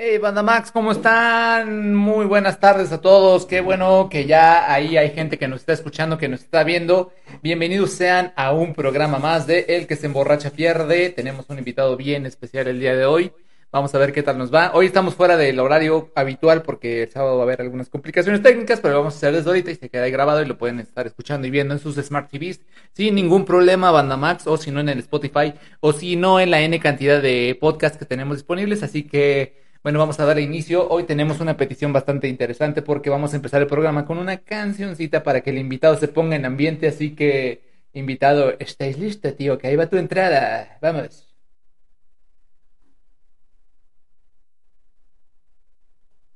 [0.00, 1.94] Hey, Banda Max, ¿cómo están?
[1.94, 3.46] Muy buenas tardes a todos.
[3.46, 7.12] Qué bueno que ya ahí hay gente que nos está escuchando, que nos está viendo.
[7.42, 11.10] Bienvenidos sean a un programa más de El que se emborracha pierde.
[11.10, 13.32] Tenemos un invitado bien especial el día de hoy.
[13.70, 14.72] Vamos a ver qué tal nos va.
[14.72, 18.80] Hoy estamos fuera del horario habitual porque el sábado va a haber algunas complicaciones técnicas,
[18.80, 21.06] pero vamos a hacer desde ahorita y se queda ahí grabado y lo pueden estar
[21.06, 22.60] escuchando y viendo en sus Smart TVs
[22.94, 26.50] sin ningún problema, Banda Max, o si no en el Spotify, o si no en
[26.50, 28.82] la N cantidad de podcasts que tenemos disponibles.
[28.82, 30.88] Así que bueno, vamos a darle inicio.
[30.88, 35.22] Hoy tenemos una petición bastante interesante porque vamos a empezar el programa con una cancioncita
[35.22, 36.88] para que el invitado se ponga en ambiente.
[36.88, 39.58] Así que, invitado, ¿estáis listo, tío?
[39.58, 40.78] Que ahí va tu entrada.
[40.80, 41.27] Vamos.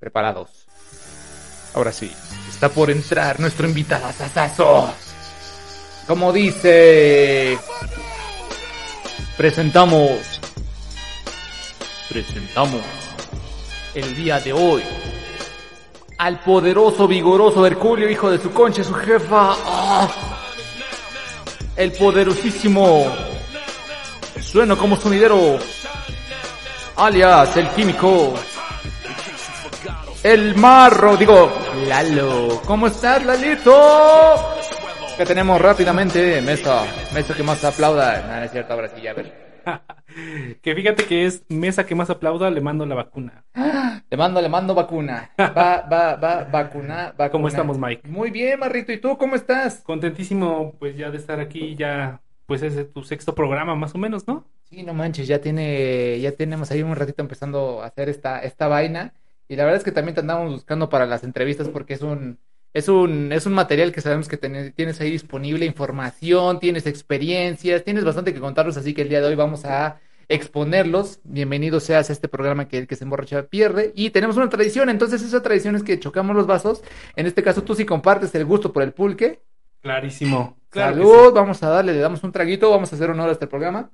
[0.02, 0.48] Preparados.
[1.74, 2.11] Ahora sí,
[2.48, 4.92] está por entrar nuestro invitado Sasazo.
[6.09, 7.56] Como dice,
[9.36, 10.41] presentamos,
[12.09, 12.83] presentamos
[13.94, 14.83] el día de hoy
[16.19, 19.55] al poderoso, vigoroso Herculio, hijo de su concha, su jefa.
[19.64, 20.09] ¡Ah!
[21.77, 23.06] El poderosísimo.
[24.41, 25.61] Sueno como sonidero.
[26.97, 28.34] Alias el químico.
[30.25, 31.51] El marro, digo,
[31.89, 32.62] Lalo.
[32.65, 33.75] ¿Cómo estás, Lalito?
[35.17, 38.23] Que tenemos rápidamente, mesa, mesa que más aplauda.
[38.28, 39.33] No, no es cierto, ahora sí, ya a ver.
[40.62, 43.45] que fíjate que es mesa que más aplauda, le mando la vacuna.
[44.11, 45.31] Le mando, le mando vacuna.
[45.39, 47.31] Va, va, va, vacuna, vacuna.
[47.31, 48.06] ¿Cómo estamos, Mike?
[48.09, 48.93] Muy bien, Marrito.
[48.93, 49.81] ¿Y tú cómo estás?
[49.83, 54.28] Contentísimo, pues ya de estar aquí, ya, pues es tu sexto programa más o menos,
[54.28, 54.45] ¿no?
[54.65, 58.69] Sí, no manches, ya tiene, ya tenemos ahí un ratito empezando a hacer esta, esta
[58.69, 59.15] vaina.
[59.48, 62.38] Y la verdad es que también te andamos buscando para las entrevistas porque es un,
[62.72, 68.04] es un, es un material que sabemos que tienes ahí disponible, información, tienes experiencias, tienes
[68.04, 71.20] bastante que contarnos, así que el día de hoy vamos a exponerlos.
[71.25, 73.92] Bienvenido seas a este programa que el que se emborracha pierde.
[73.94, 76.82] Y tenemos una tradición, entonces esa tradición es que chocamos los vasos.
[77.16, 79.42] En este caso tú sí compartes el gusto por el pulque.
[79.82, 80.56] Clarísimo.
[80.72, 83.91] Salud, vamos a darle, le damos un traguito, vamos a hacer honor a este programa.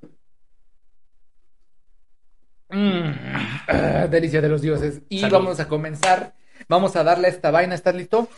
[2.71, 3.11] Mm,
[3.69, 5.01] ah, delicia de los dioses.
[5.09, 6.35] Y vamos a comenzar.
[6.69, 7.75] Vamos a darle a esta vaina.
[7.75, 8.29] ¿Estás listo?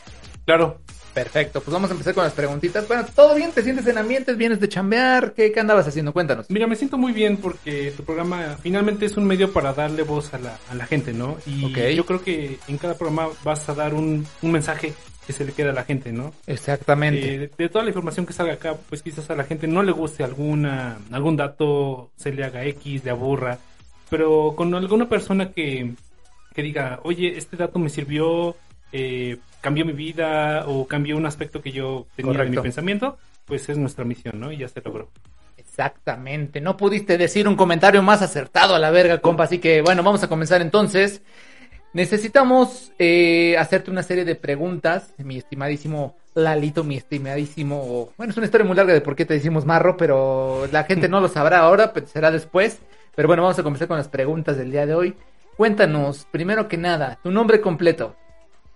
[0.44, 0.80] Claro.
[1.14, 2.86] Perfecto, pues vamos a empezar con las preguntitas.
[2.86, 3.50] Bueno, ¿todo bien?
[3.50, 4.36] ¿Te sientes en ambientes?
[4.36, 5.32] ¿Vienes de chambear?
[5.32, 6.12] ¿Qué, qué andabas haciendo?
[6.12, 6.48] Cuéntanos.
[6.50, 10.32] Mira, me siento muy bien porque tu programa finalmente es un medio para darle voz
[10.34, 11.36] a la, a la gente, ¿no?
[11.46, 14.94] Y yo creo que en cada programa vas a dar un, un mensaje
[15.26, 16.32] que se le queda a la gente, ¿no?
[16.46, 17.34] Exactamente.
[17.34, 19.92] Eh, de, toda la información que salga acá, pues quizás a la gente no le
[19.92, 23.58] guste alguna, algún dato, se le haga X, le aburra,
[24.10, 25.94] pero con alguna persona que,
[26.52, 28.56] que diga, oye, este dato me sirvió,
[28.92, 33.16] eh, cambió mi vida o cambió un aspecto que yo tenía en mi pensamiento,
[33.46, 34.52] pues es nuestra misión, ¿no?
[34.52, 35.08] Y ya se logró.
[35.56, 40.02] Exactamente, no pudiste decir un comentario más acertado a la verga, compa, así que bueno,
[40.02, 41.22] vamos a comenzar entonces.
[41.92, 48.10] Necesitamos eh, hacerte una serie de preguntas, mi estimadísimo Lalito, mi estimadísimo...
[48.16, 51.08] Bueno, es una historia muy larga de por qué te decimos marro, pero la gente
[51.08, 52.78] no lo sabrá ahora, pues será después.
[53.14, 55.14] Pero bueno, vamos a comenzar con las preguntas del día de hoy.
[55.56, 58.16] Cuéntanos, primero que nada, tu nombre completo.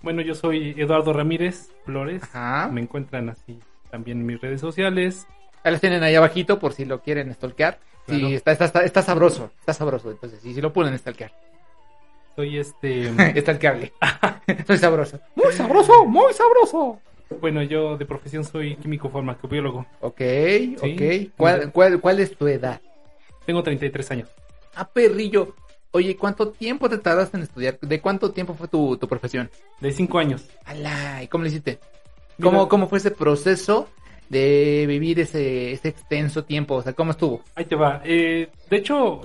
[0.02, 2.22] Bueno, yo soy Eduardo Ramírez Flores.
[2.70, 3.58] Me encuentran así
[3.90, 5.26] también en mis redes sociales.
[5.62, 7.78] Ahí las tienen ahí abajito por si lo quieren stalkear.
[8.06, 10.10] Sí, está, está, está, sabroso, está sabroso.
[10.10, 11.32] Entonces, sí, si lo pueden stalkear.
[12.36, 13.10] Soy este...
[13.40, 13.92] Stalkeable.
[14.66, 15.20] soy sabroso.
[15.36, 17.00] Muy sabroso, muy sabroso.
[17.40, 19.86] Bueno, yo de profesión soy químico farmacobiólogo.
[20.00, 20.20] Ok,
[20.82, 21.30] ok.
[21.36, 22.80] ¿Cuál, cuál, ¿Cuál es tu edad?
[23.46, 24.28] Tengo 33 años.
[24.74, 25.54] Ah, perrillo.
[25.92, 27.78] Oye, ¿cuánto tiempo te tardaste en estudiar?
[27.80, 29.48] ¿De cuánto tiempo fue tu, tu profesión?
[29.80, 30.44] De cinco años.
[30.64, 31.22] ¡Hala!
[31.22, 31.78] ¿Y cómo lo hiciste?
[32.42, 33.88] ¿Cómo, ¿Cómo fue ese proceso
[34.28, 36.74] de vivir ese, ese extenso tiempo?
[36.74, 37.42] O sea, ¿cómo estuvo?
[37.54, 38.02] Ahí te va.
[38.04, 39.20] Eh, de hecho,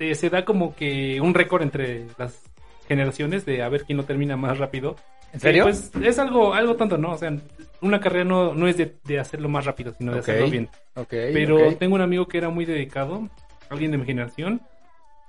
[0.00, 2.42] eh, se da como que un récord entre las
[2.88, 4.96] generaciones de a ver quién lo termina más rápido.
[5.32, 5.64] ¿En serio?
[5.64, 7.12] pues es algo, algo tonto, ¿no?
[7.12, 7.32] O sea,
[7.80, 10.68] una carrera no, no es de, de hacerlo más rápido, sino de hacerlo bien.
[10.94, 13.28] Okay, Pero tengo un amigo que era muy dedicado,
[13.72, 14.62] alguien de mi generación,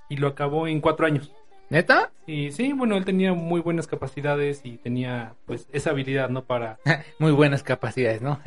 [0.08, 1.32] y lo acabó en cuatro años.
[1.70, 2.10] ¿Neta?
[2.26, 6.44] Y sí, bueno, él tenía muy buenas capacidades y tenía pues esa habilidad, ¿no?
[6.44, 6.78] Para...
[7.18, 8.40] muy buenas capacidades, ¿no?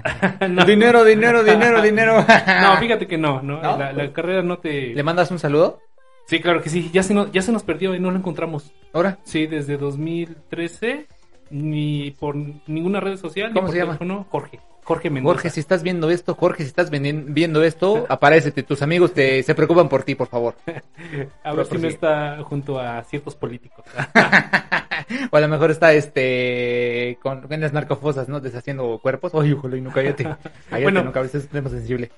[0.65, 2.25] Dinero, dinero, dinero, dinero.
[2.61, 3.59] no, fíjate que no, ¿no?
[3.61, 4.93] La, carrera no te...
[4.93, 5.81] ¿Le mandas un saludo?
[6.27, 6.89] Sí, claro que sí.
[6.93, 8.71] Ya se, nos, ya se nos perdió y no lo encontramos.
[8.93, 9.17] ¿Ahora?
[9.23, 11.07] Sí, desde 2013,
[11.51, 13.53] ni por ninguna red social.
[13.53, 13.97] ¿Cómo ni por se llama?
[13.97, 14.59] Teléfono, Jorge.
[14.87, 15.33] Jorge Mendoza.
[15.33, 18.63] Jorge, si estás viendo esto, Jorge, si estás viendo esto, aparécete.
[18.63, 20.55] Tus amigos te, se preocupan por ti, por favor.
[21.43, 23.83] a ver si no está junto a ciertos políticos.
[25.31, 28.39] o a lo mejor está este con, con las narcofosas, ¿no?
[28.39, 29.33] Deshaciendo cuerpos.
[29.35, 30.23] Ay, ojalá y no cállate.
[30.23, 31.03] Cállate, Bueno.
[31.03, 32.09] no, a veces es tema sensible.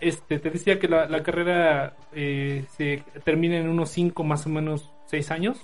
[0.00, 4.50] Este, te decía que la, la carrera eh, se termina en unos 5, más o
[4.50, 5.58] menos 6 años.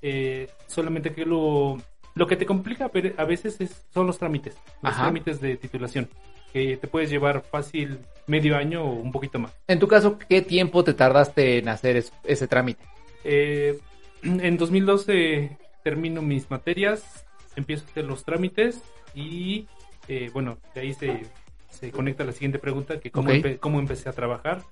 [0.00, 1.76] Eh, solamente que lo,
[2.14, 4.56] lo que te complica a veces es, son los trámites.
[4.82, 5.02] Los Ajá.
[5.04, 6.08] trámites de titulación.
[6.52, 9.52] Que te puedes llevar fácil medio año o un poquito más.
[9.66, 12.84] En tu caso, ¿qué tiempo te tardaste en hacer es- ese trámite?
[13.24, 13.78] Eh,
[14.22, 17.24] en 2012 termino mis materias,
[17.56, 18.82] empiezo a hacer los trámites
[19.14, 19.66] y
[20.08, 21.22] eh, bueno, de ahí se,
[21.70, 24.62] se conecta la siguiente pregunta, que cómo, empe- cómo empecé a trabajar.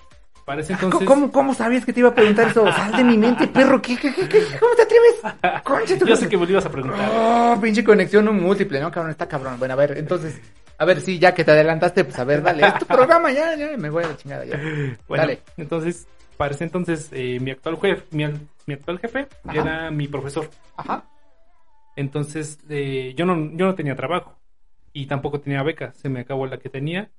[0.44, 1.08] ¿Cómo, entonces...
[1.08, 2.70] cómo, cómo sabías que te iba a preguntar eso?
[2.72, 3.80] Sal de mi mente, perro.
[3.80, 4.42] ¿Qué, qué, qué, qué?
[4.58, 5.62] ¿Cómo te atreves?
[5.62, 7.10] Concha Yo sé que me lo ibas a preguntar.
[7.14, 9.12] Oh, pinche conexión múltiple, ¿no, cabrón?
[9.12, 9.58] Está cabrón.
[9.58, 10.40] Bueno, a ver, entonces,
[10.78, 13.54] a ver, sí, ya que te adelantaste, pues a ver, dale, es tu programa, ya,
[13.54, 14.56] ya, me voy a la chingada, ya.
[15.08, 15.42] Bueno, Dale.
[15.56, 18.24] entonces, para ese entonces, eh, mi actual jefe, mi,
[18.66, 19.60] mi actual jefe Ajá.
[19.60, 20.48] era mi profesor.
[20.76, 21.04] Ajá.
[21.96, 24.38] Entonces, eh, yo, no, yo no tenía trabajo
[24.94, 27.10] y tampoco tenía beca, se me acabó la que tenía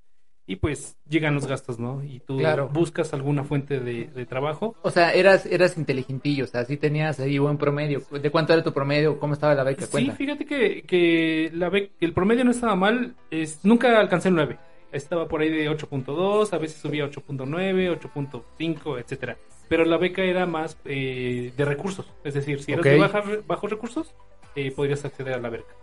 [0.47, 2.03] y pues llegan los gastos, ¿no?
[2.03, 2.67] Y tú Claro.
[2.69, 4.75] buscas alguna fuente de, de trabajo.
[4.81, 8.01] O sea, eras, eras inteligentillo, o sea, sí tenías ahí buen promedio.
[8.11, 9.17] ¿De cuánto era tu promedio?
[9.19, 9.85] ¿Cómo estaba la beca?
[9.85, 14.35] Sí, fíjate que, que la bec- el promedio no estaba mal, es, nunca alcancé el
[14.35, 14.57] 9.
[14.91, 19.37] Estaba por ahí de 8.2, a veces subía a 8.9, 8.5, etcétera.
[19.69, 22.91] Pero la beca era más eh, de recursos, es decir, si eras Ok.
[22.91, 24.13] de baja- bajos recursos,
[24.55, 25.73] eh, podrías acceder a la beca.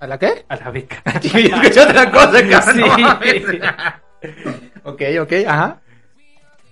[0.00, 0.44] ¿A la qué?
[0.48, 1.02] A la beca.
[1.22, 3.20] Yo otra cosa, cabrón.
[3.22, 3.58] Sí.
[4.84, 5.80] ok, ok, ajá.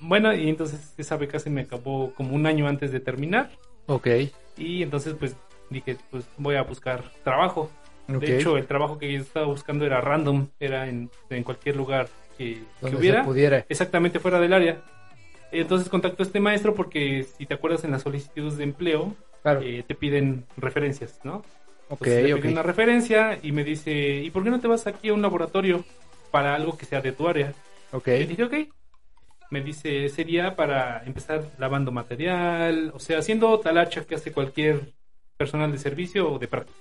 [0.01, 3.51] Bueno, y entonces esa beca se me acabó como un año antes de terminar.
[3.87, 4.09] Ok.
[4.57, 5.37] Y entonces pues
[5.71, 7.71] dije, pues voy a buscar trabajo.
[8.09, 12.09] De hecho, el trabajo que yo estaba buscando era random, era en, en cualquier lugar
[12.37, 13.65] que, hubiera, se pudiera.
[13.69, 14.83] exactamente fuera del área.
[15.53, 19.61] Entonces contacto a este maestro porque si te acuerdas en las solicitudes de empleo, Claro.
[19.63, 21.37] eh, te piden referencias, ¿no?
[21.89, 22.41] ok, Entonces le ok.
[22.41, 25.23] piden una referencia y me dice, ¿y por qué no te vas aquí a un
[25.23, 25.85] laboratorio
[26.33, 27.53] para algo que sea de tu área?
[27.93, 28.09] Ok.
[28.09, 28.55] Le dije, ok.
[29.51, 34.93] Me dice, sería para empezar lavando material, o sea, haciendo talacha que hace cualquier
[35.37, 36.79] personal de servicio o de práctica.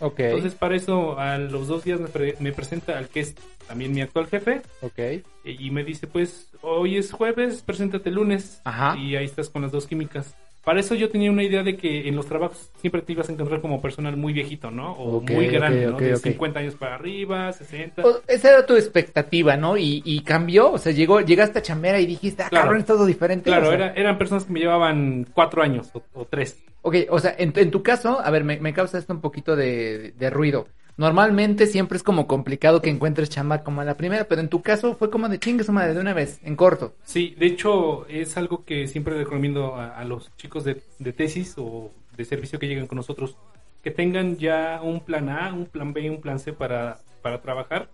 [0.00, 0.18] Ok.
[0.20, 3.34] Entonces, para eso, a los dos días me, pre- me presenta al que es
[3.68, 4.98] también mi actual jefe ok.
[5.44, 8.60] y me dice, pues, hoy es jueves, preséntate el lunes.
[8.64, 8.96] Ajá.
[8.98, 10.34] Y ahí estás con las dos químicas.
[10.64, 13.32] Para eso yo tenía una idea de que en los trabajos siempre te ibas a
[13.32, 14.92] encontrar como personal muy viejito, ¿no?
[14.92, 15.96] O Ok, muy grande, ok, ¿no?
[15.96, 16.22] ok, de ok.
[16.22, 18.02] 50 años para arriba, 60.
[18.04, 19.76] O- Esa era tu expectativa, ¿no?
[19.78, 22.64] Y, y cambió, o sea, llegó, llegaste a chambera y dijiste, ah, Claro.
[22.66, 23.44] cabrón, es todo diferente.
[23.44, 26.62] Claro, o sea, era- eran personas que me llevaban cuatro años o, o tres.
[26.82, 29.56] Ok, o sea, en, en tu caso, a ver, me, me causa esto un poquito
[29.56, 30.68] de, de ruido.
[31.00, 34.60] Normalmente siempre es como complicado que encuentres chamba como a la primera, pero en tu
[34.60, 36.92] caso fue como de chingue su madre de una vez, en corto.
[37.04, 41.54] Sí, de hecho es algo que siempre recomiendo a, a los chicos de, de tesis
[41.56, 43.34] o de servicio que lleguen con nosotros,
[43.82, 47.88] que tengan ya un plan A, un plan B, un plan C para, para trabajar,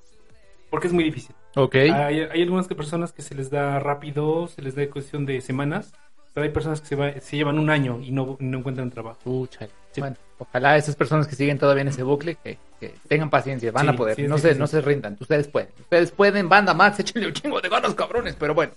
[0.69, 1.37] porque es muy difícil.
[1.55, 1.76] Ok.
[1.76, 5.93] Hay, hay algunas personas que se les da rápido, se les da cuestión de semanas,
[6.35, 9.20] pero hay personas que se, va- se llevan un año y no, no encuentran trabajo.
[9.23, 9.69] Pucha.
[9.93, 10.00] Sí.
[10.00, 13.87] Bueno, ojalá esas personas que siguen todavía en ese bucle, que, que tengan paciencia, van
[13.87, 16.49] Sí, a poder, sí, no sí, se, sí, no se rindan, ustedes pueden, ustedes pueden,
[16.49, 18.73] banda Max, échenle un chingo de ganas, cabrones, pero bueno,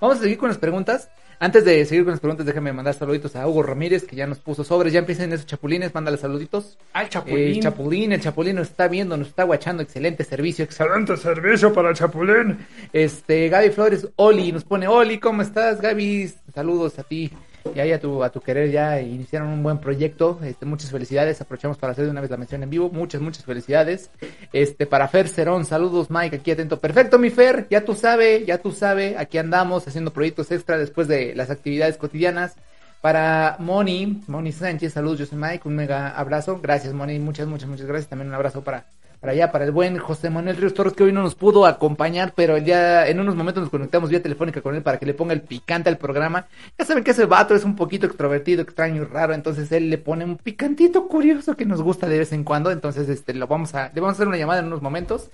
[0.00, 1.10] vamos a seguir con las preguntas.
[1.40, 4.40] Antes de seguir con las preguntas, déjame mandar saluditos a Hugo Ramírez, que ya nos
[4.40, 6.78] puso sobres, ya empiecen esos chapulines, mándale saluditos.
[6.92, 7.60] Ah, el El chapulín.
[7.60, 11.94] Chapulín, el Chapulín nos está viendo, nos está guachando, excelente servicio, excelente servicio para el
[11.94, 12.66] Chapulín.
[12.92, 16.34] Este, Gaby Flores, Oli, nos pone, Oli, ¿cómo estás, Gaby?
[16.52, 17.30] Saludos a ti
[17.74, 21.40] y ahí a tu, a tu querer, ya iniciaron un buen proyecto, este, muchas felicidades,
[21.40, 24.10] aprovechamos para hacer de una vez la mención en vivo, muchas, muchas felicidades.
[24.52, 28.58] Este, para Fer Cerón, saludos, Mike, aquí atento, perfecto, mi Fer, ya tú sabe, ya
[28.58, 32.56] tú sabe, aquí andamos haciendo proyectos extra después de las actividades cotidianas.
[33.00, 36.58] Para Moni, Moni Sánchez, saludos, yo soy Mike, un mega abrazo.
[36.60, 38.08] Gracias, Moni, muchas, muchas, muchas gracias.
[38.08, 38.86] También un abrazo para,
[39.20, 42.32] para allá, para el buen José Manuel Ríos Torres, que hoy no nos pudo acompañar,
[42.36, 45.32] pero día, en unos momentos nos conectamos vía telefónica con él para que le ponga
[45.32, 46.46] el picante al programa.
[46.78, 49.98] Ya saben que ese vato es un poquito extrovertido, extraño y raro, entonces él le
[49.98, 53.74] pone un picantito curioso que nos gusta de vez en cuando, entonces este lo vamos
[53.74, 55.30] a, le vamos a hacer una llamada en unos momentos.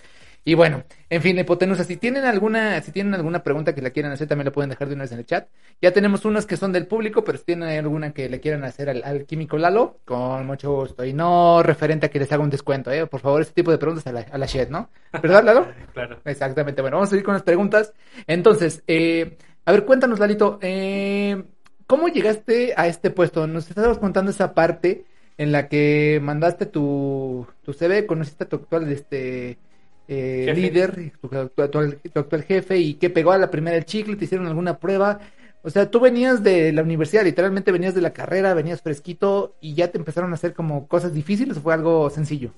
[0.46, 4.12] Y bueno, en fin, hipotenusa, si tienen alguna, si tienen alguna pregunta que la quieran
[4.12, 5.48] hacer, también la pueden dejar de una vez en el chat.
[5.80, 8.90] Ya tenemos unas que son del público, pero si tienen alguna que le quieran hacer
[8.90, 11.02] al, al químico Lalo, con mucho gusto.
[11.04, 13.06] Y no referente a que les haga un descuento, eh.
[13.06, 14.90] Por favor, este tipo de preguntas a la, a la Shed, ¿no?
[15.12, 15.68] ¿Verdad, Lalo?
[15.94, 16.20] Claro.
[16.24, 16.82] Exactamente.
[16.82, 17.94] Bueno, vamos a seguir con las preguntas.
[18.26, 21.42] Entonces, eh, a ver, cuéntanos, Lalito, eh,
[21.86, 23.46] ¿cómo llegaste a este puesto?
[23.46, 25.04] Nos estabas contando esa parte
[25.38, 29.58] en la que mandaste tu, tu CV, conociste a tu actual este,
[30.08, 33.84] eh, líder, tu, tu actual, tu actual jefe, y que pegó a la primera el
[33.84, 35.20] chicle, te hicieron alguna prueba.
[35.62, 39.74] O sea, tú venías de la universidad, literalmente venías de la carrera, venías fresquito y
[39.74, 42.52] ya te empezaron a hacer como cosas difíciles o fue algo sencillo.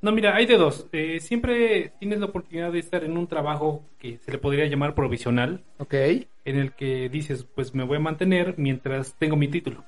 [0.00, 0.86] No, mira, hay de dos.
[0.92, 4.94] Eh, siempre tienes la oportunidad de estar en un trabajo que se le podría llamar
[4.94, 9.84] provisional, Ok, en el que dices, pues me voy a mantener mientras tengo mi título.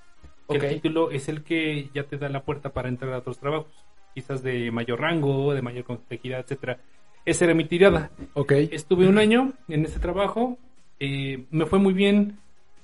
[0.49, 0.57] Que.
[0.57, 3.73] El título es el que ya te da la puerta para entrar a otros trabajos,
[4.15, 6.81] quizás de mayor rango, de mayor complejidad, etcétera.
[7.25, 8.11] Esa era mi tirada.
[8.35, 8.53] ok.
[8.73, 10.59] Estuve un año en este trabajo,
[10.99, 12.39] eh, me fue muy bien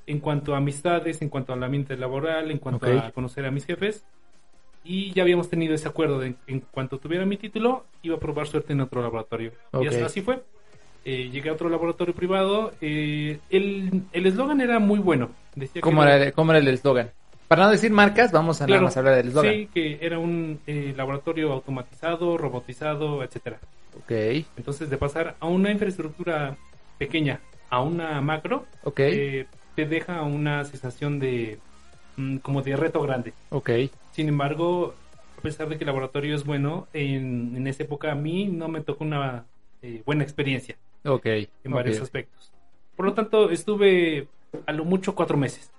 [0.06, 3.64] en cuanto a amistades, en cuanto al ambiente laboral, en cuanto a conocer a mis
[3.66, 4.04] jefes.
[4.84, 8.46] Y ya habíamos tenido ese acuerdo de en cuanto tuviera mi título, iba a probar
[8.46, 9.50] suerte en otro laboratorio.
[9.82, 10.44] Y así- fue.
[11.04, 12.72] Eh, llegué a otro laboratorio privado.
[12.80, 15.30] eh, el el eslogan era muy bueno.
[15.54, 17.10] Decía que ¿Cómo era, el- cómo era el eslogan?
[17.48, 19.52] Para no decir marcas, vamos a nada Claro, más hablar del eslogan.
[19.52, 23.60] Sí, que era un eh, laboratorio automatizado, robotizado, etcétera.
[23.96, 24.12] Ok,
[24.56, 26.56] Entonces, de pasar a una infraestructura
[26.98, 31.58] pequeña a una macro, ok, eh, te deja una sensación de
[32.16, 33.32] mm, como de reto grande.
[33.50, 33.70] ok.
[34.12, 34.94] Sin embargo,
[35.38, 38.68] a pesar de que el laboratorio es bueno, en, en esa época a mí no
[38.68, 39.44] me tocó una
[39.82, 41.26] eh, buena experiencia Ok.
[41.26, 42.50] en varios aspectos.
[42.96, 44.26] Por lo tanto, estuve
[44.66, 45.70] a lo mucho cuatro meses.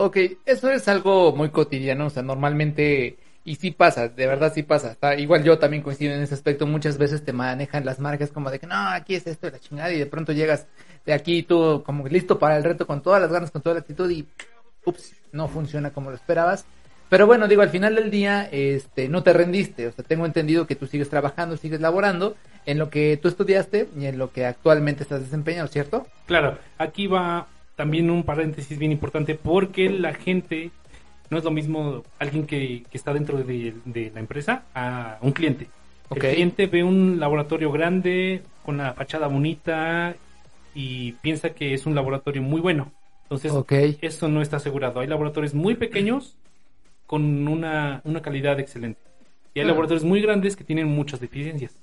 [0.00, 4.62] Ok, eso es algo muy cotidiano, o sea, normalmente, y sí pasa, de verdad sí
[4.62, 4.96] pasa.
[5.18, 8.60] Igual yo también coincido en ese aspecto, muchas veces te manejan las marcas como de
[8.60, 10.68] que no, aquí es esto de la chingada, y de pronto llegas
[11.04, 13.80] de aquí tú como listo para el reto con todas las ganas, con toda la
[13.80, 14.24] actitud, y
[14.84, 16.64] ups, no funciona como lo esperabas.
[17.08, 20.68] Pero bueno, digo, al final del día, este, no te rendiste, o sea, tengo entendido
[20.68, 22.36] que tú sigues trabajando, sigues laborando
[22.66, 26.06] en lo que tú estudiaste y en lo que actualmente estás desempeñando, ¿cierto?
[26.26, 27.48] Claro, aquí va
[27.78, 30.72] también un paréntesis bien importante porque la gente
[31.30, 35.30] no es lo mismo alguien que, que está dentro de, de la empresa a un
[35.30, 35.68] cliente.
[36.10, 40.16] El cliente ve un laboratorio grande con la fachada bonita
[40.74, 42.90] y piensa que es un laboratorio muy bueno.
[43.22, 43.72] Entonces, Ok.
[44.00, 44.98] eso no está asegurado.
[44.98, 46.36] Hay laboratorios muy pequeños
[47.06, 49.00] con una, una calidad excelente.
[49.54, 49.68] Y hay Ah.
[49.68, 51.76] laboratorios muy grandes que tienen muchas deficiencias.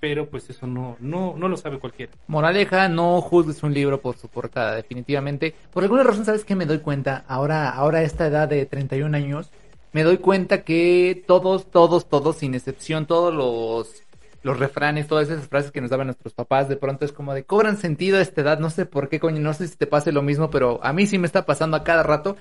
[0.00, 2.12] Pero pues eso no, no, no lo sabe cualquiera.
[2.26, 5.54] Moraleja, no juzgues un libro por su portada, definitivamente.
[5.72, 7.24] Por alguna razón, ¿sabes qué me doy cuenta?
[7.28, 9.50] Ahora, ahora a esta edad de 31 años,
[9.92, 14.02] me doy cuenta que todos, todos, todos, sin excepción, todos los,
[14.42, 17.44] los refranes, todas esas frases que nos daban nuestros papás, de pronto es como de
[17.44, 20.12] cobran sentido a esta edad, no sé por qué, coño, no sé si te pase
[20.12, 22.36] lo mismo, pero a mí sí me está pasando a cada rato.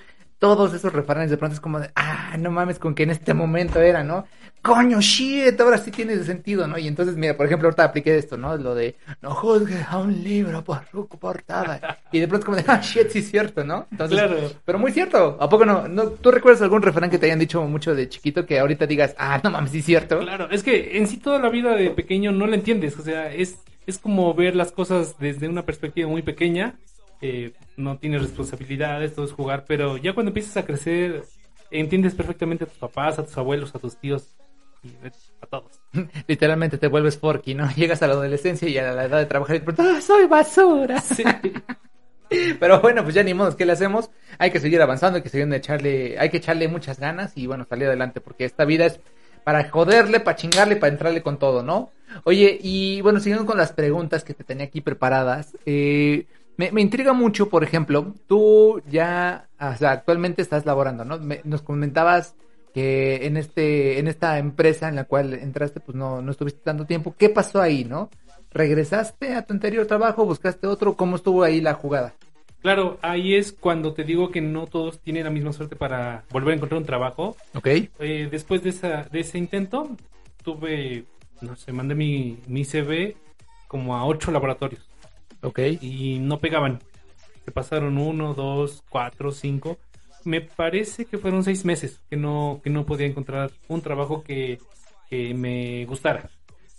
[0.46, 3.34] Todos esos refranes de pronto es como de, ah, no mames, con que en este
[3.34, 4.28] momento era, ¿no?
[4.62, 6.78] Coño, shit, ahora sí tiene sentido, ¿no?
[6.78, 8.56] Y entonces, mira, por ejemplo, ahorita apliqué esto, ¿no?
[8.56, 11.98] Lo de, no juzgues a un libro por su portada.
[12.12, 13.88] Y de pronto es como de, ah, shit, sí es cierto, ¿no?
[13.92, 14.38] Entonces, Claro.
[14.64, 15.36] pero muy cierto.
[15.40, 15.88] ¿A poco no?
[15.88, 16.10] no?
[16.10, 19.42] ¿Tú recuerdas algún refrán que te hayan dicho mucho de chiquito que ahorita digas, ah,
[19.44, 20.20] no mames, sí es cierto?
[20.20, 23.34] Claro, es que en sí toda la vida de pequeño no la entiendes, o sea,
[23.34, 26.76] es, es como ver las cosas desde una perspectiva muy pequeña,
[27.22, 31.24] eh, no tienes responsabilidades, todo es jugar, pero ya cuando empiezas a crecer,
[31.72, 34.36] entiendes perfectamente a tus papás, a tus abuelos, a tus tíos,
[34.84, 34.90] y
[35.42, 35.80] a todos.
[36.28, 37.70] Literalmente te vuelves Forky, ¿no?
[37.76, 41.00] Llegas a la adolescencia y a la edad de trabajar y pronto, ah, soy basura.
[41.02, 41.24] Sí.
[42.60, 44.10] Pero bueno, pues ya ni modo, ¿qué le hacemos?
[44.40, 47.66] Hay que seguir avanzando, hay que seguir echarle, hay que echarle muchas ganas y bueno,
[47.70, 49.00] salir adelante, porque esta vida es
[49.44, 51.92] para joderle, para chingarle, para entrarle con todo, ¿no?
[52.24, 56.26] Oye, y bueno, siguiendo con las preguntas que te tenía aquí preparadas, eh,
[56.58, 61.18] me, me intriga mucho, por ejemplo, tú ya, o sea, actualmente estás laborando, ¿no?
[61.20, 62.36] Me- nos comentabas
[62.74, 66.86] que en este, en esta empresa en la cual entraste, pues no, no estuviste tanto
[66.86, 67.16] tiempo.
[67.18, 68.10] ¿Qué pasó ahí, no?
[68.52, 70.26] ¿Regresaste a tu anterior trabajo?
[70.26, 70.96] ¿Buscaste otro?
[70.96, 72.14] ¿Cómo estuvo ahí la jugada?
[72.62, 76.54] Claro, ahí es cuando te digo que no todos tienen la misma suerte para volver
[76.54, 77.36] a encontrar un trabajo.
[77.54, 77.68] ¿Ok?
[78.00, 79.90] Eh, después de, esa, de ese intento,
[80.44, 81.06] tuve,
[81.42, 83.16] no sé, mandé mi, mi CV
[83.68, 84.90] como a ocho laboratorios.
[85.46, 85.60] ¿Ok?
[85.82, 86.80] y no pegaban.
[87.46, 89.78] Se pasaron uno, dos, cuatro, cinco.
[90.24, 94.60] Me parece que fueron seis meses que no, que no podía encontrar un trabajo que,
[95.10, 96.30] que me gustara.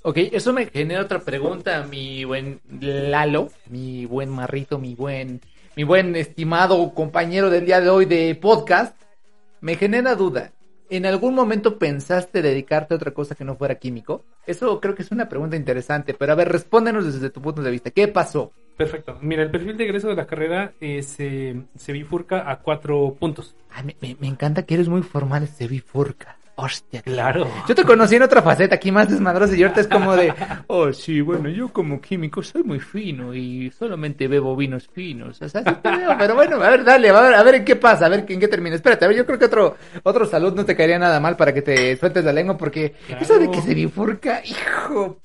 [0.02, 5.40] Ok, eso me genera otra pregunta, mi buen Lalo, mi buen marrito, mi buen,
[5.76, 8.96] mi buen estimado compañero del día de hoy de podcast.
[9.61, 10.52] Me genera duda.
[10.88, 14.25] ¿En algún momento pensaste dedicarte a otra cosa que no fuera químico?
[14.47, 17.71] Eso creo que es una pregunta interesante, pero a ver, respóndenos desde tu punto de
[17.71, 17.90] vista.
[17.90, 18.52] ¿Qué pasó?
[18.76, 19.19] Perfecto.
[19.23, 23.55] Mira, el perfil de egreso de la carrera eh, se, se bifurca a cuatro puntos.
[23.71, 26.37] Ay, me, me- me encanta que eres muy formal, se bifurca.
[26.58, 27.02] Hostia.
[27.02, 27.46] Claro.
[27.68, 30.32] Yo te conocí en otra faceta aquí más desmadrosa y ahorita es como de,
[30.68, 35.42] oh sí, bueno, yo como químico soy muy fino y solamente bebo vinos finos.
[35.42, 37.64] O sea, sí te veo, pero bueno, a ver, dale, a ver, a ver en
[37.66, 38.75] qué pasa, a ver en qué termina.
[38.75, 41.52] Espérate, a ver, yo creo que otro, otro salud no te caería nada mal para
[41.52, 43.22] que te sueltes la lengua porque Claro.
[43.22, 45.18] eso de que se bifurca, hijo.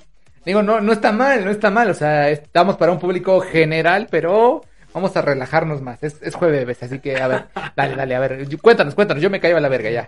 [0.46, 4.08] Digo, no, no está mal, no está mal, o sea, estamos para un público general,
[4.12, 4.62] pero
[4.94, 6.04] Vamos a relajarnos más.
[6.04, 7.46] Es, es jueves, así que a ver,
[7.78, 8.46] dale, dale, a ver.
[8.62, 9.24] Cuéntanos, cuéntanos.
[9.24, 10.06] Yo me caigo a la verga ya.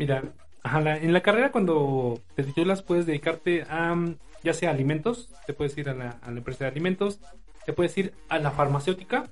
[0.00, 0.20] Mira,
[0.66, 5.30] ajá, la- en la carrera cuando te titulas puedes dedicarte a mm, ya sea alimentos,
[5.46, 7.20] te puedes ir a la, a la empresa de alimentos,
[7.64, 9.28] te puedes ir a la farmacéutica,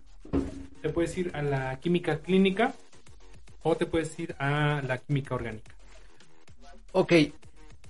[0.81, 2.73] te puedes ir a la química clínica
[3.63, 5.73] o te puedes ir a la química orgánica.
[6.93, 7.13] Ok,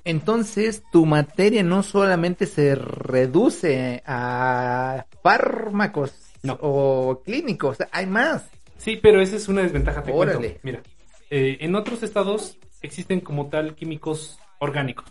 [0.05, 6.59] entonces tu materia no solamente se reduce a fármacos No.
[6.61, 8.47] o clínicos, hay más.
[8.79, 10.39] Sí, pero esa es una desventaja, te Órale.
[10.39, 10.59] cuento.
[10.63, 10.83] Mira,
[11.31, 15.07] eh, en otros estados existen como tal químicos orgánicos.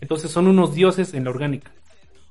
[0.00, 1.72] Entonces son unos dioses en la orgánica.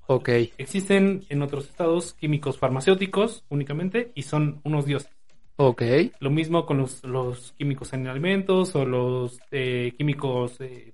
[0.08, 5.12] Ok, Existen en otros estados químicos farmacéuticos únicamente y son unos dioses.
[5.58, 5.82] ok,
[6.20, 10.94] Lo mismo con los, los químicos en alimentos o los eh, químicos eh,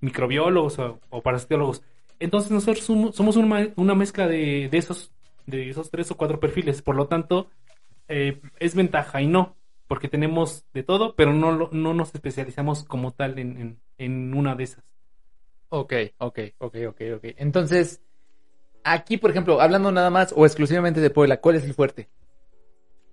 [0.00, 1.82] microbiólogos o, o parasitólogos.
[2.20, 5.12] Entonces nosotros somos, somos una, una mezcla de, de esos
[5.46, 6.82] de esos tres o cuatro perfiles.
[6.82, 7.50] Por lo tanto,
[8.08, 9.56] eh, es ventaja y no,
[9.92, 14.54] porque tenemos de todo, pero no, no nos especializamos como tal en, en, en una
[14.54, 14.82] de esas.
[15.68, 17.24] ok, ok, ok, ok, ok.
[17.36, 18.00] Entonces,
[18.84, 22.08] aquí, por ejemplo, hablando nada más o exclusivamente de Puebla, ¿cuál es el fuerte?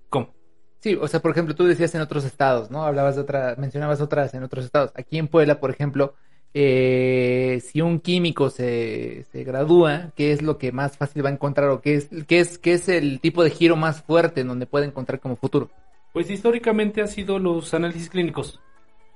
[0.09, 0.33] ¿Cómo?
[0.79, 2.85] Sí, o sea, por ejemplo, tú decías en otros estados, ¿no?
[2.85, 4.93] Hablabas de otras, mencionabas otras en otros estados.
[4.95, 6.15] Aquí en Puebla, por ejemplo,
[6.53, 11.33] eh, si un químico se, se gradúa, ¿qué es lo que más fácil va a
[11.33, 14.47] encontrar o qué es, qué es, qué es el tipo de giro más fuerte en
[14.47, 15.69] donde puede encontrar como futuro?
[16.13, 18.59] Pues históricamente ha sido los análisis clínicos.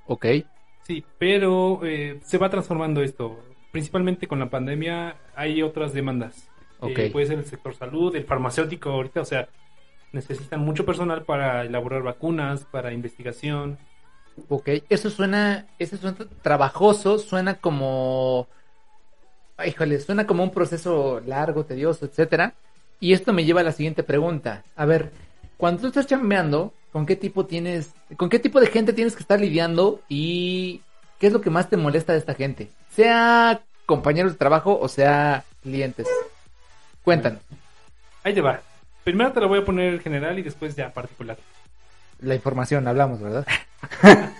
[0.06, 0.26] Ok,
[0.86, 3.38] Sí, pero eh, se va transformando esto.
[3.70, 6.50] Principalmente con la pandemia hay otras demandas.
[6.78, 6.98] Ok.
[6.98, 9.48] Eh, puede ser el sector salud, el farmacéutico ahorita, o sea,
[10.12, 13.78] necesitan mucho personal para elaborar vacunas, para investigación.
[14.48, 14.68] ok.
[14.90, 18.46] Eso suena, eso suena trabajoso, suena como,
[19.66, 22.54] híjole, suena como un proceso largo, tedioso, etcétera.
[23.00, 24.64] Y esto me lleva a la siguiente pregunta.
[24.76, 25.12] A ver,
[25.64, 29.22] cuando tú estás chambeando, ¿con qué tipo tienes, con qué tipo de gente tienes que
[29.22, 30.82] estar lidiando y
[31.18, 32.68] qué es lo que más te molesta de esta gente?
[32.90, 36.06] Sea compañeros de trabajo o sea clientes.
[37.02, 37.40] Cuéntanos.
[38.24, 38.60] Ahí te va.
[39.04, 41.38] Primero te lo voy a poner general y después ya particular.
[42.20, 43.46] La información, hablamos, ¿verdad?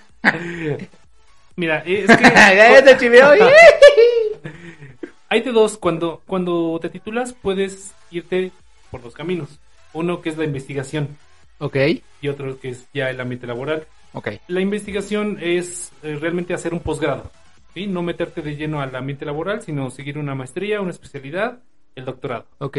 [1.56, 3.30] Mira, eh, es que ya te chivió.
[5.30, 5.78] hay de dos.
[5.78, 8.52] Cuando, cuando te titulas puedes irte
[8.90, 9.58] por dos caminos.
[9.94, 11.16] Uno que es la investigación
[11.58, 11.76] ok,
[12.20, 13.86] y otro que es ya el ámbito laboral.
[14.12, 17.30] ok, La investigación es eh, realmente hacer un posgrado,
[17.72, 17.86] ¿sí?
[17.86, 21.60] No meterte de lleno al ambiente laboral, sino seguir una maestría, una especialidad,
[21.94, 22.46] el doctorado.
[22.58, 22.76] ok,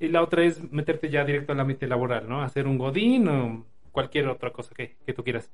[0.00, 2.42] Y la otra es meterte ya directo al ambiente laboral, ¿no?
[2.42, 5.50] Hacer un godín o cualquier otra cosa que, que tú quieras.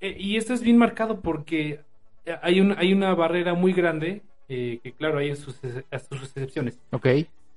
[0.00, 1.80] Eh, y esto es bien marcado porque
[2.26, 6.78] eh, hay, un, hay una barrera muy grande, eh, que claro, hay sus, sus excepciones,
[6.90, 7.06] ok,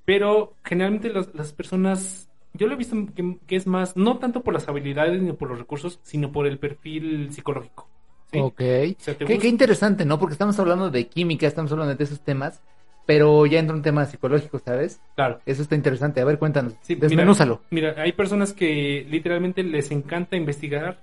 [0.06, 4.42] pero generalmente las, las personas, yo lo he visto que, que es más, no tanto
[4.42, 7.88] por las habilidades ni por los recursos, sino por el perfil psicológico.
[8.32, 8.38] ¿sí?
[8.38, 8.60] ok.
[8.60, 10.18] O sea, te Qué, interesante, ¿no?
[10.18, 12.60] Porque estamos hablando de química, estamos hablando de esos temas,
[13.06, 15.00] pero ya entra un tema psicológico, ¿sabes?
[15.14, 15.40] Claro.
[15.46, 16.20] Eso está interesante.
[16.20, 16.74] A ver, cuéntanos.
[16.82, 17.62] Sí, mira, Desmenúzalo.
[17.70, 21.02] Mira, hay personas que literalmente les encanta investigar,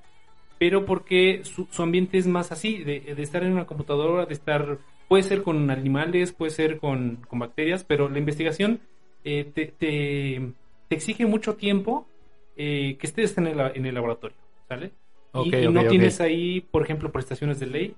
[0.57, 4.33] pero porque su, su ambiente es más así, de, de estar en una computadora, de
[4.33, 8.79] estar, puede ser con animales, puede ser con, con bacterias, pero la investigación
[9.23, 10.53] eh, te, te,
[10.87, 12.07] te exige mucho tiempo
[12.55, 14.87] eh, que estés en el, en el laboratorio, ¿sale?
[14.87, 17.95] Y- Ok, y, no tienes ahí, por ejemplo, prestaciones de ley.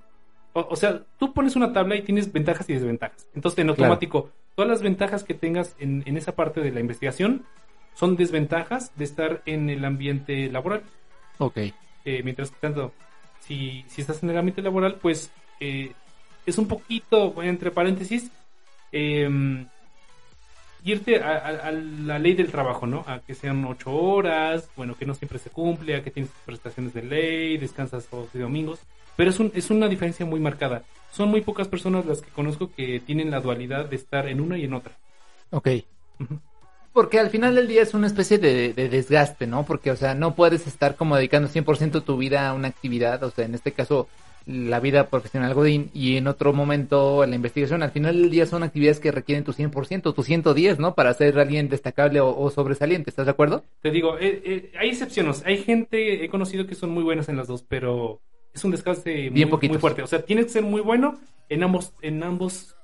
[0.53, 3.27] O, o sea, tú pones una tabla y tienes ventajas y desventajas.
[3.33, 3.81] Entonces, en Claro.
[3.83, 7.45] automático, todas las ventajas que tengas en, en esa parte de la investigación
[7.93, 10.81] son desventajas de estar en el ambiente laboral.
[11.37, 11.57] Ok,
[12.05, 12.93] Eh, mientras que tanto,
[13.39, 15.93] si, si estás en el ambiente laboral, pues eh,
[16.45, 18.31] es un poquito, entre paréntesis,
[18.91, 19.67] em,
[20.83, 23.03] irte a, a- a la ley del trabajo, ¿no?
[23.07, 26.93] A que sean ocho horas, bueno, que no siempre se cumple, a que tienes prestaciones
[26.93, 28.79] de ley, descansas sábados y domingos,
[29.15, 30.83] pero es, un, es una diferencia muy marcada.
[31.11, 34.57] Son muy pocas personas las que conozco que tienen la dualidad de estar en una
[34.57, 34.93] y en otra.
[35.51, 35.69] ok.
[36.91, 39.63] Porque al final del día es una especie de, de desgaste, ¿no?
[39.65, 43.31] Porque, o sea, no puedes estar como dedicando 100% tu vida a una actividad, o
[43.31, 44.09] sea, en este caso,
[44.45, 47.83] la vida profesional Godín, y en otro momento la investigación.
[47.83, 50.95] Al final del día son actividades que requieren tu 100%, tu 110, ¿no?
[50.95, 53.63] Para ser alguien destacable o, o sobresaliente, ¿estás de acuerdo?
[53.81, 55.43] Te digo, eh, eh, hay excepciones.
[55.45, 58.21] Hay gente, he conocido que son muy buenas en las dos, pero
[58.53, 60.01] es un Bien muy, muy fuerte.
[60.01, 62.75] O sea, tienes que ser muy bueno en ambos, en ambos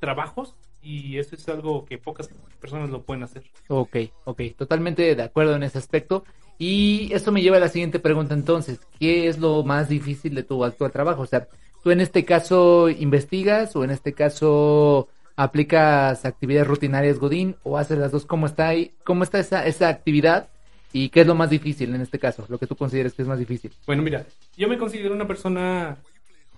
[0.00, 3.44] trabajos y eso es algo que pocas personas lo pueden hacer.
[3.68, 6.24] Ok, ok, totalmente de acuerdo en ese aspecto.
[6.58, 10.42] Y esto me lleva a la siguiente pregunta entonces, ¿qué es lo más difícil de
[10.42, 11.22] tu actual trabajo?
[11.22, 11.46] O sea,
[11.84, 17.98] ¿tú en este caso investigas o en este caso aplicas actividades rutinarias Godín o haces
[17.98, 18.26] las dos?
[18.26, 18.92] ¿Cómo está ahí?
[19.04, 20.48] ¿Cómo está esa, esa actividad?
[20.92, 22.44] ¿Y qué es lo más difícil en este caso?
[22.48, 23.70] Lo que tú consideres que es más difícil.
[23.86, 25.98] Bueno, mira, yo me considero una persona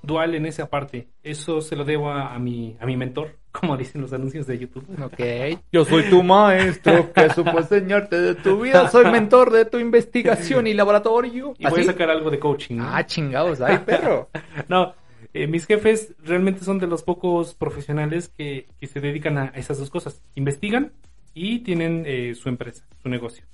[0.03, 1.09] dual en esa parte.
[1.23, 4.59] Eso se lo debo a, a mi, a mi mentor, como dicen los anuncios de
[4.59, 4.87] YouTube.
[5.03, 5.61] Ok.
[5.73, 8.89] Yo soy tu maestro que supo enseñarte de tu vida.
[8.89, 11.55] Soy mentor de tu investigación y laboratorio.
[11.59, 12.77] Y voy a sacar algo de coaching.
[12.77, 12.89] ¿no?
[12.89, 13.61] Ah, chingados.
[13.61, 14.29] Ay, perro.
[14.69, 14.95] No,
[15.33, 19.79] eh, mis jefes realmente son de los pocos profesionales que, que se dedican a esas
[19.79, 20.23] dos cosas.
[20.35, 20.93] Investigan
[21.35, 23.45] y tienen eh, su empresa, su negocio.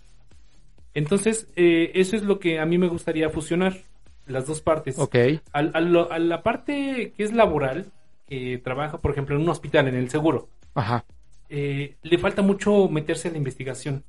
[0.94, 3.76] Entonces, eh, eso es lo que a mí me gustaría fusionar,
[4.26, 4.98] las dos partes.
[4.98, 5.16] Ok.
[5.52, 7.86] Al- a, lo- a la parte que es laboral,
[8.26, 11.04] que trabaja, por ejemplo, en un hospital, en el seguro, Ajá.
[11.48, 14.02] eh, le falta mucho meterse a la investigación.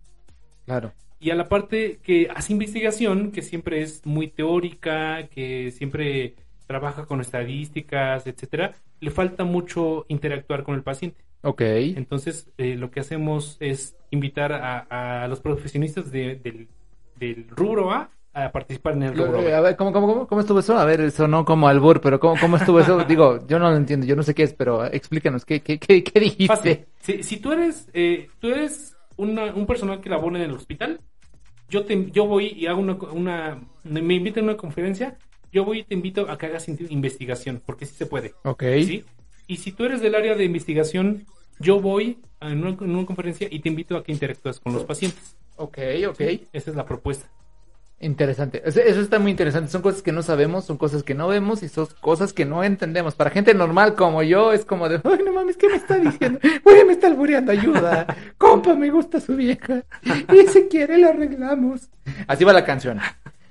[0.65, 0.91] Claro.
[1.19, 6.35] Y a la parte que hace investigación, que siempre es muy teórica, que siempre
[6.67, 11.23] trabaja con estadísticas, etcétera, le falta mucho interactuar con el paciente.
[11.43, 11.61] Ok.
[11.61, 16.67] Entonces, eh, lo que hacemos es invitar a, a los profesionistas de- del,
[17.17, 18.09] del rubro A
[18.45, 19.39] a participar en el rubro.
[19.55, 20.77] A ver, ¿cómo, cómo, cómo, cómo estuvo eso?
[20.77, 23.03] A ver, sonó como albur, pero ¿cómo, cómo estuvo eso?
[23.05, 26.03] Digo, yo no lo entiendo, yo no sé qué es, pero explícanos, ¿qué, qué, qué,
[26.03, 26.47] qué dijiste?
[26.55, 26.85] Fácil.
[27.01, 30.99] Si, si tú eres, eh, tú eres una- un personal que labora en el hospital,
[31.69, 35.17] yo te, yo voy y hago una, una, me invitan a una conferencia,
[35.51, 38.63] yo voy y te invito a que hagas in- investigación, porque sí se puede, Ok.
[38.85, 39.03] ¿sí?
[39.47, 41.25] Y si tú eres del área de investigación,
[41.59, 44.73] yo voy a en una, en una conferencia y te invito a que interactúes con
[44.73, 45.35] los pacientes.
[45.55, 45.77] Ok,
[46.09, 46.21] ok.
[46.53, 47.27] Esa es la propuesta.
[47.99, 48.61] Interesante.
[48.63, 49.71] Eso, está muy interesante.
[49.71, 52.63] Son cosas que no sabemos, son cosas que no vemos y son cosas que no
[52.63, 53.15] entendemos.
[53.15, 56.39] Para gente normal como yo es como de, ay, no mames, ¿qué me está diciendo?
[56.63, 58.05] Oye, me está albureando, ayuda.
[58.37, 59.83] Compa, me gusta su vieja.
[60.03, 61.89] Y si quiere lo arreglamos.
[62.27, 62.99] Así va la canción.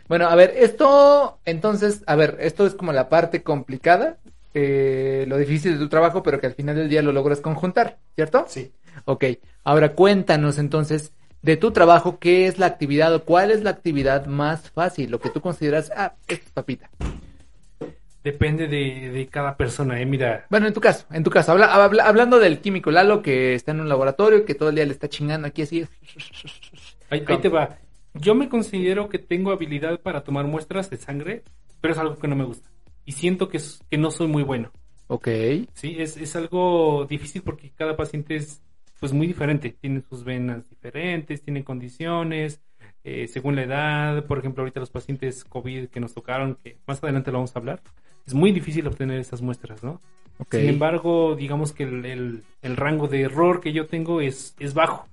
[0.08, 4.18] Bueno, a ver, esto, entonces, a ver, esto es como la parte complicada,
[4.54, 7.98] eh, lo difícil de tu trabajo, pero que al final del día lo logras conjuntar,
[8.14, 8.44] ¿cierto?
[8.48, 8.72] Sí.
[9.04, 9.24] Ok,
[9.64, 11.12] ahora cuéntanos entonces
[11.46, 15.12] de tu trabajo, ¿qué es la actividad o cuál es la actividad más fácil?
[15.12, 16.90] Lo que tú consideras, ah, esto es papita.
[18.24, 20.06] Depende de, de cada persona, eh.
[20.06, 23.54] Mira, Bueno, en tu caso, en tu caso, habla, habla- hablando del químico Lalo que
[23.54, 25.86] está en un laboratorio, que todo el día le está chingando aquí así.
[27.10, 27.78] ahí, ahí te va.
[28.14, 31.44] Yo me considero que tengo habilidad para tomar muestras de sangre,
[31.80, 32.68] pero es algo que no me gusta.
[33.04, 34.72] Y siento que, es- que no soy muy bueno.
[35.06, 35.28] Ok,
[35.74, 38.60] Sí, es, es algo difícil porque cada paciente es
[39.00, 39.70] pues muy diferente.
[39.80, 42.60] Tiene sus venas diferentes, tiene condiciones,
[43.04, 44.24] eh, según la edad.
[44.26, 47.58] Por ejemplo, ahorita los pacientes COVID que nos tocaron, que más adelante lo vamos a
[47.58, 47.82] hablar,
[48.26, 50.00] es muy difícil obtener esas muestras, ¿no?
[50.50, 54.74] Sin embargo, digamos que el, el- el rango de error que yo tengo es, es
[54.74, 55.06] bajo.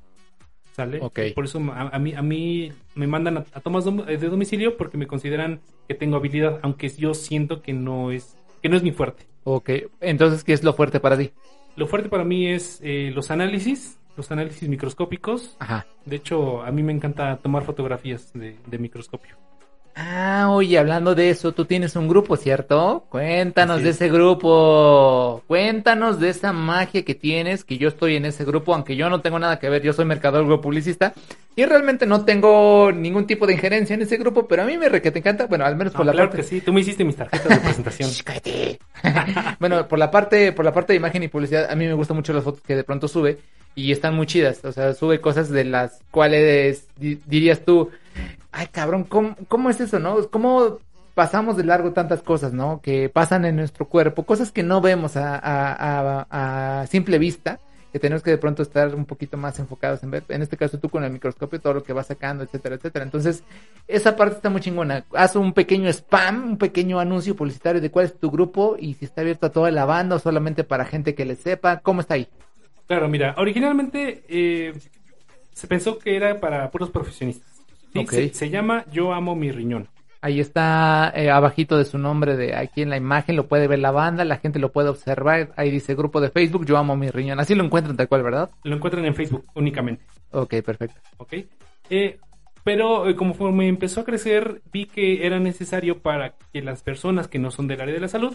[0.76, 1.00] ¿Sale?
[1.02, 1.20] Ok.
[1.36, 4.76] Por eso a, a mí, a mí me mandan a, a tomas dom- de domicilio
[4.76, 8.82] porque me consideran que tengo habilidad, aunque yo siento que no es, que no es
[8.84, 9.24] mi fuerte.
[9.44, 9.70] Ok,
[10.02, 11.32] entonces, ¿qué es lo fuerte para ti?
[11.76, 15.56] Lo fuerte para mí es eh, los análisis, los análisis microscópicos.
[15.60, 15.86] Ajá.
[16.06, 19.36] De hecho, a mí me encanta tomar fotografías de, de microscopio.
[19.96, 23.06] Ah, oye, hablando de eso, tú tienes un grupo, ¿cierto?
[23.10, 23.96] Cuéntanos de es.
[23.98, 25.44] ese grupo.
[25.48, 29.22] Cuéntanos de esa magia que tienes, que yo estoy en ese grupo, aunque yo no
[29.22, 31.14] tengo nada que ver, yo soy mercadólogo publicista
[31.56, 34.90] y realmente no tengo ningún tipo de injerencia en ese grupo, pero a mí me
[34.90, 36.82] re que te encanta, bueno, al menos por la claro parte que sí, tú me
[36.82, 38.10] hiciste mis tarjetas de presentación.
[39.60, 42.18] Bueno, por la parte, por la parte de imagen y publicidad, a mí me gustan
[42.18, 43.38] mucho las fotos que de pronto sube
[43.76, 44.64] y están muy chidas.
[44.66, 47.90] O sea, sube cosas de las cuales di- dirías tú,
[48.54, 50.30] ay cabrón, ¿cómo, ¿cómo es eso, no?
[50.30, 50.80] ¿Cómo
[51.14, 52.80] pasamos de largo tantas cosas, no?
[52.82, 55.40] Que pasan en nuestro cuerpo, cosas que no vemos a,
[56.82, 57.60] a simple vista.
[57.92, 60.80] Que tenemos que de pronto estar un poquito más enfocados en ver, en este caso
[60.80, 63.06] tú con el microscopio, todo lo que vas sacando, etcétera, etcétera.
[63.06, 63.44] Entonces,
[63.88, 65.06] esa parte está muy chingona.
[65.14, 69.06] Haz un pequeño spam, un pequeño anuncio publicitario de cuál es tu grupo y si
[69.06, 71.82] está abierto a toda la banda o solamente para gente que le sepa.
[71.82, 72.28] ¿Cómo está ahí?
[72.88, 74.74] Claro, mira, originalmente eh,
[75.52, 77.53] se pensó que era para puros profesionistas.
[77.94, 79.88] Se, se llama Yo amo mi riñón.
[80.22, 83.80] Ahí está eh, abajito de su nombre de aquí en la imagen, lo puede ver
[83.80, 85.52] la banda, la gente lo puede observar.
[85.58, 87.42] Ahí dice grupo de Facebook, yo amo mi riñón.
[87.42, 88.50] Así lo encuentran tal cual, ¿verdad?
[88.64, 90.04] Lo encuentran en Facebook únicamente.
[90.32, 91.00] Ok, perfecto.
[91.18, 91.34] ¿ok?
[91.90, 92.20] Eh,
[92.64, 97.38] pero eh, conforme empezó a crecer, vi que era necesario para que las personas que
[97.38, 98.34] no son del área de la salud,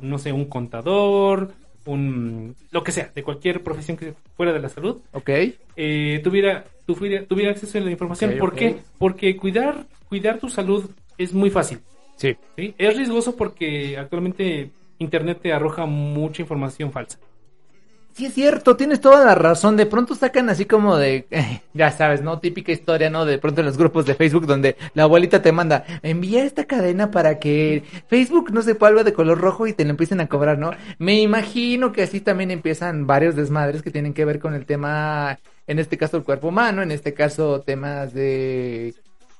[0.00, 1.52] no sé, un contador,
[1.84, 5.30] un lo que sea, de cualquier profesión que fuera de la salud, Ok.
[5.76, 8.34] eh, tuviera, tuviera, tuviera acceso a la información.
[8.38, 8.76] ¿Por qué?
[8.96, 11.80] Porque cuidar, cuidar tu salud es muy fácil.
[12.16, 12.36] Sí.
[12.56, 12.74] ¿sí?
[12.78, 17.18] Es riesgoso porque actualmente Internet te arroja mucha información falsa.
[18.14, 19.76] Sí, es cierto, tienes toda la razón.
[19.76, 22.40] De pronto sacan así como de, eh, ya sabes, ¿no?
[22.40, 23.24] Típica historia, ¿no?
[23.24, 27.12] De pronto en los grupos de Facebook donde la abuelita te manda, envía esta cadena
[27.12, 30.58] para que Facebook no se vuelva de color rojo y te lo empiecen a cobrar,
[30.58, 30.72] ¿no?
[30.98, 35.38] Me imagino que así también empiezan varios desmadres que tienen que ver con el tema
[35.68, 38.94] en este caso el cuerpo humano, en este caso temas de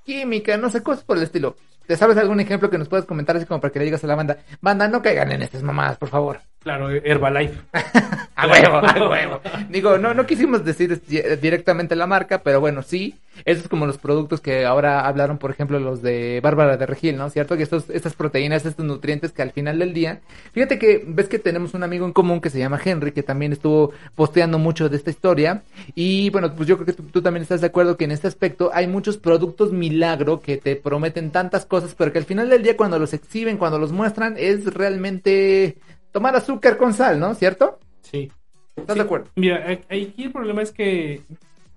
[0.04, 1.56] química, no sé, cosas por el estilo.
[1.86, 4.06] ¿Te sabes algún ejemplo que nos puedas comentar así como para que le digas a
[4.06, 4.36] la banda?
[4.60, 6.40] Banda, no caigan en estas mamadas, por favor.
[6.60, 7.62] Claro, Herbalife.
[8.38, 9.40] a huevo, a huevo.
[9.68, 11.02] Digo, no, no quisimos decir
[11.40, 13.16] directamente la marca, pero bueno, sí.
[13.44, 17.16] Esos es como los productos que ahora hablaron, por ejemplo, los de Bárbara de Regil,
[17.16, 17.30] ¿no?
[17.30, 17.56] ¿Cierto?
[17.56, 20.20] Que estos, estas proteínas, estos nutrientes que al final del día,
[20.52, 23.52] fíjate que ves que tenemos un amigo en común que se llama Henry, que también
[23.52, 25.62] estuvo posteando mucho de esta historia.
[25.96, 28.28] Y bueno, pues yo creo que tú, tú también estás de acuerdo que en este
[28.28, 32.62] aspecto hay muchos productos milagro que te prometen tantas cosas, pero que al final del
[32.62, 35.76] día cuando los exhiben, cuando los muestran, es realmente
[36.12, 37.34] tomar azúcar con sal, ¿no?
[37.34, 37.78] ¿Cierto?
[38.10, 38.30] Sí.
[38.76, 39.28] ¿Estás de acuerdo?
[39.34, 41.22] Mira, aquí el problema es que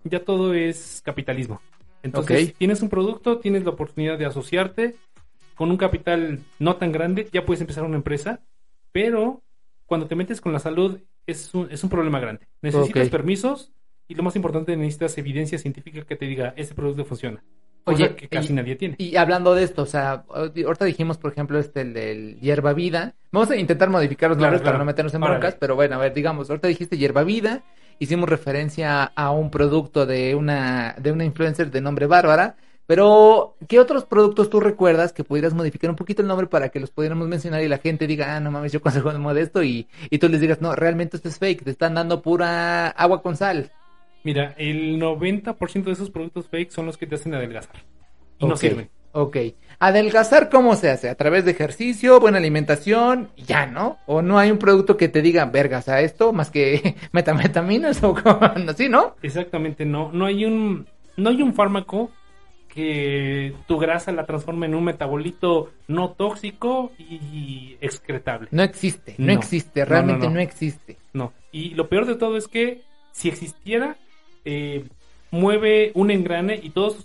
[0.03, 1.61] ya todo es capitalismo.
[2.03, 4.95] Entonces, tienes un producto, tienes la oportunidad de asociarte
[5.55, 8.41] con un capital no tan grande, ya puedes empezar una empresa,
[8.91, 9.41] pero
[9.85, 12.47] cuando te metes con la salud es un, es un problema grande.
[12.61, 13.71] Necesitas permisos
[14.07, 17.43] y lo más importante, necesitas evidencia científica que te diga, ese producto funciona.
[17.85, 18.95] Oye, que casi nadie tiene.
[18.97, 23.15] Y hablando de esto, o sea, ahorita dijimos, por ejemplo, este, el del hierba vida.
[23.31, 26.13] Vamos a intentar modificar los nombres para no meternos en broncas, pero bueno, a ver,
[26.13, 27.63] digamos, ahorita dijiste hierba vida,
[27.99, 32.55] hicimos referencia a un producto de una, de una influencer de nombre Bárbara,
[32.91, 36.79] pero, ¿qué otros productos tú recuerdas que pudieras modificar un poquito el nombre para que
[36.81, 39.87] los pudiéramos mencionar y la gente diga, ah, no mames, yo consigo de esto y,
[40.09, 43.37] y tú les digas, no, realmente esto es fake, te están dando pura agua con
[43.37, 43.71] sal?
[44.23, 47.75] Mira, el 90% de esos productos fake son los que te hacen adelgazar.
[48.37, 48.89] Y no sirven.
[49.13, 49.37] Ok.
[49.79, 51.09] Adelgazar, ¿cómo se hace?
[51.09, 53.97] A través de ejercicio, buena alimentación, ya, ¿no?
[54.05, 58.15] O no hay un producto que te diga, vergas, a esto, más que metamfetaminas o
[58.69, 59.15] así, ¿no?
[59.21, 60.11] Exactamente, no.
[60.11, 62.11] No hay un, no hay un fármaco
[62.73, 68.47] que tu grasa la transforme en un metabolito no tóxico y excretable.
[68.51, 70.97] No existe, no, existe, realmente no, no, existe.
[71.11, 72.81] No, y lo peor de todo es que
[73.11, 73.97] si existiera,
[74.45, 74.85] eh,
[75.31, 76.95] mueve un engrane y todas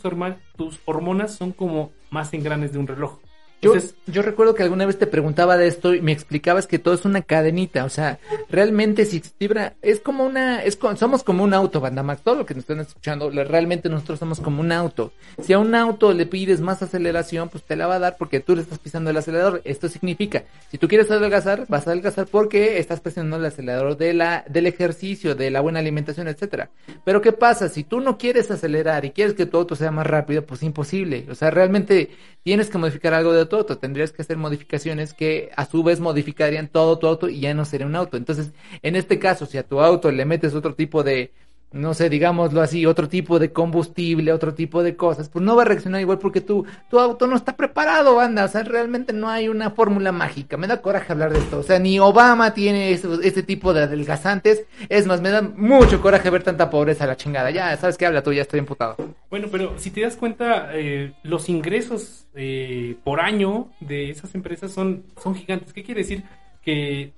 [0.56, 3.18] tus, hormonas son como más engranes de un reloj.
[3.60, 7.04] Yo, recuerdo que alguna vez te preguntaba de esto y me explicabas que todo es
[7.04, 8.18] una cadenita, o sea,
[8.50, 12.54] realmente si existiera, es como una, es somos como un auto, Bandamax, todo lo que
[12.54, 15.12] nos están escuchando, realmente nosotros somos como un auto.
[15.42, 18.40] Si a un auto le pides más aceleración, pues te la va a dar porque
[18.40, 19.62] tú le estás pisando el acelerador.
[19.64, 24.14] Esto significa, si tú quieres adelgazar, vas a adelgazar porque estás presionando el acelerador de
[24.14, 26.70] la, del ejercicio, de la buena alimentación, etcétera.
[27.04, 27.68] Pero ¿qué pasa?
[27.68, 31.26] Si tú no quieres acelerar y quieres que tu auto sea más rápido, pues imposible.
[31.30, 32.10] O sea, realmente
[32.42, 36.00] tienes que modificar algo de tu auto, tendrías que hacer modificaciones que a su vez
[36.00, 38.16] modificarían todo tu auto y ya no sería un auto.
[38.16, 41.32] Entonces, en este caso, si a tu auto le metes otro tipo de,
[41.72, 45.62] no sé, digámoslo así, otro tipo de combustible, otro tipo de cosas, pues no va
[45.62, 48.44] a reaccionar igual porque tu, tu auto no está preparado, banda.
[48.44, 50.56] O sea, realmente no hay una fórmula mágica.
[50.56, 51.58] Me da coraje hablar de esto.
[51.58, 54.64] O sea, ni Obama tiene este tipo de adelgazantes.
[54.88, 57.50] Es más, me da mucho coraje ver tanta pobreza a la chingada.
[57.50, 58.32] Ya, ¿sabes qué habla tú?
[58.32, 58.96] Ya estoy emputado.
[59.28, 64.72] Bueno, pero si te das cuenta, eh, los ingresos eh, por año de esas empresas
[64.72, 65.72] son, son gigantes.
[65.72, 66.22] ¿Qué quiere decir?
[66.62, 67.12] Que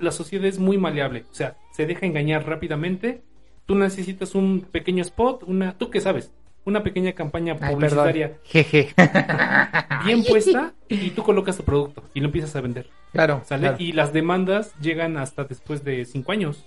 [0.00, 1.24] la sociedad es muy maleable.
[1.30, 3.22] O sea, se deja engañar rápidamente
[3.66, 6.30] tú necesitas un pequeño spot, una, tú qué sabes,
[6.64, 8.94] una pequeña campaña publicitaria Jeje.
[10.04, 12.88] bien puesta y tú colocas tu producto y lo empiezas a vender.
[13.12, 13.74] Claro, ¿sale?
[13.78, 16.64] Y las demandas llegan hasta después de cinco años.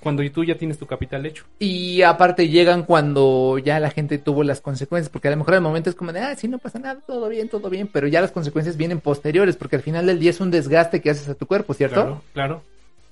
[0.00, 1.46] Cuando tú ya tienes tu capital hecho.
[1.58, 5.62] Y aparte llegan cuando ya la gente tuvo las consecuencias, porque a lo mejor el
[5.62, 8.20] momento es como de, ah, sí, no pasa nada, todo bien, todo bien, pero ya
[8.20, 11.34] las consecuencias vienen posteriores, porque al final del día es un desgaste que haces a
[11.34, 11.94] tu cuerpo, ¿cierto?
[11.94, 12.62] Claro, claro.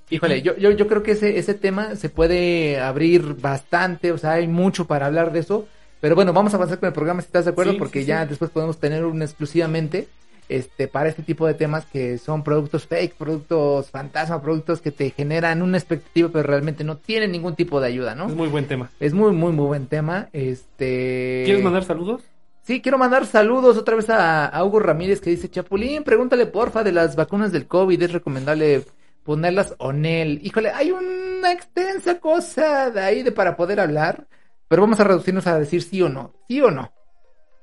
[0.09, 4.33] Híjole, yo, yo, yo creo que ese, ese tema se puede abrir bastante, o sea,
[4.33, 5.67] hay mucho para hablar de eso.
[6.01, 8.51] Pero bueno, vamos a avanzar con el programa si estás de acuerdo, porque ya después
[8.51, 10.07] podemos tener un exclusivamente
[10.49, 15.09] este para este tipo de temas que son productos fake, productos fantasma, productos que te
[15.11, 18.27] generan una expectativa pero realmente no tienen ningún tipo de ayuda, ¿no?
[18.27, 18.89] Es muy buen tema.
[18.99, 20.27] Es muy muy muy buen tema.
[20.33, 22.23] Este ¿Quieres mandar saludos?
[22.63, 26.83] Sí, quiero mandar saludos otra vez a, a Hugo Ramírez que dice, "Chapulín, pregúntale porfa
[26.83, 28.83] de las vacunas del COVID, es recomendable
[29.23, 30.39] ponerlas Onel.
[30.43, 34.27] Híjole, hay una extensa cosa de ahí de para poder hablar,
[34.67, 36.33] pero vamos a reducirnos a decir sí o no.
[36.47, 36.91] ¿Sí o no?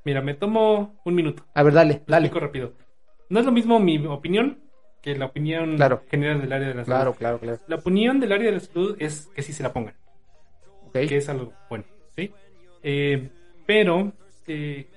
[0.05, 1.47] Mira, me tomo un minuto.
[1.55, 2.29] A ver, dale, dale.
[2.29, 2.75] rápido.
[3.29, 4.61] No es lo mismo mi opinión
[5.03, 5.79] que la opinión
[6.11, 6.97] general del área de la salud.
[6.97, 7.59] Claro, claro, claro.
[7.69, 9.95] La opinión del área de la salud es que sí se la pongan.
[10.89, 11.07] Okay.
[11.07, 11.85] Que es algo bueno,
[12.17, 12.33] ¿sí?
[12.83, 13.31] Eh,
[13.67, 14.13] pero
[14.47, 14.89] eh,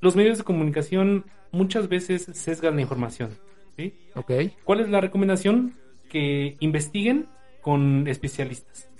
[0.00, 3.38] los medios de comunicación muchas veces sesgan la información,
[3.76, 3.94] ¿sí?
[4.14, 4.32] Ok.
[4.64, 5.74] ¿Cuál es la recomendación?
[6.12, 7.26] Que investiguen
[7.62, 8.90] con especialistas.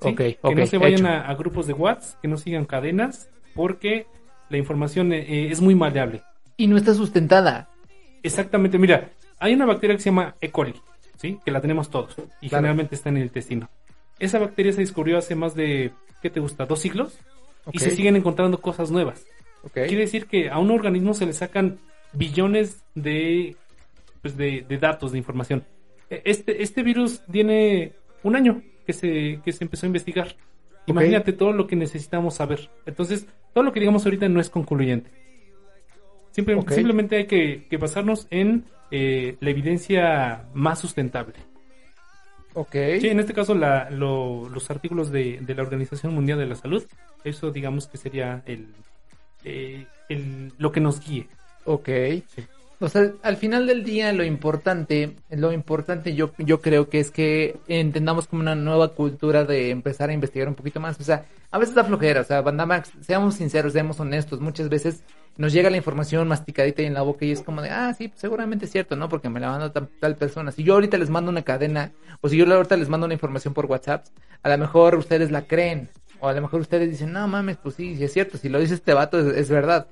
[0.00, 4.06] que no se vayan a, grupos de WhatsApp, que no sigan cadenas, porque
[4.48, 6.22] la información eh, eh, es muy maleable.
[6.56, 7.68] Y no está sustentada.
[8.22, 10.50] Exactamente, mira, hay una bacteria que se llama E.
[10.50, 10.74] coli,
[11.16, 11.40] ¿sí?
[11.44, 13.68] que la tenemos todos y generalmente está en el intestino.
[14.20, 15.90] esa bacteria se descubrió hace más de,
[16.22, 16.66] ¿qué te gusta?
[16.66, 17.18] ¿Dos siglos?
[17.72, 19.26] Y se siguen encontrando cosas nuevas.
[19.72, 21.78] Quiere decir que a un organismo se le sacan
[22.12, 23.56] billones de,
[24.22, 25.64] pues de, de datos, de información.
[26.10, 27.92] E- Este, este virus tiene
[28.22, 30.36] un año que se, que se empezó a investigar.
[30.86, 32.68] Imagínate todo lo que necesitamos saber.
[32.86, 35.10] Entonces, todo lo que digamos ahorita no es concluyente.
[36.32, 36.56] Simple-.
[36.74, 41.34] Simplemente hay que, que basarnos en eh, la evidencia más sustentable.
[42.54, 42.72] Ok.
[43.00, 46.56] Sí, en este caso la- lo- los artículos de, de la Organización Mundial de la
[46.56, 46.84] Salud,
[47.22, 48.66] eso digamos que sería el,
[49.44, 51.28] eh, el- lo que nos guíe.
[51.64, 51.88] Ok.
[51.88, 52.42] Sí.
[52.82, 57.10] O sea, al final del día lo importante, lo importante yo, yo creo que es
[57.10, 60.98] que entendamos como una nueva cultura de empezar a investigar un poquito más.
[60.98, 64.70] O sea, a veces da flojera, o sea, Banda Max, seamos sinceros, seamos honestos, muchas
[64.70, 65.02] veces
[65.36, 68.10] nos llega la información masticadita y en la boca y es como de, ah, sí,
[68.16, 69.10] seguramente es cierto, ¿no?
[69.10, 70.50] Porque me la manda tal, tal persona.
[70.50, 73.52] Si yo ahorita les mando una cadena, o si yo ahorita les mando una información
[73.52, 74.06] por WhatsApp,
[74.42, 75.90] a lo mejor ustedes la creen,
[76.20, 78.72] o a lo mejor ustedes dicen, no mames, pues sí, es cierto, si lo dice
[78.72, 79.86] este vato es verdad.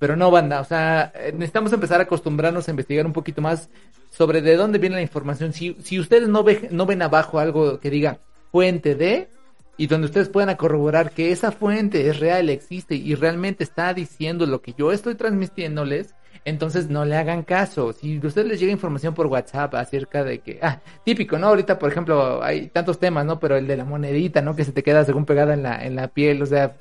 [0.00, 3.68] Pero no, banda, o sea, eh, necesitamos empezar a acostumbrarnos a investigar un poquito más
[4.10, 5.52] sobre de dónde viene la información.
[5.52, 8.18] Si, si ustedes no, ve, no ven abajo algo que diga
[8.50, 9.28] fuente de,
[9.76, 14.46] y donde ustedes puedan corroborar que esa fuente es real, existe y realmente está diciendo
[14.46, 16.14] lo que yo estoy transmitiéndoles,
[16.46, 17.92] entonces no le hagan caso.
[17.92, 21.48] Si ustedes les llega información por WhatsApp acerca de que, ah, típico, ¿no?
[21.48, 23.38] Ahorita, por ejemplo, hay tantos temas, ¿no?
[23.38, 24.56] Pero el de la monedita, ¿no?
[24.56, 26.74] Que se te queda según pegada en la, en la piel, o sea,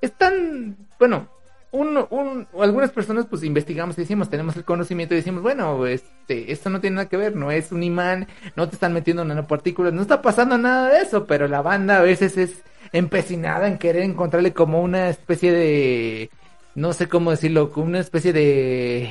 [0.00, 1.28] es tan, bueno,
[1.74, 6.52] un, un, algunas personas pues investigamos y decimos, tenemos el conocimiento y decimos, bueno, este,
[6.52, 9.92] esto no tiene nada que ver, no es un imán, no te están metiendo nanopartículas,
[9.92, 14.04] no está pasando nada de eso, pero la banda a veces es empecinada en querer
[14.04, 16.30] encontrarle como una especie de,
[16.76, 19.10] no sé cómo decirlo, como una especie de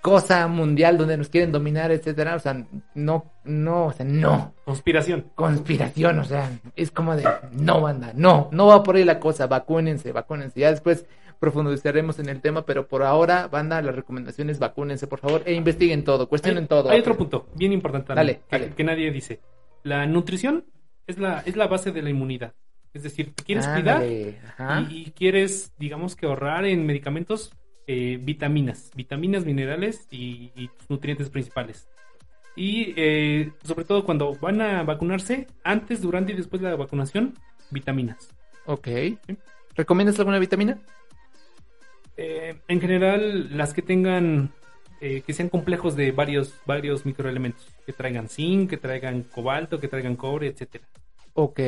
[0.00, 4.54] cosa mundial donde nos quieren dominar, etcétera, o sea, no, no, o sea, no.
[4.64, 5.26] Conspiración.
[5.36, 9.46] conspiración, o sea, es como de, no banda, no, no va por ahí la cosa,
[9.46, 11.06] vacúnense, vacúnense, ya después
[11.40, 15.54] profundizaremos en el tema, pero por ahora, banda, la recomendación es vacúnense, por favor, e
[15.54, 16.90] investiguen todo, cuestionen Hay, todo.
[16.90, 18.74] hay otro punto bien importante también, Dale, que, dale.
[18.76, 19.40] que nadie dice.
[19.82, 20.66] La nutrición
[21.06, 22.54] es la, es la base de la inmunidad.
[22.92, 24.36] Es decir, te quieres cuidar y,
[24.90, 27.52] y quieres, digamos que ahorrar en medicamentos
[27.86, 31.88] eh, vitaminas, vitaminas, minerales y, nutrientes principales.
[32.54, 37.34] Y eh, sobre todo cuando van a vacunarse, antes, durante y después de la vacunación,
[37.70, 38.28] vitaminas.
[38.66, 38.88] Ok.
[39.74, 40.78] ¿Recomiendas alguna vitamina?
[42.22, 44.52] Eh, en general, las que tengan,
[45.00, 49.88] eh, que sean complejos de varios, varios microelementos, que traigan zinc, que traigan cobalto, que
[49.88, 50.84] traigan cobre, etcétera.
[51.32, 51.60] Ok.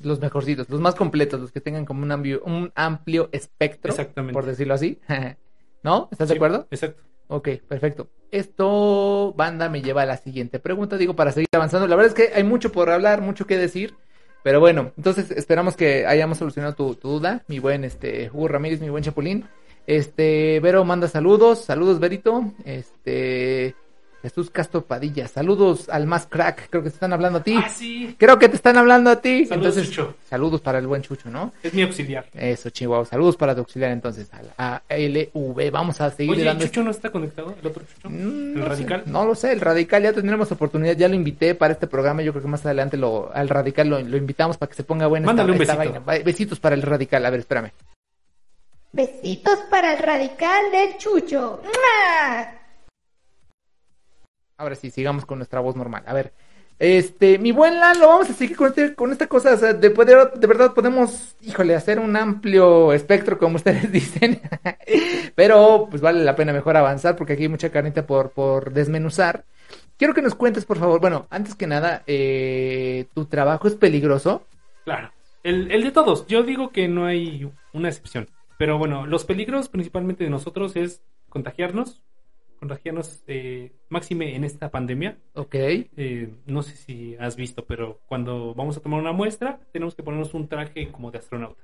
[0.00, 4.34] Los mejorcitos, los más completos, los que tengan como un amplio, un amplio espectro, Exactamente.
[4.34, 5.00] por decirlo así.
[5.82, 6.08] ¿No?
[6.12, 6.68] ¿Estás de acuerdo?
[6.70, 7.02] Exacto.
[7.26, 8.08] Ok, perfecto.
[8.30, 11.88] Esto, banda, me lleva a la siguiente pregunta, digo, para seguir avanzando.
[11.88, 13.96] La verdad es que hay mucho por hablar, mucho que decir,
[14.44, 18.80] pero bueno, entonces esperamos que hayamos solucionado tu, tu duda, mi buen este Hugo Ramírez,
[18.80, 19.48] mi buen Chapulín.
[19.86, 23.74] Este, Vero manda saludos, saludos Verito, este,
[24.22, 27.56] Jesús Castro Padilla, saludos al más crack, creo que te están hablando a ti.
[27.58, 28.14] Ah, sí.
[28.16, 29.44] Creo que te están hablando a ti.
[29.46, 30.14] Saludos, entonces, Chucho.
[30.30, 31.52] saludos para el buen Chucho, ¿no?
[31.64, 32.26] Es mi auxiliar.
[32.32, 33.04] Eso, Chihuahua.
[33.04, 35.70] Saludos para tu auxiliar entonces, al ALV.
[35.72, 37.52] Vamos a seguir Oye, dando ¿Chucho no está conectado?
[37.60, 38.08] ¿El otro Chucho?
[38.08, 39.02] Mm, ¿El no sé, radical?
[39.06, 42.30] no lo sé, el radical ya tendremos oportunidad, ya lo invité para este programa, yo
[42.32, 45.26] creo que más adelante lo, al radical lo, lo invitamos para que se ponga buena
[45.26, 45.94] Mándale un esta besito.
[46.00, 46.06] vaina.
[46.06, 47.72] Va- Besitos para el radical, a ver, espérame.
[48.92, 51.60] Besitos para el radical del Chucho.
[51.64, 52.52] ¡Mua!
[54.58, 56.02] Ahora sí, sigamos con nuestra voz normal.
[56.06, 56.32] A ver,
[56.78, 59.90] este, mi buen Lalo, vamos a seguir con, este- con esta cosa, o sea, de
[59.90, 64.40] poder, de verdad podemos, híjole, hacer un amplio espectro, como ustedes dicen,
[65.34, 69.44] pero pues vale la pena mejor avanzar porque aquí hay mucha carnita por, por desmenuzar.
[69.96, 74.44] Quiero que nos cuentes, por favor, bueno, antes que nada, eh, ¿tu trabajo es peligroso?
[74.84, 75.10] Claro.
[75.42, 76.26] El, el de todos.
[76.28, 78.28] Yo digo que no hay una excepción.
[78.62, 82.00] Pero bueno, los peligros principalmente de nosotros es contagiarnos.
[82.60, 85.18] Contagiarnos eh, máxime en esta pandemia.
[85.34, 89.96] Ok, Eh, no sé si has visto, pero cuando vamos a tomar una muestra, tenemos
[89.96, 91.60] que ponernos un traje como de astronauta.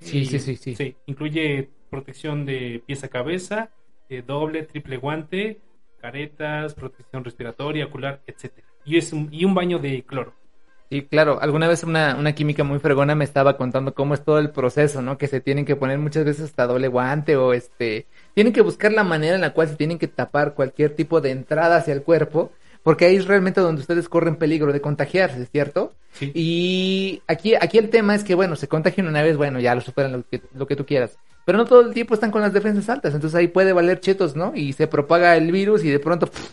[0.00, 0.74] Sí, Y- sí, sí, sí.
[0.74, 3.70] Sí, incluye protección de pies a cabeza,
[4.08, 5.60] eh, doble, triple guante,
[6.00, 8.66] caretas, protección respiratoria, ocular, etcétera.
[8.84, 10.34] Y, es un, y un baño de cloro.
[10.92, 14.38] Sí, claro, alguna vez una, una química muy fregona me estaba contando cómo es todo
[14.38, 15.16] el proceso, ¿no?
[15.16, 18.92] Que se tienen que poner muchas veces hasta doble guante o este, tienen que buscar
[18.92, 22.02] la manera en la cual se tienen que tapar cualquier tipo de entrada hacia el
[22.02, 25.94] cuerpo, porque ahí es realmente donde ustedes corren peligro de contagiarse, ¿cierto?
[26.12, 26.30] Sí.
[26.34, 29.80] Y aquí, aquí el tema es que, bueno, se contagian una vez, bueno, ya lo
[29.80, 31.16] superan lo que, lo que tú quieras.
[31.46, 34.36] Pero no todo el tiempo están con las defensas altas, entonces ahí puede valer chetos,
[34.36, 34.52] ¿no?
[34.54, 36.50] Y se propaga el virus y de pronto pff,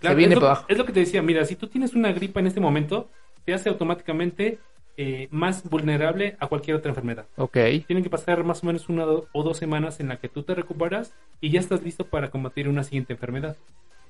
[0.00, 0.66] se viene es, lo, para abajo.
[0.70, 3.10] es lo que te decía, mira, si tú tienes una gripa en este momento,
[3.44, 4.58] te hace automáticamente
[4.96, 7.26] eh, más vulnerable a cualquier otra enfermedad.
[7.36, 7.58] Ok.
[7.86, 10.54] Tienen que pasar más o menos una o dos semanas en la que tú te
[10.54, 13.56] recuperas y ya estás listo para combatir una siguiente enfermedad.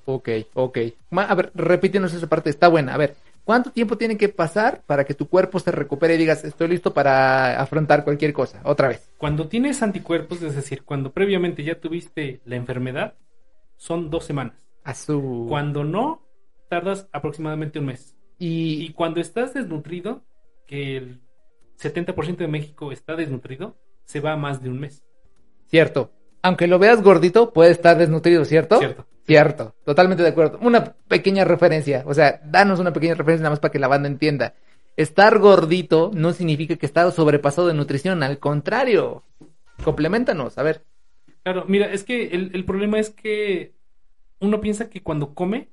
[0.05, 0.77] Ok, ok.
[1.11, 2.93] A ver, repítenos esa parte, está buena.
[2.93, 6.43] A ver, ¿cuánto tiempo tiene que pasar para que tu cuerpo se recupere y digas,
[6.45, 8.61] estoy listo para afrontar cualquier cosa?
[8.63, 9.09] Otra vez.
[9.17, 13.15] Cuando tienes anticuerpos, es decir, cuando previamente ya tuviste la enfermedad,
[13.77, 14.55] son dos semanas.
[14.83, 15.47] A su...
[15.49, 16.21] Cuando no,
[16.69, 18.14] tardas aproximadamente un mes.
[18.37, 18.93] Y Y...
[18.93, 20.23] cuando estás desnutrido,
[20.67, 21.21] que el
[21.79, 25.03] 70% de México está desnutrido, se va a más de un mes.
[25.67, 26.11] Cierto.
[26.41, 28.77] Aunque lo veas gordito, puede estar desnutrido, ¿cierto?
[28.79, 29.07] Cierto.
[29.25, 29.75] Cierto.
[29.83, 30.59] Totalmente de acuerdo.
[30.61, 32.03] Una pequeña referencia.
[32.05, 34.53] O sea, danos una pequeña referencia nada más para que la banda entienda.
[34.95, 38.21] Estar gordito no significa que estás sobrepasado de nutrición.
[38.21, 39.23] Al contrario.
[39.83, 40.57] Compleméntanos.
[40.59, 40.85] A ver.
[41.43, 43.73] Claro, mira, es que el, el problema es que
[44.39, 45.69] uno piensa que cuando come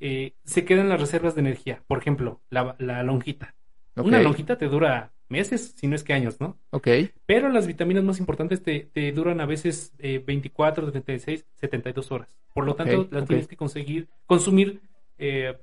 [0.00, 1.82] eh, se quedan las reservas de energía.
[1.86, 3.54] Por ejemplo, la, la lonjita.
[3.96, 6.58] Una lonjita te dura meses, si no es que años, ¿no?
[6.70, 6.88] Ok.
[7.26, 12.36] Pero las vitaminas más importantes te, te duran a veces eh, 24, 36, 72 horas.
[12.52, 14.80] Por lo tanto, las tienes que conseguir, consumir
[15.18, 15.56] eh,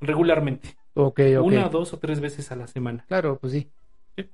[0.00, 0.76] regularmente.
[0.94, 1.44] Ok, ok.
[1.44, 3.04] Una, dos o tres veces a la semana.
[3.08, 3.70] Claro, pues sí.
[4.16, 4.30] Sí.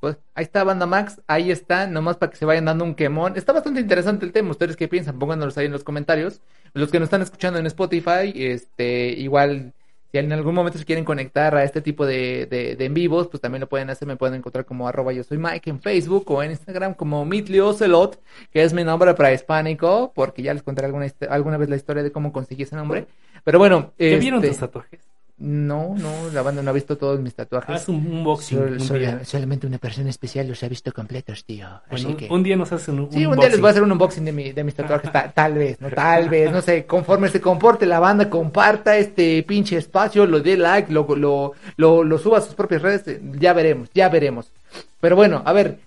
[0.00, 3.36] Pues ahí está Banda Max, ahí está, nomás para que se vayan dando un quemón.
[3.36, 5.18] Está bastante interesante el tema, ¿ustedes qué piensan?
[5.18, 6.40] Pónganos ahí en los comentarios.
[6.74, 9.72] Los que nos están escuchando en Spotify, este, igual,
[10.10, 13.28] si en algún momento se quieren conectar a este tipo de, de, de en vivos,
[13.28, 16.28] pues también lo pueden hacer, me pueden encontrar como arroba yo soy Mike en Facebook
[16.30, 18.20] o en Instagram como Mitli Ocelot,
[18.52, 22.12] que es mi nombre prehispánico, porque ya les contaré alguna, alguna vez la historia de
[22.12, 23.06] cómo conseguí ese nombre.
[23.44, 25.13] Pero bueno, ¿Ya vieron este, tus tatuajes?
[25.36, 27.74] No, no, la banda no ha visto todos mis tatuajes.
[27.74, 28.56] Haz un unboxing.
[28.58, 29.24] Sol- un sola- día.
[29.24, 31.66] solamente una persona especial los ha visto completos, tío.
[31.66, 32.28] Bueno, Así un, que.
[32.30, 34.32] un día nos hacen un, Sí, un día les voy a hacer un unboxing de,
[34.32, 35.90] mi, de mis tatuajes, ta- tal vez, ¿no?
[35.90, 40.56] Tal vez, no sé, conforme se comporte la banda, comparta este pinche espacio, lo dé
[40.56, 44.52] like, lo, lo, lo, lo suba a sus propias redes, eh, ya veremos, ya veremos.
[45.00, 45.78] Pero bueno, a ver,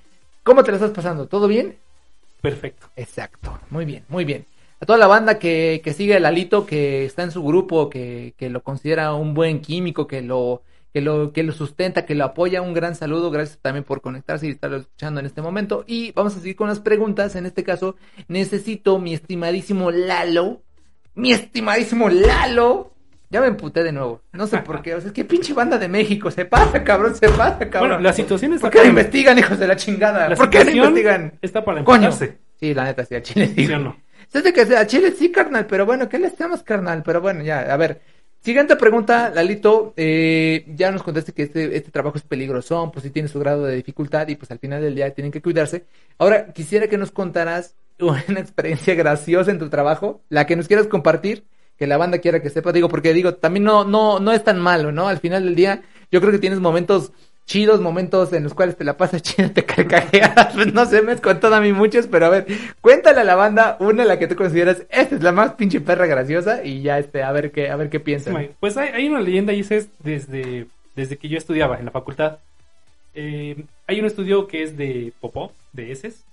[0.43, 1.25] ¿cómo te la estás pasando?
[1.27, 1.77] ¿Todo bien?
[2.41, 2.87] Perfecto.
[2.95, 4.45] Exacto, muy bien, muy bien.
[4.79, 8.33] A toda la banda que, que sigue el Alito, que está en su grupo, que,
[8.37, 10.61] que lo considera un buen químico, que lo,
[10.93, 14.47] que lo, que lo sustenta, que lo apoya, un gran saludo, gracias también por conectarse
[14.47, 15.83] y estarlo escuchando en este momento.
[15.87, 17.35] Y vamos a seguir con las preguntas.
[17.35, 17.95] En este caso,
[18.27, 20.61] necesito mi estimadísimo Lalo,
[21.15, 22.93] mi estimadísimo Lalo.
[23.29, 24.21] Ya me emputé de nuevo.
[24.31, 24.95] No sé por qué.
[24.95, 26.31] O sea, es que pinche banda de México.
[26.31, 27.89] Se pasa, cabrón, se pasa, cabrón.
[27.89, 30.29] Bueno, la situación está ¿Por qué no investigan, hijos de la chingada?
[30.29, 31.33] La ¿Por qué no investigan?
[31.41, 32.09] está para Coño.
[32.11, 33.67] Sí, la neta, sí, a Chile sí.
[33.67, 33.97] ¿Sí o no?
[34.29, 37.03] Se hace que a Chile sí, carnal, pero bueno, ¿qué le hacemos, carnal?
[37.03, 38.01] Pero bueno, ya, a ver.
[38.41, 39.93] Siguiente pregunta, Lalito.
[39.97, 43.65] Eh, ya nos contaste que este, este trabajo es peligroso, pues sí tiene su grado
[43.65, 45.85] de dificultad y pues al final del día tienen que cuidarse.
[46.17, 50.87] Ahora, quisiera que nos contaras una experiencia graciosa en tu trabajo, la que nos quieras
[50.87, 51.45] compartir,
[51.77, 54.59] que la banda quiera que sepa, digo, porque digo, también no, no, no es tan
[54.59, 55.07] malo, ¿no?
[55.07, 57.11] Al final del día, yo creo que tienes momentos
[57.47, 61.13] chidos, momentos en los cuales te la pasas chido, te carcajeas, pues no sé, me
[61.13, 62.45] has contado a mí muchos, pero a ver,
[62.81, 66.05] cuéntale a la banda una la que tú consideras, esta es la más pinche perra
[66.05, 68.49] graciosa y ya este, a ver qué, a ver qué piensan.
[68.59, 72.39] Pues hay, hay una leyenda y es desde, desde que yo estudiaba en la facultad.
[73.15, 76.25] Eh, hay un estudio que es de popó, de heces,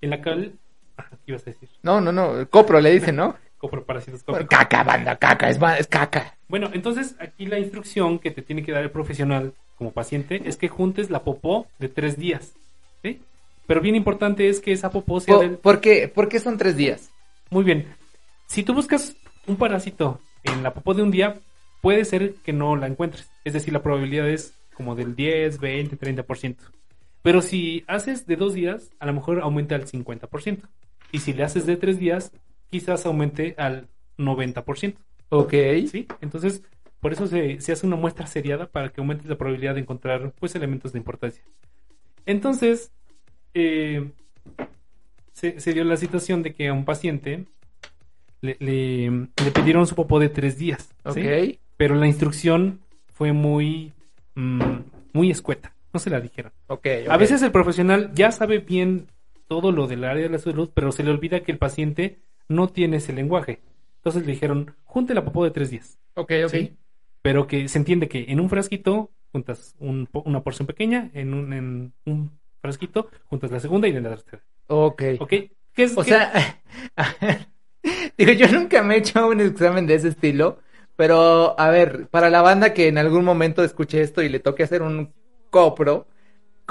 [0.00, 0.52] en la cual...
[0.96, 1.68] ¿qué ibas a decir?
[1.82, 3.34] No, no, no, copro le dicen, ¿no?
[3.58, 4.48] Coproparasitoscópico.
[4.48, 6.36] Caca, banda, caca, es, es caca.
[6.48, 10.56] Bueno, entonces aquí la instrucción que te tiene que dar el profesional como paciente es
[10.56, 12.52] que juntes la popó de tres días.
[13.02, 13.20] ¿sí?
[13.66, 15.56] Pero bien importante es que esa popó sea Po- del...
[15.58, 16.06] ¿Por qué?
[16.06, 17.10] ¿Por qué son tres días?
[17.50, 17.86] Muy bien.
[18.46, 19.16] Si tú buscas
[19.48, 21.40] un parásito en la popó de un día,
[21.80, 23.28] puede ser que no la encuentres.
[23.44, 26.56] Es decir, la probabilidad es como del 10, 20, 30%.
[27.22, 30.60] Pero si haces de dos días, a lo mejor aumenta al 50%.
[31.10, 32.30] Y si le haces de tres días,
[32.70, 34.94] quizás aumente al 90%.
[35.30, 35.52] Ok.
[35.90, 36.06] ¿Sí?
[36.20, 36.62] Entonces,
[37.02, 40.32] por eso se, se hace una muestra seriada para que aumente la probabilidad de encontrar
[40.38, 41.42] pues elementos de importancia.
[42.24, 42.92] Entonces,
[43.54, 44.08] eh,
[45.32, 47.46] se, se dio la situación de que a un paciente
[48.40, 50.94] le, le- le pidieron su popó de tres días.
[51.12, 51.20] ¿sí?
[51.26, 51.58] Ok.
[51.76, 52.80] Pero la instrucción
[53.12, 53.92] fue muy,
[54.36, 54.60] mm,
[55.12, 55.74] muy escueta.
[55.92, 56.52] No se la dijeron.
[56.68, 56.86] Ok.
[57.08, 59.08] A veces el profesional ya sabe bien
[59.48, 62.68] todo lo del área de la salud, pero se le olvida que el paciente no
[62.68, 63.60] tiene ese lenguaje.
[63.96, 65.98] Entonces le dijeron, junte la popó de tres días.
[66.14, 66.50] Ok, ok.
[66.50, 66.76] ¿sí?
[67.22, 71.52] Pero que se entiende que en un frasquito juntas un una porción pequeña, en un,
[71.52, 74.42] en un frasquito juntas la segunda y en la tercera.
[74.68, 75.02] Ok.
[75.18, 75.30] ¿Ok?
[75.74, 76.32] ¿Qué es, O qué- sea,
[78.18, 80.58] digo, yo nunca me he hecho un examen de ese estilo,
[80.96, 84.62] pero a ver, para la banda que en algún momento escuche esto y le toque
[84.62, 85.12] hacer un
[85.50, 86.06] copro,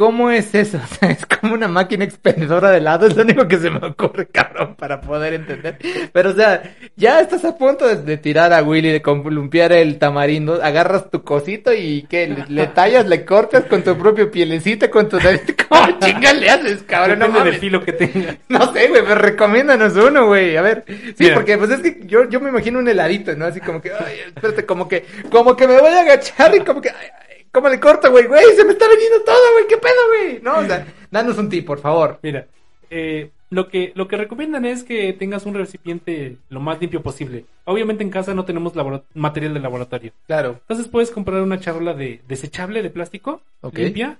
[0.01, 0.79] ¿Cómo es eso?
[0.83, 3.85] O sea, es como una máquina expendedora de helado, es lo único que se me
[3.85, 5.77] ocurre, cabrón, para poder entender.
[6.11, 6.63] Pero, o sea,
[6.95, 11.23] ya estás a punto de, de tirar a Willy, de columpiar el tamarindo, agarras tu
[11.23, 12.27] cosito y ¿qué?
[12.27, 15.19] Le, le tallas, le cortas con tu propio pielecita, con tu...
[15.69, 17.19] ¿Cómo chingas le haces, cabrón?
[17.19, 17.59] No Depende del mames.
[17.59, 18.37] filo que tenga.
[18.49, 20.57] No sé, güey, pero recomiéndanos uno, güey.
[20.57, 20.83] A ver.
[20.87, 21.35] Sí, Mira.
[21.35, 23.45] porque pues es que yo, yo me imagino un heladito, ¿no?
[23.45, 26.81] Así como que, ay, espérate, como que, como que me voy a agachar y como
[26.81, 27.07] que, ay,
[27.51, 28.27] ¿cómo le corto, güey?
[28.27, 30.41] Güey, se me está veniendo todo, güey, ¿qué pedo, güey?
[30.41, 32.19] No, o sea, danos un tip, por favor.
[32.21, 32.47] Mira,
[32.89, 37.45] eh, lo que lo que recomiendan es que tengas un recipiente lo más limpio posible.
[37.65, 38.73] Obviamente en casa no tenemos
[39.13, 40.13] material de laboratorio.
[40.27, 40.57] Claro.
[40.61, 43.77] Entonces puedes comprar una charola de desechable de plástico, Ok.
[43.77, 44.19] limpia.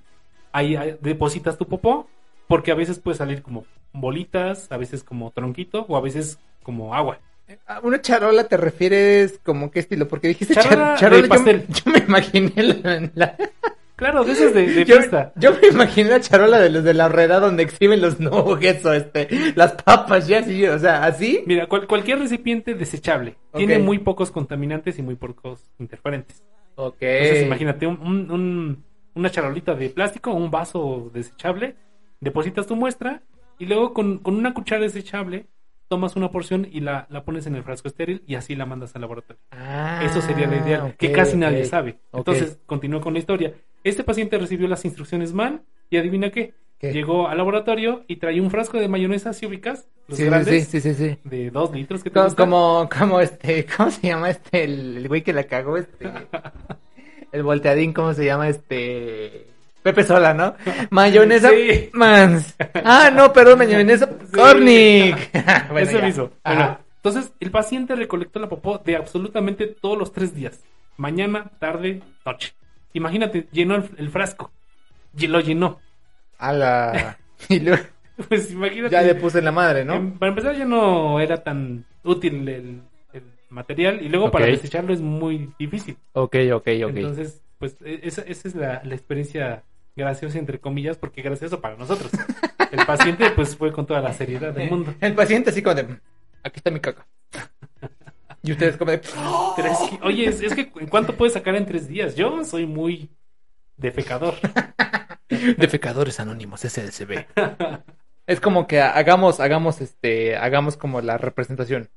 [0.51, 2.09] Ahí, ahí depositas tu popó,
[2.47, 6.93] porque a veces puede salir como bolitas, a veces como tronquito o a veces como
[6.93, 7.19] agua.
[7.67, 10.07] ¿A una charola te refieres como qué estilo?
[10.07, 11.65] Porque dijiste Charola char- charola, de yo, pastel.
[11.67, 13.35] yo me imaginé la, la-
[13.95, 15.31] Claro, de esas de, de yo, fiesta.
[15.35, 18.93] yo me imaginé la charola de los de la horrera donde exhiben los nuggets o
[18.93, 21.43] este, las papas, ya así, o sea, así.
[21.45, 26.41] Mira, cual- cualquier recipiente desechable tiene muy pocos contaminantes y muy pocos interferentes.
[26.75, 26.95] Ok.
[27.01, 28.83] Entonces, imagínate un- un- un-
[29.13, 31.75] una charolita de plástico o un vaso desechable,
[32.19, 33.21] depositas tu muestra
[33.59, 35.45] y luego con, con una cuchara desechable
[35.91, 38.95] tomas una porción y la, la pones en el frasco estéril y así la mandas
[38.95, 39.41] al laboratorio.
[39.51, 41.99] Ah, Eso sería lo ideal, que casi nadie sabe.
[42.13, 43.53] Entonces, continúo con la historia.
[43.83, 46.53] Este paciente recibió las instrucciones mal y adivina qué.
[46.79, 46.93] ¿Qué?
[46.93, 49.87] Llegó al laboratorio y traía un frasco de mayonesa, ¿sí ubicas?
[50.07, 51.17] Los Sí, sí, grandes, sí, sí, sí, sí.
[51.23, 52.19] de dos litros que te.
[52.35, 56.07] Como, como este, ¿cómo se llama este, el, el güey que la cagó, este,
[57.31, 59.50] el volteadín, ¿cómo se llama este?
[59.83, 60.55] Pepe Sola, ¿no?
[60.91, 61.89] Mayonesa Sí.
[61.93, 62.55] Mans.
[62.83, 65.29] Ah, no, perdón, mayonesa Cornic.
[65.71, 66.05] Bueno, Eso ya.
[66.05, 66.29] mismo.
[66.45, 70.59] Bueno, entonces, el paciente recolectó la popó de absolutamente todos los tres días.
[70.97, 72.53] Mañana, tarde, noche.
[72.93, 74.51] Imagínate, llenó el, el frasco.
[75.17, 75.79] Y lo llenó.
[76.37, 77.17] A la...
[77.49, 77.81] Y luego
[78.29, 78.93] Pues imagínate.
[78.93, 80.13] ya le puse en la madre, ¿no?
[80.19, 82.81] para empezar, ya no era tan útil el,
[83.13, 83.99] el material.
[84.03, 85.97] Y luego para desecharlo es muy difícil.
[86.13, 86.95] Ok, ok, ok.
[86.97, 89.63] Entonces, pues e- esa, esa es la, la experiencia
[89.95, 92.11] graciosa, entre comillas, porque gracioso para nosotros.
[92.71, 94.93] El paciente, pues fue con toda la seriedad del mundo.
[95.01, 95.83] El paciente así como de,
[96.43, 97.05] aquí está mi caca.
[98.43, 101.87] Y ustedes como de, Tres ki- Oye, es, es que ¿cuánto puedes sacar en tres
[101.87, 102.15] días?
[102.15, 103.09] Yo soy muy
[103.77, 104.35] defecador.
[105.57, 107.25] Defecadores Anónimos, SSB.
[108.27, 111.89] Es como que hagamos, hagamos este, hagamos como la representación.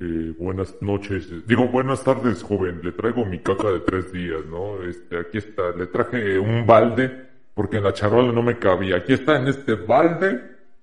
[0.00, 2.80] Eh, buenas noches, digo buenas tardes, joven.
[2.84, 4.82] Le traigo mi caca de tres días, ¿no?
[4.84, 5.70] Este, aquí está.
[5.76, 8.96] Le traje un balde porque en la charola no me cabía.
[8.96, 10.40] Aquí está en este balde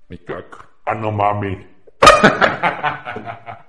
[0.10, 0.70] mi caca.
[0.86, 1.58] Ah, no mami.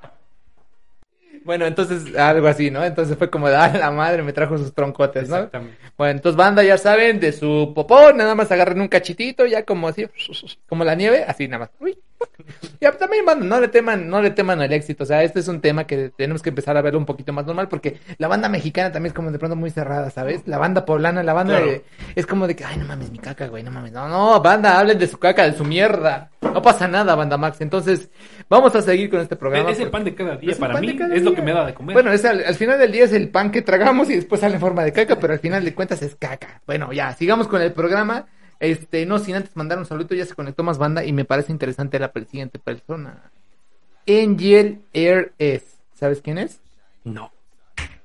[1.47, 2.85] Bueno, entonces algo así, ¿no?
[2.85, 5.37] Entonces fue como de, ah, la madre me trajo sus troncotes, ¿no?
[5.37, 5.77] Exactamente.
[5.97, 9.87] Bueno, entonces banda, ya saben, de su popó, nada más agarren un cachitito, ya como
[9.87, 10.09] así,
[10.69, 11.71] como la nieve, así nada más.
[11.79, 11.97] Uy.
[12.81, 15.49] Ya también, banda, no le teman, no le teman al éxito, o sea, este es
[15.49, 18.49] un tema que tenemos que empezar a verlo un poquito más normal, porque la banda
[18.49, 20.43] mexicana también es como de pronto muy cerrada, ¿sabes?
[20.47, 21.73] La banda poblana, la banda Claro.
[21.73, 24.41] de- es como de que, ay, no mames, mi caca, güey, no mames, no, no,
[24.41, 28.11] banda, hablen de su caca, de su mierda, no pasa nada, banda Max, entonces,
[28.49, 29.71] vamos a seguir con este programa.
[29.71, 30.55] Es el pan de cada día.
[30.59, 31.95] Para mí es lo que me da de comer.
[31.95, 34.55] Bueno, es al, al final del día es el pan que tragamos y después sale
[34.55, 36.61] en forma de caca, pero al final de cuentas es caca.
[36.67, 38.27] Bueno, ya, sigamos con el programa.
[38.61, 41.53] Este, no sin antes mandar un saludo, ya se conectó más banda y me parece
[41.53, 43.31] interesante la siguiente persona.
[44.09, 45.67] Angel Air S.
[45.95, 46.61] ¿Sabes quién es?
[47.05, 47.33] no.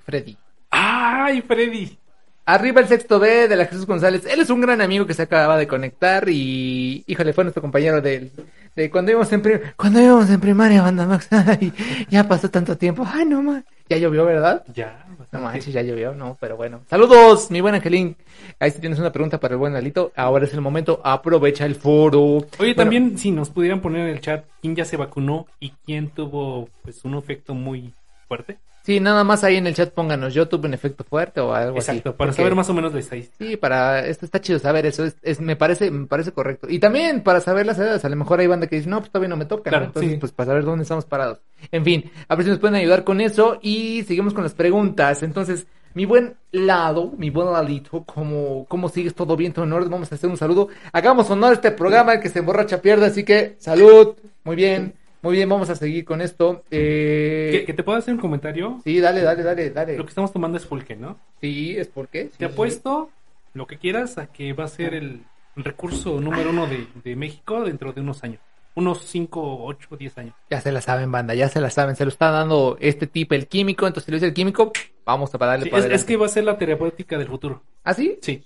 [0.05, 0.35] Freddy.
[0.71, 1.97] ¡Ay, Freddy!
[2.45, 4.25] Arriba el sexto B de la Jesús González.
[4.25, 8.01] Él es un gran amigo que se acaba de conectar y, híjole, fue nuestro compañero
[8.01, 8.31] de,
[8.75, 11.27] de cuando íbamos en prim- cuando íbamos en primaria, banda Max.
[11.31, 11.71] Ay,
[12.09, 13.05] ya pasó tanto tiempo.
[13.07, 13.63] Ay, no más.
[13.89, 14.63] Ya llovió, ¿verdad?
[14.73, 15.05] Ya.
[15.31, 16.81] No manches, ya llovió, no, pero bueno.
[16.89, 18.15] Saludos, mi buen Angelín.
[18.59, 21.75] Ahí si tienes una pregunta para el buen Lalito, ahora es el momento, aprovecha el
[21.75, 22.21] foro.
[22.21, 25.71] Oye, Bueno, también si nos pudieran poner en el chat quién ya se vacunó y
[25.85, 27.93] quién tuvo pues un efecto muy
[28.31, 28.59] fuerte.
[28.83, 31.77] Sí, nada más ahí en el chat pónganos, yo tuve un efecto fuerte o algo
[31.77, 31.91] así.
[31.91, 33.35] Exacto, para porque- saber más o menos la estadística.
[33.45, 36.67] Sí, para, esto está chido saber eso, es, es- me parece, me parece correcto.
[36.69, 39.11] Y también para saber las edades, a lo mejor hay banda que dice, no, pues
[39.11, 39.77] todavía no me toca, ¿no?
[39.77, 40.17] Claro, entonces sí.
[40.17, 41.39] pues para saber dónde estamos parados.
[41.73, 45.21] En fin, a ver si nos pueden ayudar con eso y seguimos con las preguntas.
[45.23, 49.13] Entonces, mi buen lado, mi buen ladito, ¿cómo, cómo sigues?
[49.13, 49.51] ¿Todo bien?
[49.51, 49.91] ¿Todo en orden?
[49.91, 50.69] Vamos a hacer un saludo.
[50.93, 54.15] Hagamos honor a este programa, el que se emborracha pierde, así que salud,
[54.45, 56.63] muy bien, muy bien, vamos a seguir con esto.
[56.71, 57.49] Eh...
[57.51, 58.79] ¿Que, que te puedo hacer un comentario?
[58.83, 59.97] Sí, dale, dale, dale, dale.
[59.97, 61.19] Lo que estamos tomando es Fulke, ¿no?
[61.39, 62.31] Sí, es porque.
[62.37, 63.09] Te apuesto
[63.53, 65.23] lo que quieras a que va a ser el
[65.55, 68.39] recurso número uno de, de México dentro de unos años.
[68.73, 70.35] Unos 5, 8, 10 años.
[70.49, 71.95] Ya se la saben, banda, ya se la saben.
[71.97, 73.85] Se lo está dando este tipo, el químico.
[73.85, 74.71] Entonces, si lo dice el químico,
[75.05, 77.61] vamos a Sí, para es, es que va a ser la terapéutica del futuro.
[77.83, 78.17] ¿Ah, sí?
[78.21, 78.43] Sí.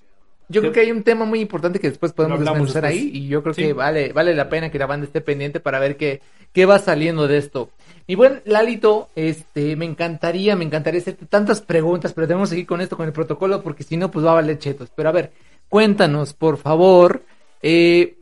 [0.48, 3.02] Yo creo que hay un tema muy importante que después podemos desmenuzar después.
[3.02, 3.64] ahí y yo creo Sí.
[3.64, 6.22] que vale, vale la pena que la banda esté pendiente para ver qué,
[6.54, 7.70] qué va saliendo de esto.
[8.08, 12.68] Mi buen Lalito, este, me encantaría, me encantaría hacerte tantas preguntas, pero tenemos que seguir
[12.68, 14.92] con esto, con el protocolo, porque si no, pues va a valer chetos.
[14.96, 15.32] Pero a ver,
[15.70, 17.24] cuéntanos, por favor,
[17.64, 18.16] eh,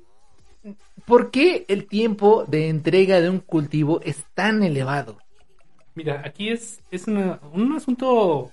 [1.06, 5.18] ¿por qué el tiempo de entrega de un cultivo es tan elevado?
[5.96, 8.50] Mira, aquí es, es una- un asunto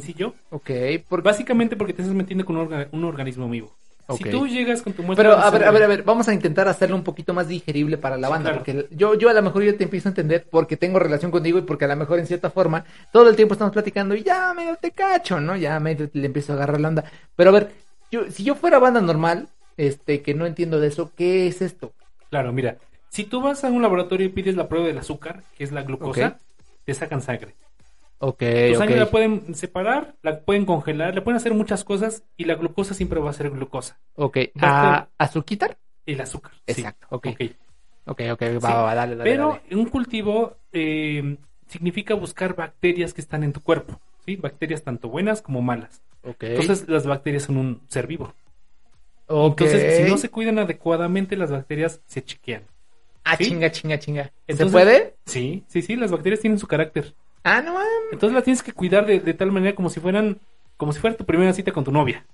[0.00, 0.34] sencillo.
[0.50, 0.70] Ok,
[1.08, 1.24] porque...
[1.24, 3.72] Básicamente porque te estás metiendo con un, orga- un organismo vivo.
[4.18, 6.34] Si tú llegas con tu muestra Pero a ver, a ver, a ver, vamos a
[6.34, 8.58] intentar hacerlo un poquito más digerible para la Sí, banda, claro.
[8.64, 11.58] porque yo, yo a lo mejor yo te empiezo a entender porque tengo relación contigo
[11.58, 14.52] y porque a lo mejor en cierta forma todo el tiempo estamos platicando y ya
[14.52, 15.56] medio te cacho, ¿no?
[15.56, 17.04] Ya medio le empiezo a agarrar la onda.
[17.34, 17.72] Pero a ver,
[18.10, 21.94] yo, si yo fuera banda normal, este, que no entiendo de eso, ¿qué es esto?
[22.28, 22.76] Claro, mira,
[23.08, 25.82] si tú vas a un laboratorio y pides la prueba del azúcar, que es la
[25.82, 26.38] glucosa,
[26.84, 27.54] te sacan sangre.
[28.18, 32.44] Ok, Tu sangre la pueden separar, la pueden congelar, le pueden hacer muchas cosas y
[32.44, 33.98] la glucosa siempre va a ser glucosa.
[34.14, 34.38] ok.
[34.60, 35.78] A ¿A azuquitar?
[36.06, 36.52] El azúcar.
[36.66, 36.80] sí.
[36.80, 37.26] Exacto, ok.
[37.28, 37.42] Ok.
[38.06, 39.30] Ok, ok, va, Sí, va, dale, dale.
[39.30, 39.76] Pero dale.
[39.76, 41.36] un cultivo eh,
[41.68, 44.36] significa buscar bacterias que están en tu cuerpo, ¿sí?
[44.36, 46.02] Bacterias tanto buenas como malas.
[46.22, 48.34] Ok, Entonces las bacterias son un ser vivo.
[49.26, 49.60] ok.
[49.62, 52.62] Entonces, si no se cuidan adecuadamente, las bacterias se chequean.
[53.24, 53.44] Ah, ¿sí?
[53.46, 54.32] chinga, chinga, chinga.
[54.48, 55.16] ¿Se puede?
[55.24, 57.14] Sí, sí, sí, las bacterias tienen su carácter.
[57.44, 57.88] Ah, no mames.
[58.12, 60.38] Entonces las tienes que cuidar de, de tal manera como si fueran,
[60.76, 62.24] como si fuera tu primera cita con tu novia.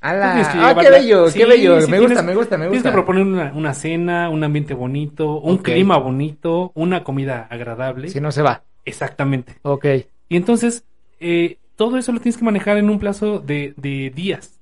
[0.00, 1.80] Tienes Ah, qué bello, Sí, qué bello.
[1.80, 2.90] sí, me tienes- gusta, me gusta, me Tienes gusta.
[2.90, 8.08] que proponer una, una cena, un ambiente bonito, un clima bonito, una comida agradable.
[8.08, 8.62] Si no se va.
[8.84, 9.54] Exactamente.
[9.62, 9.86] Ok.
[10.28, 10.84] Y entonces,
[11.18, 14.60] eh, todo eso lo tienes que manejar en un plazo de, de días.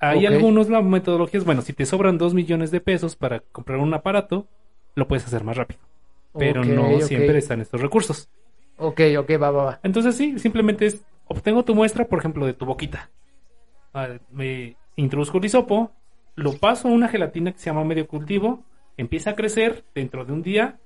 [0.00, 3.94] Hay algunos la- metodologías, bueno, si te sobran dos millones de pesos para comprar un
[3.94, 4.46] aparato,
[4.96, 5.80] lo puedes hacer más rápido.
[6.38, 8.28] Pero no siempre están estos recursos.
[8.76, 9.80] Ok, ok, va, va, va.
[9.82, 13.10] Entonces sí, simplemente es, obtengo tu muestra, por ejemplo, de tu boquita.
[13.92, 15.92] Ah, Me introduzco el hisopo,
[16.34, 18.64] lo paso a una gelatina que se llama medio cultivo,
[18.96, 20.78] empieza a crecer dentro de un día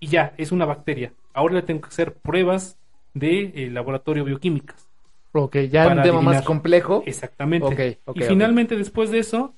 [0.00, 1.12] y ya, es una bacteria.
[1.32, 2.78] Ahora le tengo que hacer pruebas
[3.12, 4.88] de eh, laboratorio bioquímicas.
[5.32, 7.02] Ok, ya un Para tema más complejo.
[7.06, 7.66] Exactamente.
[7.66, 9.54] Ok, ok, y finalmente, después de eso,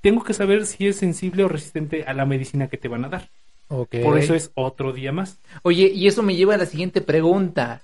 [0.00, 3.08] tengo que saber si es sensible o resistente a la medicina que te van a
[3.08, 3.30] dar.
[4.00, 5.40] Por eso es otro día más.
[5.62, 7.82] Oye, y eso me lleva a la siguiente pregunta.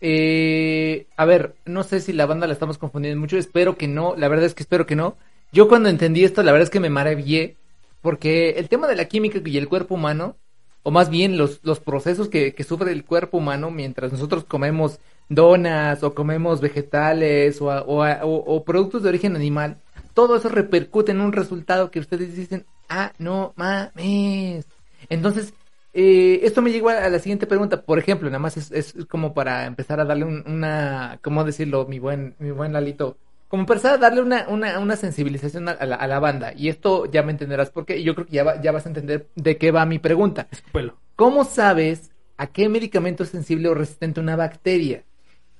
[0.00, 4.14] Eh, a ver, no sé si la banda la estamos confundiendo mucho, espero que no,
[4.16, 5.16] la verdad es que espero que no.
[5.52, 7.56] Yo cuando entendí esto, la verdad es que me maravillé,
[8.02, 10.36] porque el tema de la química y el cuerpo humano,
[10.82, 14.98] o más bien los, los procesos que, que sufre el cuerpo humano mientras nosotros comemos
[15.28, 19.78] donas o comemos vegetales o- o productos de origen animal,
[20.12, 24.66] todo eso repercute en un resultado que ustedes dicen, ah, no mames.
[25.08, 25.54] Entonces,
[25.92, 27.82] eh, esto me llegó a, la siguiente pregunta.
[27.82, 31.86] Por ejemplo, nada más es, es como para empezar a darle un- una, ¿cómo decirlo,
[31.86, 33.16] mi buen, mi buen Lalito?
[33.48, 36.52] Como empezar a darle una, una, una sensibilización a, a la, a la banda.
[36.56, 39.28] Y esto ya me entenderás porque yo creo que ya, va- ya vas a entender
[39.36, 40.48] de qué va mi pregunta.
[40.50, 40.94] Escuelo.
[41.16, 45.04] ¿Cómo sabes a qué medicamento es sensible o resistente una bacteria?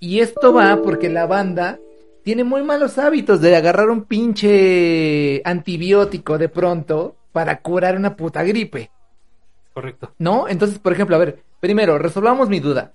[0.01, 1.79] Y esto va porque la banda
[2.25, 8.43] tiene muy malos hábitos de agarrar un pinche antibiótico de pronto para curar una puta
[8.43, 8.91] gripe.
[9.75, 10.13] Correcto.
[10.19, 10.49] ¿No?
[10.49, 12.93] Entonces, por ejemplo, a ver, primero, resolvamos mi duda.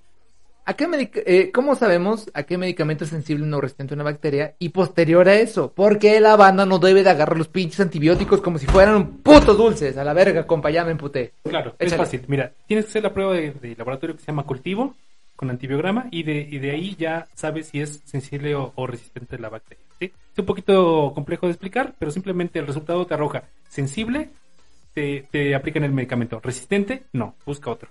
[0.66, 0.88] ¿A qué
[1.26, 4.56] eh, ¿Cómo sabemos a qué medicamento es sensible o resistente una bacteria?
[4.60, 8.40] Y posterior a eso, ¿por qué la banda no debe de agarrar los pinches antibióticos
[8.40, 9.98] como si fueran putos dulces?
[9.98, 11.34] A la verga, compa, ya me emputé.
[11.44, 12.24] Claro, es fácil.
[12.28, 14.96] Mira, tienes que hacer la prueba de, de laboratorio que se llama cultivo
[15.36, 19.38] con antibiograma y de, y de ahí ya sabes si es sensible o, o resistente
[19.38, 19.86] a la bacteria.
[19.98, 20.12] ¿sí?
[20.34, 24.30] Es un poquito complejo de explicar, pero simplemente el resultado te arroja sensible,
[25.00, 26.40] te, te aplican el medicamento.
[26.42, 27.90] Resistente, no, busca otro.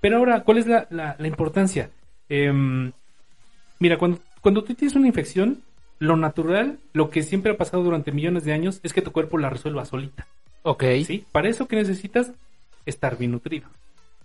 [0.00, 1.90] Pero ahora, ¿cuál es la, la- la importancia?
[2.28, 2.92] Em,
[3.78, 5.62] mira, cuando, cuando tú tienes una infección,
[5.98, 9.38] lo natural, lo que siempre ha pasado durante millones de años, es que tu cuerpo
[9.38, 10.26] la resuelva solita.
[10.62, 10.84] Ok.
[11.04, 11.24] ¿sí?
[11.32, 12.32] Para eso que necesitas
[12.84, 13.68] estar bien nutrido.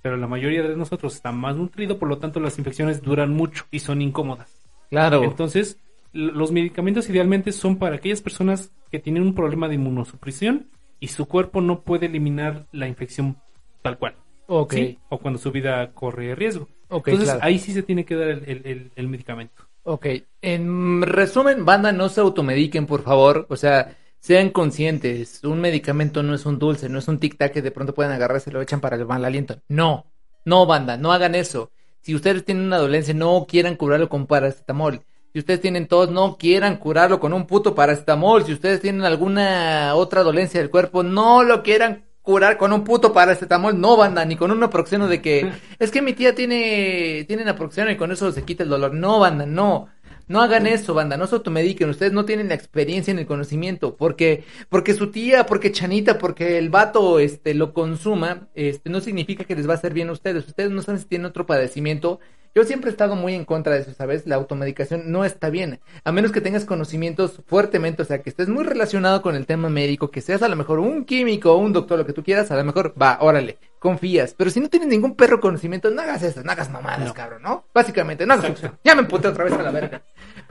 [0.02, 3.66] Pero la mayoría de nosotros está más nutrido, por lo tanto las infecciones duran mucho
[3.72, 4.52] y son incómodas.
[4.90, 5.24] Claro.
[5.24, 5.78] Entonces,
[6.12, 10.66] los medicamentos idealmente son para aquellas personas que tienen un problema de inmunosupresión
[11.02, 13.38] y su cuerpo no puede eliminar la infección
[13.82, 14.16] tal cual.
[14.47, 14.74] ok.
[14.74, 14.99] ¿sí?
[15.10, 16.70] O cuando su vida corre riesgo.
[16.88, 17.45] Ok, Entonces, claro.
[17.45, 19.64] ahí sí se tiene que dar el, el- el- el medicamento.
[19.84, 20.06] Ok,
[20.41, 23.47] en resumen, banda, no se automediquen, por favor.
[23.49, 25.43] O sea, sean conscientes.
[25.43, 28.49] Un medicamento no es un dulce, no es un tic-tac que de pronto pueden agarrarse
[28.49, 29.60] y lo echan para el mal aliento.
[29.70, 30.06] No,
[30.45, 31.72] no, banda, no hagan eso.
[32.02, 35.02] Si ustedes tienen una dolencia, no quieran curarlo con paracetamol.
[35.34, 38.46] Si ustedes tienen tos, no quieran curarlo con un puto paracetamol.
[38.46, 43.14] Si ustedes tienen alguna otra dolencia del cuerpo, no lo quieran curar con un puto
[43.14, 43.80] paracetamol.
[43.80, 47.90] No, banda, ni con un naproxeno de que es que mi tía tiene, tiene naproxeno
[47.92, 48.94] y con eso se quita el dolor.
[48.94, 49.88] No, banda, no.
[50.28, 53.98] No hagan eso, banda, no se automediquen, ustedes no tienen la experiencia ni el conocimiento,
[53.98, 59.44] porque, porque su tía, porque Chanita, porque el vato, este, lo consuma, este, no significa
[59.44, 62.22] que les va a hacer bien a ustedes, ustedes no saben si tienen otro padecimiento,
[62.54, 64.28] yo siempre he estado muy en contra de eso, ¿sabes?
[64.28, 68.49] La automedicación no está bien, a menos que tengas conocimientos fuertemente, o sea, que estés
[68.49, 71.74] muy relacionado con el tema médico, que seas a lo mejor un químico o un
[71.74, 74.89] doctor, lo que tú quieras, a lo mejor, va, órale, confías, pero si no tienes
[74.89, 77.14] ningún perro conocimiento, no hagas eso, no hagas mamadas, No.
[77.14, 77.66] cabrón, ¿no?
[77.74, 78.78] Básicamente, no hagas eso.
[78.84, 80.02] Ya me emputé otra vez a la verga.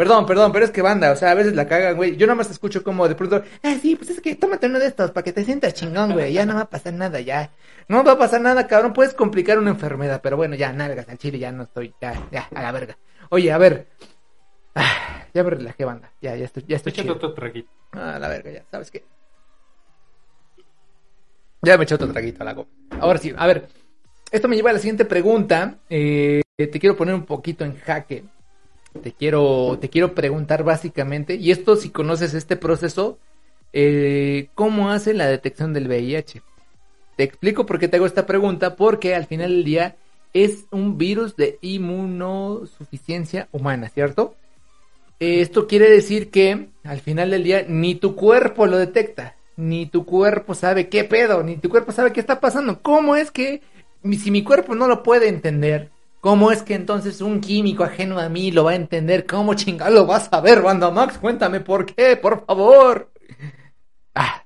[0.01, 2.16] Perdón, perdón, pero es que banda, o sea, a veces la cagan, güey.
[2.16, 4.86] Yo nada más escucho como de pronto, ah, sí, pues es que tómate uno de
[4.86, 6.32] estos para que te sientas chingón, güey.
[6.32, 7.51] Ya no va a pasar nada, ya.
[7.86, 8.94] No va a pasar nada, cabrón.
[8.94, 12.48] Puedes complicar una enfermedad, pero bueno, ya, nalgas al chile, ya no estoy, ya, ya,
[12.55, 12.96] a la verga.
[13.28, 13.88] Oye, a ver.
[14.74, 16.11] Ah, ya me relajé, banda.
[16.22, 17.16] Ya, ya estoy, ya estoy Échate chido.
[17.16, 17.68] otro traguito.
[17.92, 19.05] Ah, la verga, ya, ¿sabes qué?
[21.61, 22.70] Ya me eché otro traguito a la copa.
[23.01, 23.68] Ahora sí, a ver.
[24.32, 25.74] Esto me lleva a la siguiente pregunta.
[25.90, 28.24] Eh, te quiero poner un poquito en jaque.
[29.03, 33.18] Te quiero, te quiero preguntar básicamente, y esto si conoces este proceso,
[33.72, 36.43] eh, ¿cómo hace la detección del VIH?
[37.16, 39.97] Te explico por qué te hago esta pregunta, porque al final del día
[40.32, 44.34] es un virus de inmunosuficiencia humana, ¿cierto?
[45.20, 49.86] Eh, Esto quiere decir que al final del día ni tu cuerpo lo detecta, ni
[49.86, 52.80] tu cuerpo sabe qué pedo, ni tu cuerpo sabe qué está pasando.
[52.82, 53.62] ¿Cómo es que
[54.03, 55.91] si mi cuerpo no lo puede entender,
[56.21, 59.27] cómo es que entonces un químico ajeno a mí lo va a entender?
[59.27, 61.18] ¿Cómo chingado lo vas a ver, Banda Max?
[61.18, 63.12] Cuéntame por qué, por favor.
[64.14, 64.45] Ah,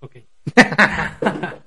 [0.00, 0.16] Ok.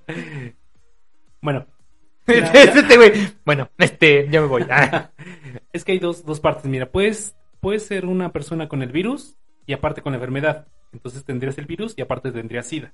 [1.41, 1.67] bueno.
[2.27, 3.11] este güey.
[3.45, 4.65] Bueno, este, ya me voy.
[4.69, 5.11] Ah.
[5.73, 6.65] es que hay dos, dos partes.
[6.65, 10.67] Mira, puedes, puedes ser una persona con el virus y aparte con la enfermedad.
[10.91, 12.93] Entonces tendrías el virus y aparte tendrías SIDA.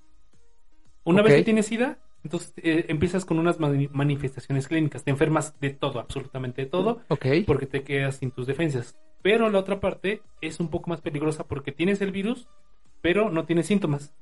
[1.04, 5.04] Una vez que tienes SIDA, entonces eh, empiezas con unas mani- manifestaciones clínicas.
[5.04, 7.26] Te enfermas de todo, absolutamente de todo, Ok.
[7.48, 8.98] porque te quedas sin tus defensas.
[9.22, 12.48] Pero la otra parte es un poco más peligrosa porque tienes el virus,
[13.02, 14.14] pero no tienes síntomas.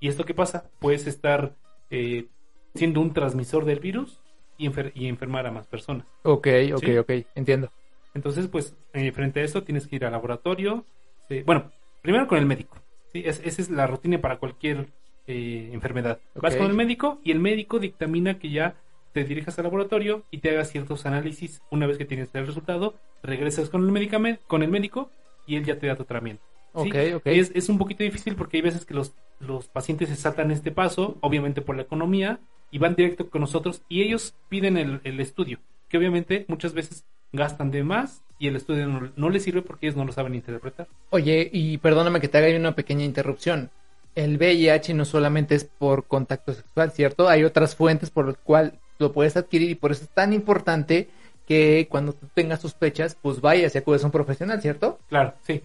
[0.00, 0.70] ¿Y esto qué pasa?
[0.78, 1.54] Puedes estar
[1.90, 2.26] eh,
[2.74, 4.20] siendo un transmisor del virus
[4.58, 6.06] y, enfer- y enfermar a más personas.
[6.22, 6.96] Ok, ok, Sí.
[6.98, 7.70] ok, entiendo.
[8.14, 10.84] Entonces, pues, eh, frente a eso tienes que ir al laboratorio.
[11.28, 11.70] sí, bueno,
[12.02, 12.76] primero con el médico.
[13.12, 13.22] ¿sí?
[13.24, 14.88] Es- esa es la rutina para cualquier
[15.26, 16.20] eh, enfermedad.
[16.34, 18.76] Vas con el médico y el médico dictamina que ya
[19.12, 21.62] te dirijas al laboratorio y te hagas ciertos análisis.
[21.70, 25.10] Una vez que tienes el resultado, regresas con el, medicamento, con el médico
[25.46, 26.42] y él ya te da tu tratamiento.
[26.74, 26.90] ¿sí?
[26.90, 27.26] Ok, ok.
[27.26, 30.70] Es, es un poquito difícil porque hay veces que los, los pacientes se saltan este
[30.70, 35.20] paso, obviamente por la economía, y van directo con nosotros y ellos piden el, el
[35.20, 39.62] estudio, que obviamente muchas veces gastan de más y el estudio no, no les sirve
[39.62, 40.88] porque ellos no lo saben interpretar.
[41.10, 43.70] Oye, y perdóname que te haga una pequeña interrupción.
[44.16, 47.28] El VIH no solamente es por contacto sexual, ¿cierto?
[47.28, 51.08] Hay otras fuentes por las cuales lo puedes adquirir y por eso es tan importante
[51.46, 54.98] que cuando tú tengas sospechas, pues vayas y acudes a un profesional, ¿cierto?
[55.08, 55.62] Claro, sí.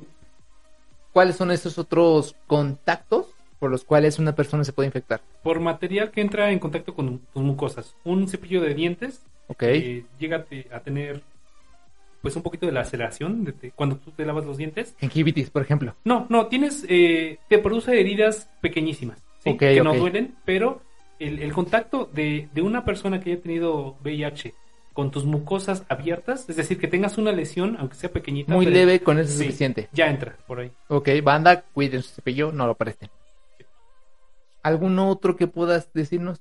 [1.14, 3.28] ¿Cuáles son esos otros contactos
[3.58, 5.22] por los cuales una persona se puede infectar?
[5.44, 7.96] Por material que entra en contacto con tus mucosas.
[8.04, 9.64] Un cepillo de dientes Ok.
[9.64, 11.22] eh, llega a tener
[12.22, 14.96] pues un poquito de laceración de te- cuando tú te lavas los dientes.
[15.00, 15.96] Gingivitis, por ejemplo.
[16.06, 19.50] No, no, tienes, eh, te produce heridas pequeñísimas, ¿sí?
[19.52, 20.82] Ok, que no duelen, pero
[21.20, 24.54] el, el contacto de, de una persona que haya tenido VIH
[24.94, 28.54] con tus mucosas abiertas, es decir, que tengas una lesión, aunque sea pequeñita.
[28.54, 29.88] Muy pero- leve, con eso es sí, suficiente.
[29.94, 30.72] Ya entra por ahí.
[30.90, 33.10] Ok, banda, cuiden su cepillo, no lo presten.
[34.64, 36.40] ¿Algún otro que puedas decirnos?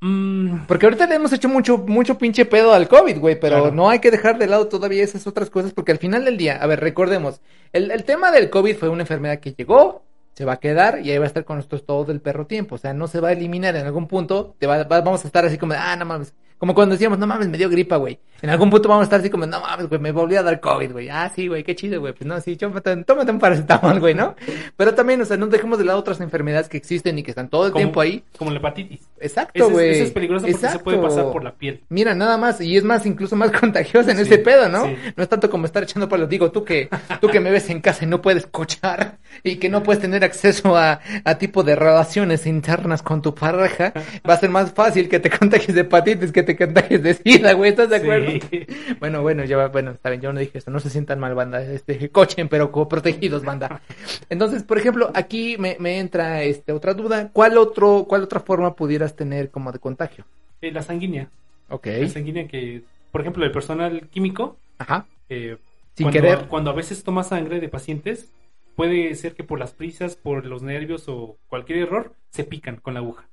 [0.00, 3.74] Mm, Porque ahorita le hemos hecho mucho, mucho pinche pedo al COVID, güey, pero Claro.
[3.74, 6.56] no hay que dejar de lado todavía esas otras cosas, porque al final del día,
[6.60, 7.40] a ver, recordemos,
[7.72, 10.02] el, el tema del COVID fue una enfermedad que llegó,
[10.34, 12.74] se va a quedar y ahí va a estar con nosotros todo el perro tiempo,
[12.74, 15.28] o sea, no se va a eliminar en algún punto, te va, va- vamos a
[15.28, 17.96] estar así como, de, ah, no mames, como cuando decíamos, no mames, me dio gripa,
[17.96, 20.42] güey, en algún punto vamos a estar así como, no mames, güey, me volvió a
[20.42, 23.38] dar COVID, güey, ah, sí, güey, qué chido, güey, pues no, sí, tómate, tómate un
[23.38, 24.34] paracetamol, güey, ¿no?
[24.76, 27.48] Pero también, o sea, no dejemos de lado otras enfermedades que existen y que están
[27.48, 28.24] todo el como, tiempo ahí.
[28.38, 29.00] Como la hepatitis.
[29.20, 29.90] Exacto, güey.
[29.90, 31.82] esa es peligrosa porque se puede pasar por la piel.
[31.88, 34.84] Mira, nada más, y es más, incluso más contagiosa en Sí, ese pedo, ¿no?
[34.86, 34.96] sí.
[35.16, 36.28] No es tanto como estar echando palos.
[36.28, 36.88] Digo, tú que,
[37.20, 40.24] tú que me ves en casa y no puedes cochar y que no puedes tener
[40.24, 43.92] acceso a, a tipo de relaciones internas con tu pareja,
[44.28, 47.52] va a ser más fácil que te contagies de hepatitis que te contagies de sida,
[47.52, 48.30] güey, ¿estás de acuerdo?
[48.50, 48.66] Sí.
[49.00, 51.34] Bueno, bueno, ya, va- bueno, está bien, yo no dije eso, no se sientan mal,
[51.34, 53.82] banda, este, cochen, pero como protegidos, banda.
[54.30, 58.74] Entonces, por ejemplo, aquí me, me entra, este, otra duda, ¿cuál otro, cuál otra forma
[58.74, 60.24] pudieras tener como de contagio?
[60.62, 61.28] Eh, la sanguínea.
[61.68, 62.82] Ok, La sanguínea que,
[63.12, 65.58] por ejemplo, el personal químico, ajá, eh,
[65.94, 66.46] sin cuando, querer.
[66.48, 68.30] cuando a veces toma sangre de pacientes,
[68.76, 72.94] puede ser que por las prisas, por los nervios o cualquier error, se pican con
[72.94, 73.28] la aguja.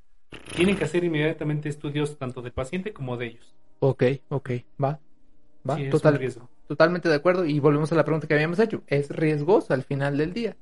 [0.56, 3.54] Tienen que hacer inmediatamente estudios tanto del paciente como de ellos.
[3.80, 5.00] Ok, ok, va.
[5.70, 6.50] Va, Sí, total, riesgo.
[6.68, 7.46] totalmente de acuerdo.
[7.46, 8.82] Y volvemos a la pregunta que habíamos hecho.
[8.88, 10.56] Es riesgoso al final del día.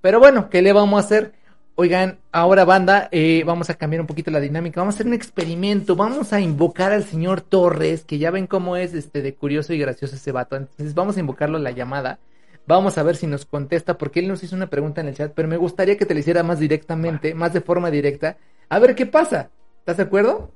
[0.00, 1.32] Pero bueno, ¿qué le vamos a hacer?
[1.74, 4.80] Oigan, ahora banda, eh, vamos a cambiar un poquito la dinámica.
[4.80, 5.94] Vamos a hacer un experimento.
[5.94, 9.78] Vamos a invocar al señor Torres, que ya ven cómo es este de curioso y
[9.78, 10.56] gracioso ese vato.
[10.56, 12.18] Entonces vamos a invocarlo a la llamada.
[12.66, 15.32] Vamos a ver si nos contesta, porque él nos hizo una pregunta en el chat,
[15.34, 18.38] pero me gustaría que te la hiciera más directamente, más de forma directa.
[18.68, 19.50] A ver qué pasa.
[19.80, 20.50] ¿Estás de acuerdo?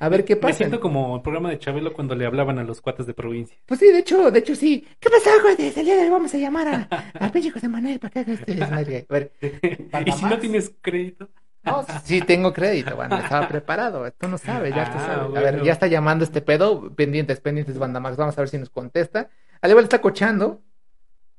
[0.00, 0.58] A ver qué Me pasa.
[0.58, 3.56] siento como el programa de Chabelo cuando le hablaban a los cuates de provincia.
[3.66, 4.86] Pues sí, de hecho, de hecho sí.
[5.00, 5.56] ¿Qué pasa, güey?
[5.76, 6.88] El día de hoy vamos a llamar a,
[7.18, 9.06] a pinche José Manuel para que haga este desmadre.
[9.08, 9.32] A ver,
[10.06, 11.28] y si no tienes crédito,
[11.64, 14.08] No, sí, sí tengo crédito, bueno, estaba preparado.
[14.12, 15.36] Tú no sabes, ya tú Ah, sabes.
[15.36, 16.94] A ver, ya está llamando este pedo.
[16.94, 18.16] Pendientes, pendientes, banda Max.
[18.16, 19.28] Vamos a ver si nos contesta.
[19.60, 20.62] Al igual está cochando.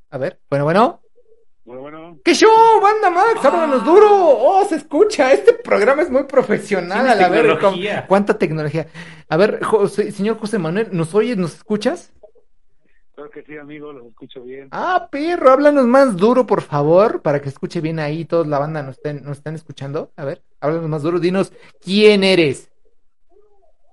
[0.09, 0.99] A ver, bueno, bueno.
[1.63, 3.43] Bueno, bueno, ¡Qué show, banda Max!
[3.43, 4.07] ¡Háblanos duro!
[4.11, 5.31] ¡Oh, se escucha!
[5.33, 7.07] Este programa es muy profesional.
[7.07, 7.57] A la ver.
[7.59, 8.87] ¿cómo- ¿cuánta tecnología?
[9.29, 11.37] A ver, José- señor José Manuel, ¿nos oyes?
[11.37, 12.11] ¿Nos escuchas?
[13.15, 14.69] creo que sí, amigo, los escucho bien.
[14.71, 18.81] Ah, perro, háblanos más duro, por favor, para que escuche bien ahí, toda la banda
[18.81, 20.13] nos estén, nos están escuchando.
[20.15, 21.51] A ver, háblanos más duro, dinos
[21.83, 22.69] quién eres,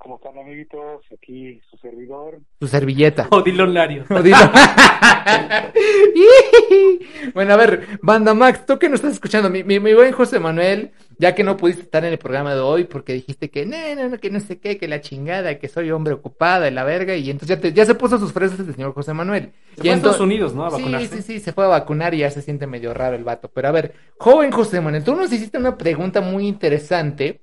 [0.06, 1.02] ¿Cómo están, amiguitos?
[1.12, 2.38] Aquí su servidor.
[2.60, 3.26] tu servilleta.
[3.32, 4.06] o Dilon Larios.
[4.08, 4.36] O dilo.
[7.34, 10.38] bueno, a ver, Banda Max, tú que nos estás escuchando, mi, mi, mi buen José
[10.38, 13.76] Manuel, ya que no pudiste estar en el programa de hoy porque dijiste que no,
[13.96, 16.84] no, no, que no sé qué, que la chingada, que soy hombre ocupada, y la
[16.84, 19.50] verga, y entonces ya, te- ya se puso sus fresas el señor José Manuel.
[19.74, 20.66] Se Y fue a Estados Unidos, ¿no?
[20.66, 21.16] A Sí, vacunarse.
[21.16, 23.50] sí, sí, se fue a vacunar y ya se siente medio raro el vato.
[23.52, 27.40] Pero a ver, joven José Manuel, tú nos hiciste una pregunta muy interesante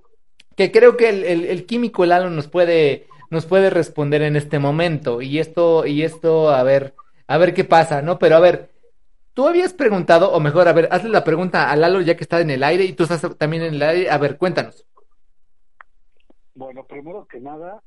[0.56, 4.60] que creo que el, el- el químico Lalo nos puede, nos puede responder en este
[4.60, 5.22] momento.
[5.22, 6.94] Y esto, y esto, a ver,
[7.28, 8.20] a ver qué pasa, ¿no?
[8.20, 8.70] Pero a ver,
[9.34, 12.40] tú habías preguntado, o mejor, a ver, hazle la pregunta a Lalo ya que está
[12.42, 14.10] en el aire y tú estás también en el aire.
[14.12, 14.86] A ver, cuéntanos.
[16.56, 17.82] Bueno, primero que nada,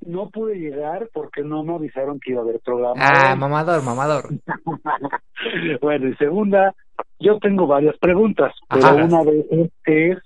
[0.00, 3.00] no pude llegar porque no me avisaron que iba a haber programa.
[3.00, 4.28] Ah, mamador, mamador.
[5.80, 6.74] bueno, y segunda,
[7.20, 9.04] yo tengo varias preguntas, pero Ajá.
[9.04, 10.18] una de ellas es,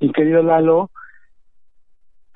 [0.00, 0.90] mi querido Lalo,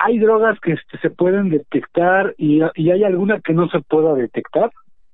[0.02, 4.14] ¿hay drogas que este, se pueden detectar y, y hay alguna que no se pueda
[4.14, 4.70] detectar?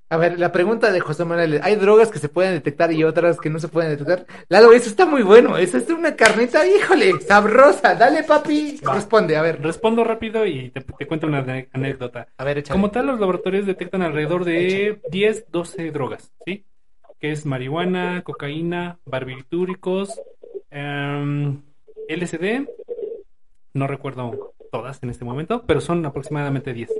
[0.08, 3.40] A ver, la pregunta de José Manuel, ¿hay drogas que se pueden detectar y otras
[3.40, 4.24] que no se pueden detectar?
[4.48, 9.42] Lalo, eso está muy bueno, eso es una carnita, híjole, sabrosa, dale papi, responde, a
[9.42, 12.28] ver, Respondo rápido y te, te cuento una anécdota.
[12.38, 12.78] a ver, échale.
[12.78, 16.64] Como tal, los laboratorios detectan alrededor de 10, 12 drogas, ¿sí?
[17.18, 20.20] Que es marihuana, cocaína, barbitúricos,
[20.70, 21.62] em,
[22.08, 22.68] LSD,
[23.74, 26.92] no recuerdo todas en este momento, pero son aproximadamente 10.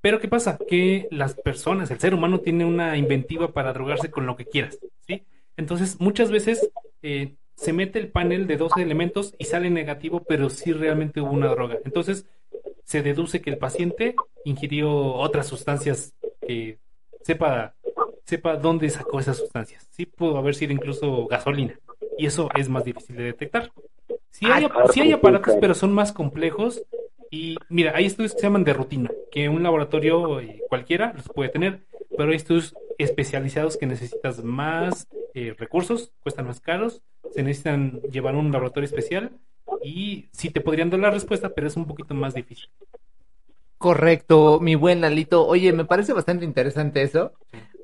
[0.00, 0.58] Pero ¿qué pasa?
[0.68, 4.78] Que las personas, el ser humano tiene una inventiva para drogarse con lo que quieras,
[5.06, 5.22] ¿sí?
[5.56, 10.50] Entonces, muchas veces eh, se mete el panel de 12 elementos y sale negativo, pero
[10.50, 11.78] sí realmente hubo una droga.
[11.84, 12.26] Entonces,
[12.84, 16.14] se deduce que el paciente ingirió otras sustancias
[16.44, 16.78] que
[17.22, 17.74] sepa,
[18.24, 19.86] sepa dónde sacó esas sustancias.
[19.92, 21.78] Sí pudo haber sido incluso gasolina.
[22.18, 23.70] Y eso es más difícil de detectar.
[24.30, 26.82] Sí hay, sí hay aparatos, pero son más complejos.
[27.32, 31.30] Y mira, hay estudios que se llaman de rutina, que un laboratorio eh, cualquiera los
[31.30, 31.80] puede tener,
[32.14, 38.34] pero hay estudios especializados que necesitas más eh, recursos, cuestan más caros, se necesitan llevar
[38.34, 39.32] a un laboratorio especial
[39.82, 42.68] y sí te podrían dar la respuesta, pero es un poquito más difícil.
[43.78, 45.46] Correcto, mi buen Lalito.
[45.46, 47.32] Oye, me parece bastante interesante eso.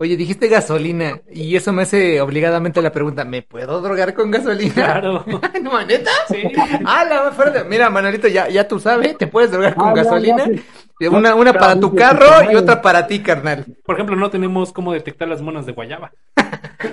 [0.00, 4.72] Oye, dijiste gasolina y eso me hace obligadamente la pregunta, ¿me puedo drogar con gasolina?
[4.74, 5.24] Claro.
[5.62, 6.10] ¿No, neta?
[6.28, 6.42] Sí.
[6.84, 7.64] Ah, la fuerte.
[7.64, 10.46] Mira, Manolito, ya, ya tú sabes, te puedes drogar con Ah, gasolina.
[10.46, 10.54] ya,
[11.00, 11.06] sí.
[11.08, 13.66] Una, una No, para tu carro y otra para ti, carnal.
[13.84, 16.12] Por ejemplo, no tenemos cómo detectar las monas de guayaba.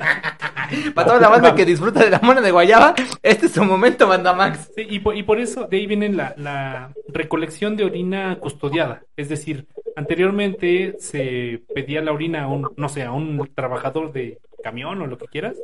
[0.96, 4.08] Para toda la banda que disfruta de la mona de guayaba, este es su momento,
[4.08, 4.72] banda Max.
[4.76, 9.04] Sí, y, por, y por eso de ahí viene la, la recolección de orina custodiada.
[9.16, 14.40] Es decir, anteriormente se pedía la orina a un, no sé, a un trabajador de
[14.64, 15.56] camión o lo que quieras,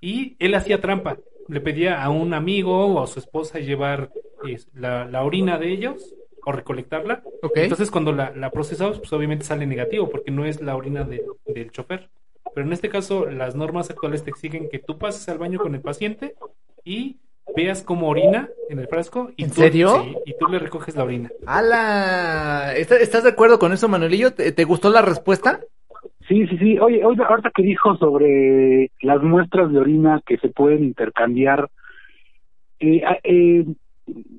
[0.00, 1.16] y él hacía trampa.
[1.48, 4.10] Le pedía a un amigo o a su esposa llevar
[4.46, 6.14] eh, la, la orina de ellos
[6.46, 7.22] o recolectarla.
[7.54, 11.24] Entonces, cuando la, la procesamos, pues obviamente sale negativo porque no es la orina de-
[11.46, 12.10] del chofer.
[12.54, 15.74] Pero en este caso, las normas actuales te exigen que tú pases al baño con
[15.74, 16.34] el paciente
[16.84, 17.16] y
[17.56, 19.30] veas cómo orina en el frasco.
[19.36, 20.02] Y ¿En tú, serio?
[20.02, 21.30] Sí, y tú le recoges la orina.
[21.46, 22.74] ¡Hala!
[22.76, 24.32] ¿Estás, estás de acuerdo con eso, Manuelillo?
[24.34, 25.60] ¿Te, te gustó la respuesta?
[26.28, 26.78] Sí, sí, sí.
[26.78, 31.68] Oye, oye, ahorita que dijo sobre las muestras de orina que se pueden intercambiar,
[32.80, 33.64] eh, ah, eh,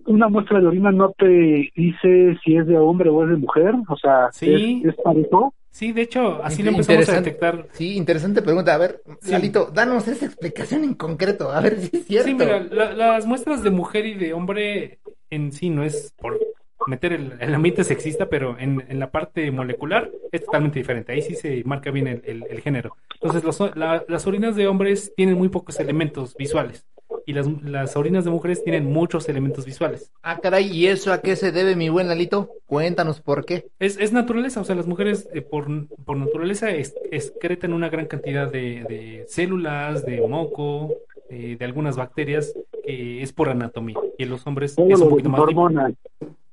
[0.05, 3.73] una muestra de orina no te dice si es de hombre o es de mujer,
[3.87, 4.81] o sea, Sí.
[4.85, 5.53] ¿es, es parejo?
[5.69, 7.67] Sí, de hecho, así lo empezamos a detectar.
[7.71, 8.73] Sí, interesante pregunta.
[8.73, 9.31] A ver, Sí.
[9.31, 11.51] Lalito, danos esa explicación en concreto.
[11.51, 12.29] A ver si es cierto.
[12.29, 16.39] Sí, mira, la- las muestras de mujer y de hombre en sí no es por
[16.87, 21.11] meter el, el ambiente sexista, pero en, en la parte molecular es totalmente diferente.
[21.13, 22.95] Ahí sí se marca bien el, el- el género.
[23.15, 26.85] Entonces, los la- las orinas de hombres tienen muy pocos elementos visuales
[27.27, 30.11] y las, las orinas de mujeres tienen muchos elementos visuales.
[30.21, 32.49] Ah, caray, ¿y eso a qué se debe, mi buen Lalito?
[32.67, 33.65] Cuéntanos por qué.
[33.79, 35.67] Es, es naturaleza, o sea, las mujeres eh, por,
[36.05, 40.93] por naturaleza es- excretan una gran cantidad de, de células, de moco,
[41.31, 43.97] eh, de algunas bacterias, que es por anatomía.
[44.19, 45.41] Y en los hombres es un poquito más...
[45.41, 45.93] hormonas.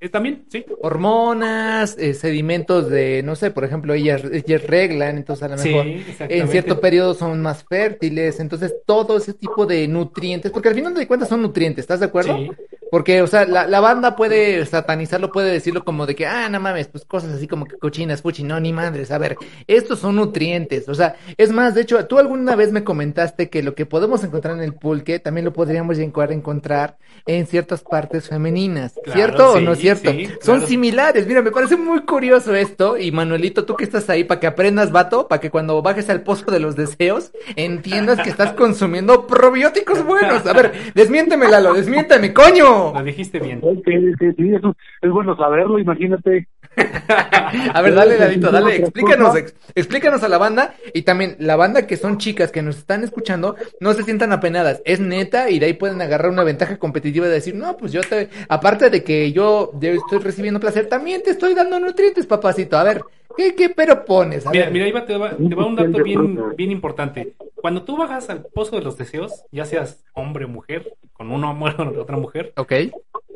[0.02, 0.64] Eh, También, sí.
[0.80, 5.86] Hormonas, eh, sedimentos de, no sé, por ejemplo, ellas, ellas reglan, entonces a lo mejor
[6.28, 10.92] en cierto periodo son más fértiles, entonces todo ese tipo de nutrientes, porque al final
[10.92, 12.36] de cuentas son nutrientes, ¿estás de acuerdo?
[12.36, 12.50] Sí.
[12.92, 16.60] Porque, o sea, la, la banda puede satanizarlo, puede decirlo como de que, ah, no
[16.60, 19.10] mames, pues cosas así como que cochinas, fuchi, no, ni madres.
[19.10, 20.90] A ver, estos son nutrientes.
[20.90, 24.22] O sea, es más, de hecho, tú alguna vez me comentaste que lo que podemos
[24.24, 28.92] encontrar en el pulque también lo podríamos llegar a encontrar en ciertas partes femeninas.
[29.02, 30.10] Claro, ¿Cierto o no es cierto?
[30.10, 31.26] sí, Son similares.
[31.26, 32.98] Mira, me parece muy curioso esto.
[32.98, 36.24] Y Manuelito, tú que estás ahí para que aprendas, vato, para que cuando bajes al
[36.24, 40.44] pozo de los deseos, entiendas que estás consumiendo probióticos buenos.
[40.46, 42.81] A ver, desmiénteme, Lalo, desmiénteme, coño.
[42.90, 43.60] Lo dijiste bien.
[43.62, 46.48] Ok, ok, sí, eso es bueno saberlo, imagínate.
[47.74, 51.86] A ver, dale, Lalito, dale, explícanos, ex- explícanos a la banda y también la banda
[51.86, 55.66] que son chicas que nos están escuchando, no se sientan apenadas, es neta y de
[55.66, 59.32] ahí pueden agarrar una ventaja competitiva de decir, no, pues yo te, aparte de que
[59.32, 63.04] yo, yo estoy recibiendo placer, también te estoy dando nutrientes, papacito, a ver,
[63.36, 64.46] ¿qué, qué pero pones?
[64.46, 64.72] A Mira, ver.
[64.72, 67.34] mira, va, te, va, te va un dato bien, bien importante.
[67.60, 71.50] Cuando tú bajas al pozo de los deseos, ya seas hombre o mujer, con una
[71.50, 72.72] o otra mujer, Ok,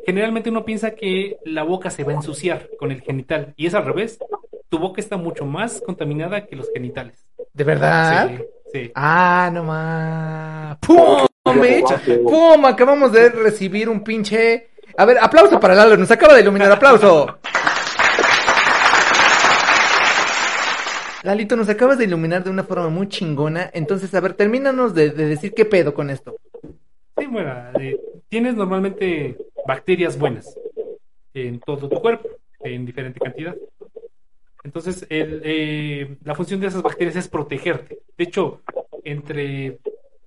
[0.07, 3.53] generalmente uno piensa que la boca se va a ensuciar con el genital.
[3.57, 4.17] Y es al revés.
[4.69, 7.27] Tu boca está mucho más contaminada que los genitales.
[7.53, 8.29] ¿de verdad?
[8.29, 8.91] Sí, sí.
[8.95, 10.77] Ah, no más.
[10.77, 11.27] ¡Pum!
[11.43, 12.65] ¡Pum!
[12.65, 14.69] Acabamos de recibir un pinche.
[14.95, 17.39] A ver, aplauso para Lalo, nos acaba de iluminar, aplauso.
[21.23, 23.69] Lalito, nos acabas de iluminar de una forma muy chingona.
[23.73, 26.37] Entonces, a ver, termínanos de, de decir qué pedo con esto.
[27.17, 27.99] Sí, bueno, eh,
[28.29, 29.35] tienes normalmente
[29.67, 30.57] bacterias buenas
[31.33, 32.29] en todo tu cuerpo,
[32.61, 33.55] en diferente cantidad.
[34.63, 37.99] Entonces, el, eh, la función de esas bacterias es protegerte.
[38.17, 38.61] De hecho,
[39.03, 39.77] entre,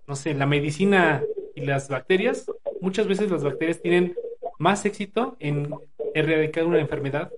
[0.06, 1.22] no sé, la medicina
[1.54, 2.46] y las bacterias,
[2.80, 4.14] muchas veces las bacterias tienen
[4.58, 5.74] más éxito en
[6.14, 7.30] erradicar una enfermedad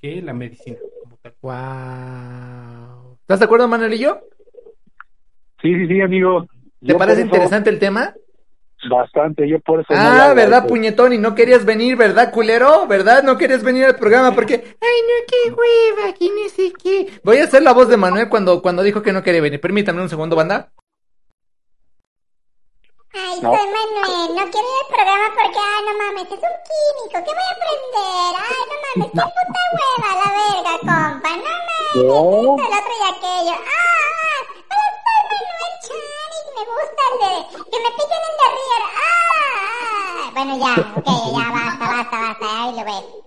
[0.00, 1.34] que la medicina como tal.
[1.40, 3.16] Wow.
[3.22, 4.20] ¿Estás de acuerdo, Manuelillo?
[5.62, 6.44] Sí, sí, sí, amigo.
[6.44, 8.14] ¿Te Yo parece eso- interesante el tema?
[8.88, 9.88] Bastante, yo por eso.
[9.96, 11.12] Ah, ¿verdad, puñetón?
[11.12, 12.86] Y no querías venir, ¿verdad, culero?
[12.86, 13.22] ¿Verdad?
[13.22, 17.20] No querías venir al programa porque, ay, no, qué hueva, aquí no sé qué.
[17.22, 19.60] Voy a hacer la voz de Manuel cuando, cuando dijo que no quería venir.
[19.60, 20.70] Permítame un segundo, banda.
[23.16, 23.50] Ay, No.
[23.54, 27.32] soy Manuel, no quiero ir al programa porque, ah, no mames, es un químico, ¿qué
[27.32, 28.32] voy a aprender?
[28.42, 32.56] Ay, no mames, qué puta hueva, la verga, compa, no mames, No.
[32.58, 33.54] el otro y aquello.
[33.54, 35.74] Ah, ah, soy Manuel
[36.54, 37.30] me gusta el de,
[37.70, 40.30] que me piquen el de Rier, ah.
[40.34, 43.24] Bueno, ya, ok, ya, basta, basta, basta, ahí lo ves.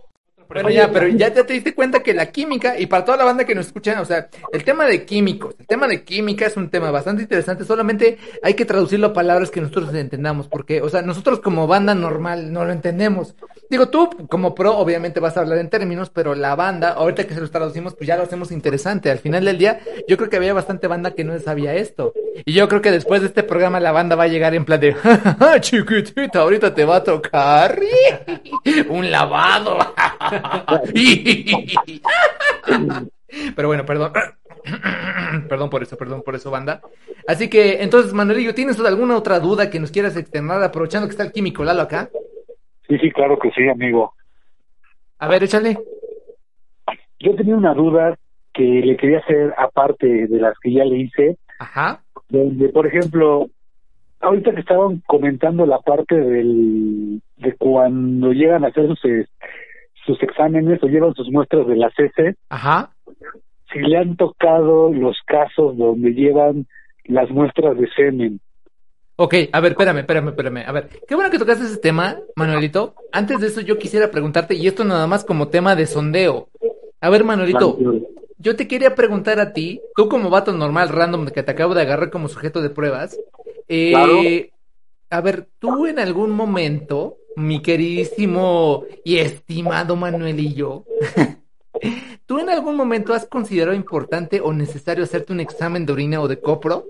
[0.50, 3.26] Bueno, ya, pero ya te, te diste cuenta que la química, y para toda la
[3.26, 6.56] banda que nos escucha, o sea, el tema de químicos, el tema de química es
[6.56, 10.90] un tema bastante interesante, solamente hay que traducirlo a palabras que nosotros entendamos, porque, o
[10.90, 13.36] sea, nosotros como banda normal no lo entendemos.
[13.70, 17.34] Digo, tú como pro obviamente vas a hablar en términos, pero la banda, ahorita que
[17.34, 19.12] se los traducimos, pues ya lo hacemos interesante.
[19.12, 22.14] Al final del día, yo creo que había bastante banda que no sabía esto.
[22.46, 24.80] Y yo creo que después de este programa la banda va a llegar en plan
[24.80, 27.80] de, "Ja, ja, ja, chiquitita, ahorita te va a tocar
[28.90, 29.78] un lavado.
[33.56, 34.12] Pero bueno, perdón.
[35.50, 36.82] Perdón por eso, perdón por eso, banda.
[37.28, 41.24] Así que, entonces, Manuelillo, ¿tienes alguna otra duda que nos quieras externar aprovechando que está
[41.24, 42.10] el químico Lalo acá?
[42.88, 44.14] Sí, sí, claro que sí, amigo.
[45.20, 45.78] A ver, échale.
[47.20, 48.18] Yo tenía una duda
[48.54, 52.02] que le quería hacer aparte de las que ya le hice, Ajá.
[52.30, 53.50] Donde, por ejemplo,
[54.20, 59.00] ahorita que estaban comentando la parte del de cuando llegan a hacer sus,
[60.06, 62.92] sus exámenes o llevan sus muestras de las heces, Ajá.
[63.72, 66.66] si le han tocado los casos donde llevan
[67.06, 68.40] las muestras de semen.
[69.20, 70.64] Ok, a ver, espérame, espérame, espérame.
[70.68, 72.94] A ver, qué bueno que tocaste ese tema, Manuelito.
[73.12, 76.50] Antes de eso, yo quisiera preguntarte, y esto nada más como tema de sondeo.
[77.02, 77.78] A ver, Manuelito,
[78.38, 81.82] yo te quería preguntar a ti, tú como vato normal, random, que te acabo de
[81.82, 83.18] agarrar como sujeto de pruebas,
[83.68, 84.22] eh, Claro.
[85.10, 90.86] a ver, tú en algún momento, mi queridísimo y estimado Manuelillo,
[92.26, 96.28] ¿tú en algún momento has considerado importante o necesario hacerte un examen de orina o
[96.28, 96.86] de copro?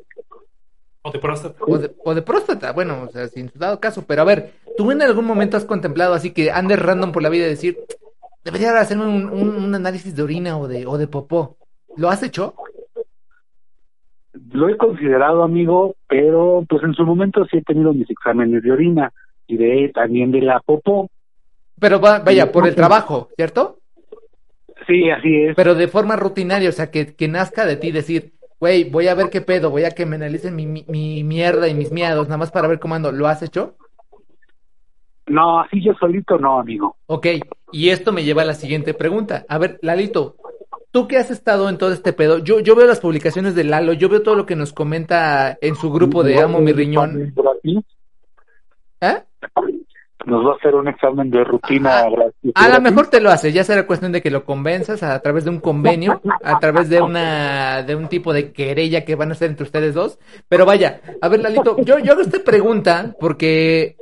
[1.01, 1.55] O de próstata.
[1.65, 4.53] O de, o de próstata, bueno, o sea, sin su dado caso, pero a ver,
[4.75, 7.79] ¿tú en algún momento has contemplado así que andes random por la vida y decir,
[8.47, 11.57] debería hacerme un, un- un análisis de orina o de, o de popó.
[11.97, 12.53] ¿Lo has hecho?
[14.51, 18.71] Lo he considerado, amigo, pero pues en su momento sí he tenido mis exámenes de
[18.71, 19.11] orina
[19.47, 21.09] y de también de la popó.
[21.79, 23.79] Pero va- vaya, por el trabajo, ¿cierto?
[24.85, 25.55] Sí, así es.
[25.55, 29.15] Pero de forma rutinaria, o sea, que, que nazca de ti decir, güey, voy a
[29.15, 32.27] ver qué pedo, voy a que me analicen mi, mi, mi mierda y mis miados,
[32.27, 33.11] nada más para ver cómo ando.
[33.11, 33.75] ¿Lo has hecho?
[35.27, 36.95] No, así yo solito no, amigo.
[37.07, 37.27] Ok,
[37.71, 39.45] y esto me lleva a la siguiente pregunta.
[39.49, 40.37] A ver, Lalito,
[40.91, 43.93] tú que has estado en todo este pedo, yo, yo veo las publicaciones de Lalo,
[43.93, 47.33] yo veo todo lo que nos comenta en su grupo de Amo mi riñón.
[49.01, 49.21] ¿Eh?
[50.25, 52.05] Nos va a hacer un examen de rutina.
[52.55, 55.43] A lo mejor te lo hace, ya será cuestión de que lo convenzas a través
[55.43, 59.33] de un convenio, a través de una, de un tipo de querella que van a
[59.33, 60.19] hacer entre ustedes dos.
[60.47, 63.95] Pero vaya, a ver, Lalito, yo, yo hago esta pregunta porque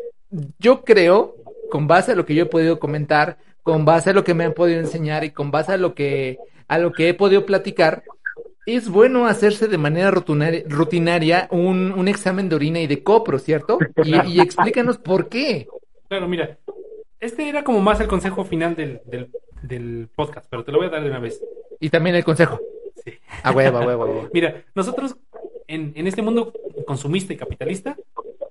[0.59, 1.36] yo creo,
[1.69, 4.43] con base a lo que yo he podido comentar, con base a lo que me
[4.43, 8.03] han podido enseñar y con base a lo que, a lo que he podido platicar,
[8.65, 13.77] es bueno hacerse de manera rutinaria, un, un examen de orina y de copro, ¿cierto?
[14.03, 15.67] Y, y explícanos por qué.
[16.07, 16.57] Claro, mira,
[17.19, 19.29] este era como más el consejo final del, del,
[19.61, 21.41] del podcast, pero te lo voy a dar de una vez.
[21.79, 22.59] Y también el consejo.
[23.03, 23.13] Sí.
[23.43, 24.29] A huevo, a huevo, a huevo.
[24.33, 25.15] Mira, nosotros
[25.67, 26.53] en, en este mundo
[26.86, 27.97] consumista y capitalista,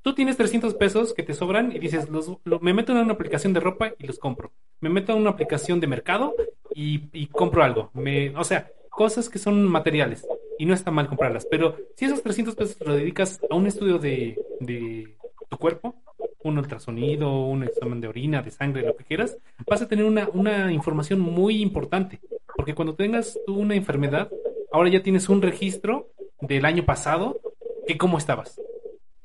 [0.05, 3.15] tú tienes 300 pesos que te sobran y dices, los, lo- me meto en una
[3.15, 4.53] aplicación de ropa y los compro.
[4.81, 6.37] Me meto en una aplicación de mercado
[6.75, 7.91] y, compro algo.
[7.95, 10.27] Me, o sea, cosas que son materiales
[10.59, 11.47] y no está mal comprarlas.
[11.51, 15.17] Pero si esos 300 pesos lo dedicas a un estudio de, de
[15.49, 15.97] tu cuerpo,
[16.45, 20.29] un ultrasonido, un examen de orina, de sangre, lo que quieras, vas a tener una,
[20.35, 22.21] una información muy importante.
[22.57, 24.31] Porque cuando tengas tú una enfermedad,
[24.73, 26.09] ahora ya tienes un registro
[26.41, 27.41] del año pasado
[27.87, 28.61] que cómo estabas.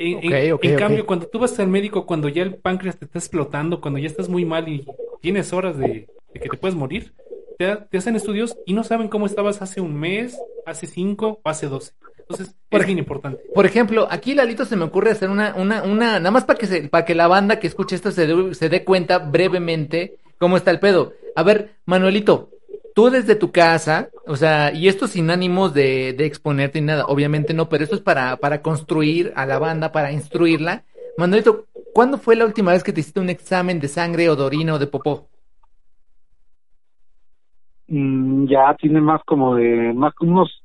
[0.02, 4.00] En, cambio, cuando tú vas al médico, cuando ya el páncreas te está explotando, cuando
[4.00, 4.86] ya estás muy mal y
[5.22, 7.14] tienes horas de, de que te puedes morir,
[7.58, 11.50] te, te hacen estudios y no saben cómo estabas hace un mes, hace cinco o
[11.50, 11.92] hace doce.
[12.30, 13.42] Entonces, Por es bien importante.
[13.54, 16.68] Por ejemplo, aquí Lalito se me ocurre hacer una, una, una, nada más para que
[16.68, 20.56] se, para que la banda que escuche esto se dé, se dé cuenta brevemente cómo
[20.56, 21.14] está el pedo.
[21.36, 22.52] A ver, Manuelito,
[23.00, 27.06] tú desde tu casa, o sea, y esto sin ánimos de, de exponerte ni nada,
[27.06, 30.84] obviamente no, pero esto es para, para construir a la banda, para instruirla.
[31.18, 34.44] Manuelito, ¿cuándo fue la última vez que te hiciste un examen de sangre o de
[34.44, 35.30] orina o de popó?
[37.88, 40.62] Mm, ya tiene más como de, más unos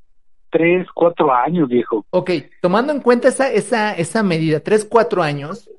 [0.49, 2.05] tres, cuatro años, viejo.
[2.09, 2.31] Ok,
[2.61, 5.69] tomando en cuenta esa, esa, esa medida, tres, cuatro años,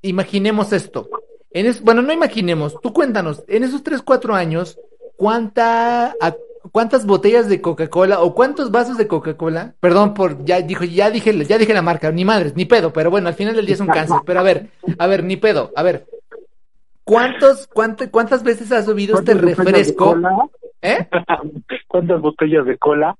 [0.00, 1.10] imaginemos esto.
[1.50, 4.78] En es- bueno, no imaginemos, tú cuéntanos, en esos tres, cuatro años,
[5.18, 6.36] ¿cuánta, a-
[6.70, 9.74] ¿cuántas botellas de Coca-Cola o cuántos vasos de Coca-Cola?
[9.80, 13.10] Perdón por, ya dijo, ya dije, ya dije la marca, ni madres, ni pedo, pero
[13.10, 14.18] bueno, al final del día es un cáncer.
[14.24, 16.06] Pero a ver, a ver, ni pedo, a ver.
[17.02, 20.16] ¿Cuántos, cuánto- cuántas veces has bebido este ¿Cuántas botellas de refresco?
[20.82, 21.08] ¿Eh?
[21.88, 23.16] ¿Cuántas botellas de cola?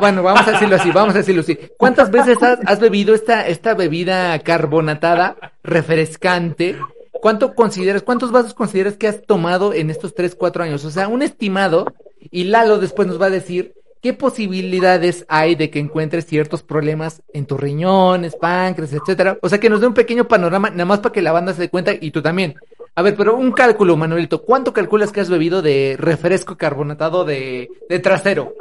[0.00, 1.56] Bueno, vamos a decirlo así, vamos a decirlo así.
[1.76, 6.76] ¿Cuántas veces has, has bebido esta, esta bebida carbonatada, refrescante?
[7.20, 10.84] ¿Cuánto consideras, cuántos vasos consideras que has tomado en estos tres, cuatro años?
[10.84, 11.86] O sea, un estimado,
[12.30, 17.22] y Lalo después nos va a decir qué posibilidades hay de que encuentres ciertos problemas
[17.32, 19.38] en tus riñones, páncreas, etcétera.
[19.42, 21.62] O sea, que nos dé un pequeño panorama, nada más para que la banda se
[21.62, 22.54] dé cuenta y tú también.
[22.94, 27.68] A ver, pero un cálculo, Manuelito, ¿cuánto calculas que has bebido de refresco carbonatado de,
[27.88, 28.52] de trasero?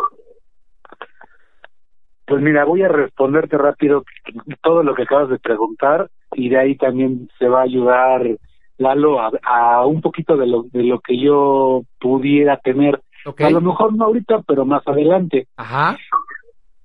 [2.26, 4.04] Pues mira, voy a responderte rápido
[4.62, 8.28] todo lo que acabas de preguntar y de ahí también se va a ayudar
[8.78, 13.02] Lalo a, a un poquito de lo, de lo que yo pudiera tener.
[13.40, 15.48] A lo mejor no ahorita, pero más adelante.
[15.58, 15.98] Ajá.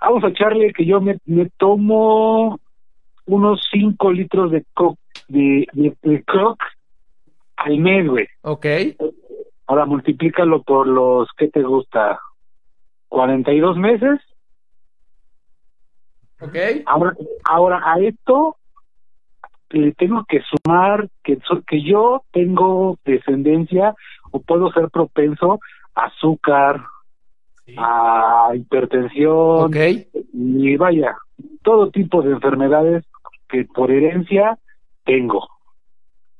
[0.00, 2.58] Vamos a echarle que yo me, me tomo
[3.26, 6.64] unos 5 litros de coke, de, de, de Coke
[7.56, 8.26] al mes, güey.
[8.42, 8.66] Ok.
[9.66, 12.20] Ahora multiplícalo por los, ¿qué te gusta?
[13.08, 14.20] 42 meses.
[16.40, 16.56] Ok.
[16.86, 17.14] Ahora,
[17.44, 18.56] ahora a esto
[19.72, 21.38] le tengo que sumar que,
[21.82, 23.94] yo tengo descendencia
[24.30, 25.60] o puedo ser propenso
[25.94, 26.82] a azúcar,
[27.64, 27.76] Sí.
[27.78, 29.70] a hipertensión
[30.32, 31.16] y vaya,
[31.62, 33.04] todo tipo de enfermedades
[33.48, 34.58] que por herencia
[35.04, 35.48] tengo.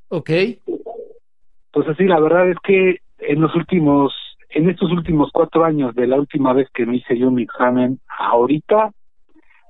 [0.09, 0.31] Ok.
[0.31, 4.13] Entonces sí, la verdad es que en los últimos,
[4.51, 8.01] en estos últimos cuatro años de la última vez que me hice yo mi examen,
[8.19, 8.91] ahorita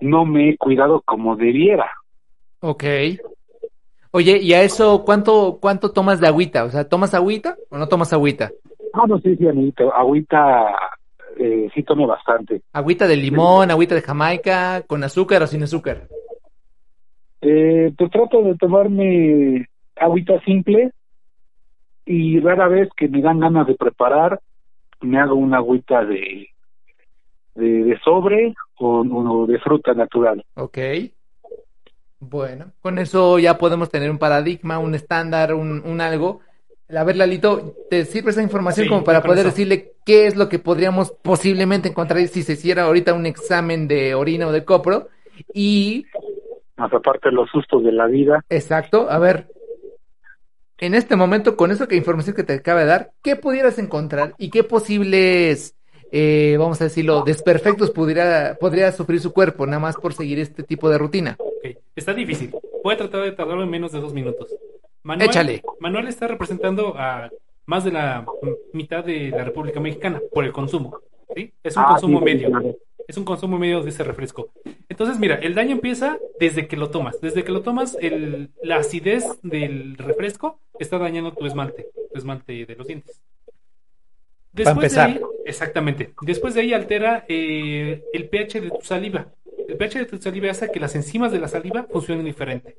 [0.00, 1.90] no me he cuidado como debiera.
[2.60, 2.84] Ok.
[4.14, 6.64] Oye, ¿y a eso cuánto, cuánto tomas de agüita?
[6.64, 8.52] O sea, ¿tomas agüita o no tomas agüita?
[8.92, 10.66] Ah, no sé si amiguito, agüita
[11.38, 12.60] eh, sí tomo bastante.
[12.74, 16.08] ¿Agüita de limón, agüita de Jamaica, con azúcar o sin azúcar?
[17.40, 19.66] Eh, pues trato de tomarme
[19.96, 20.92] agüita simple
[22.04, 24.40] y rara vez que me dan ganas de preparar,
[25.00, 26.48] me hago una agüita de,
[27.54, 30.44] de, de sobre o, o de fruta natural.
[30.54, 30.78] Ok.
[32.24, 36.38] Bueno, con eso ya podemos tener un paradigma, un estándar, un, un algo.
[36.88, 39.48] A ver, Lalito, ¿te sirve esa información Sí, como para poder eso.
[39.48, 44.14] decirle qué es lo que podríamos posiblemente encontrar si se hiciera ahorita un examen de
[44.14, 45.08] orina o de copro?
[45.52, 46.06] Y,
[46.76, 49.48] Más aparte de los sustos de la vida, exacto, a ver,
[50.78, 54.34] en este momento, con eso que información que te acaba de dar, ¿qué pudieras encontrar
[54.38, 55.74] y qué posibles,
[56.12, 60.62] eh, vamos a decirlo, desperfectos pudiera, podría sufrir su cuerpo, nada más por seguir este
[60.62, 61.36] tipo de rutina?
[61.64, 62.50] Ok, Está difícil.
[62.82, 64.54] Voy a tratar de tardarlo en menos de dos minutos.
[65.02, 65.62] Manuel, Échale.
[65.80, 67.30] Manuel está representando a
[67.66, 68.24] más de la
[68.72, 70.98] mitad de la República Mexicana por el consumo.
[71.34, 71.52] ¿sí?
[71.62, 72.76] Es un Ah, consumo sí, medio.
[73.08, 74.50] Es un consumo medio de ese refresco.
[74.88, 77.20] Entonces, mira, el daño empieza desde que lo tomas.
[77.20, 82.64] Desde que lo tomas, el, la acidez del refresco está dañando tu esmalte, tu esmalte
[82.66, 83.20] de los dientes.
[84.52, 85.08] Después empezar.
[85.08, 86.12] de ahí, exactamente.
[86.22, 89.26] Después de ahí altera eh, el pH de tu saliva.
[89.82, 92.76] PH de tu saliva hace que las enzimas de la saliva funcionen diferente.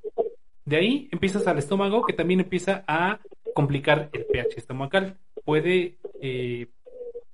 [0.64, 3.20] De ahí empiezas al estómago, que también empieza a
[3.54, 5.18] complicar el pH estomacal.
[5.44, 6.68] Puede eh,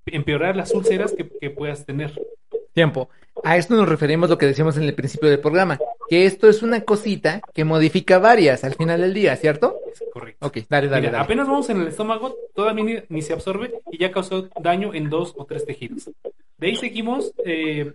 [0.07, 2.19] empeorar las úlceras que, que puedas tener.
[2.73, 3.09] Tiempo.
[3.43, 5.79] A esto nos referimos lo que decíamos en el principio del programa,
[6.09, 9.77] que esto es una cosita que modifica varias al final del día, ¿cierto?
[9.93, 10.47] Es correcto.
[10.47, 11.23] Ok, dale, dale, Mira, dale.
[11.23, 15.09] apenas vamos en el estómago, todavía ni, ni se absorbe y ya causó daño en
[15.09, 16.09] dos o tres tejidos.
[16.57, 17.93] De ahí seguimos eh,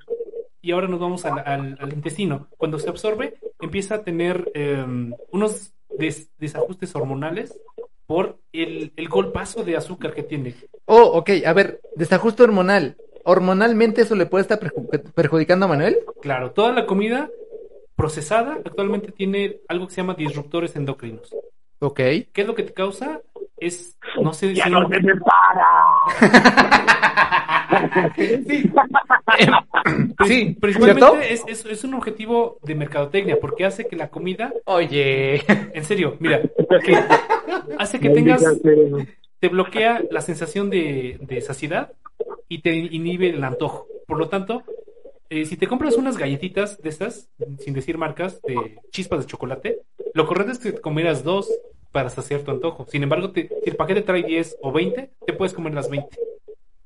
[0.63, 2.47] y ahora nos vamos al, al- al intestino.
[2.57, 4.85] Cuando se absorbe, empieza a tener eh,
[5.31, 7.59] unos des- desajustes hormonales
[8.07, 10.55] por el, el golpazo de azúcar que tiene.
[10.87, 12.97] Oh, ok, a ver, desajuste hormonal.
[13.27, 15.99] ¿Hormonalmente eso le puede estar perju- perjudicando a Manuel?
[16.21, 17.31] Claro, toda la comida
[17.97, 21.35] procesada actualmente tiene algo que se llama disruptores endocrinos.
[21.79, 21.97] Ok.
[21.97, 23.21] ¿Qué es lo que te causa?
[23.57, 26.71] Es, no sé, ¡Ya si no se me para!
[30.27, 31.21] Sí, Principalmente ¿cierto?
[31.21, 35.43] es, es, es un objetivo de mercadotecnia porque hace que la comida, Oye.
[35.75, 36.41] en serio, mira,
[36.85, 36.97] que
[37.79, 38.43] hace que tengas,
[39.41, 41.93] te bloquea la sensación de, de saciedad
[42.49, 43.87] y te inhibe el antojo.
[44.07, 44.63] Por lo tanto,
[45.41, 47.29] eh, si te compras unas galletitas de estas,
[47.59, 49.81] sin decir marcas, de chispas de chocolate,
[50.13, 51.51] lo correcto es que te comieras dos
[51.93, 52.87] para saciar tu antojo.
[52.91, 56.09] Sin embargo, te- si el paquete trae 10 o 20, te puedes comer las 20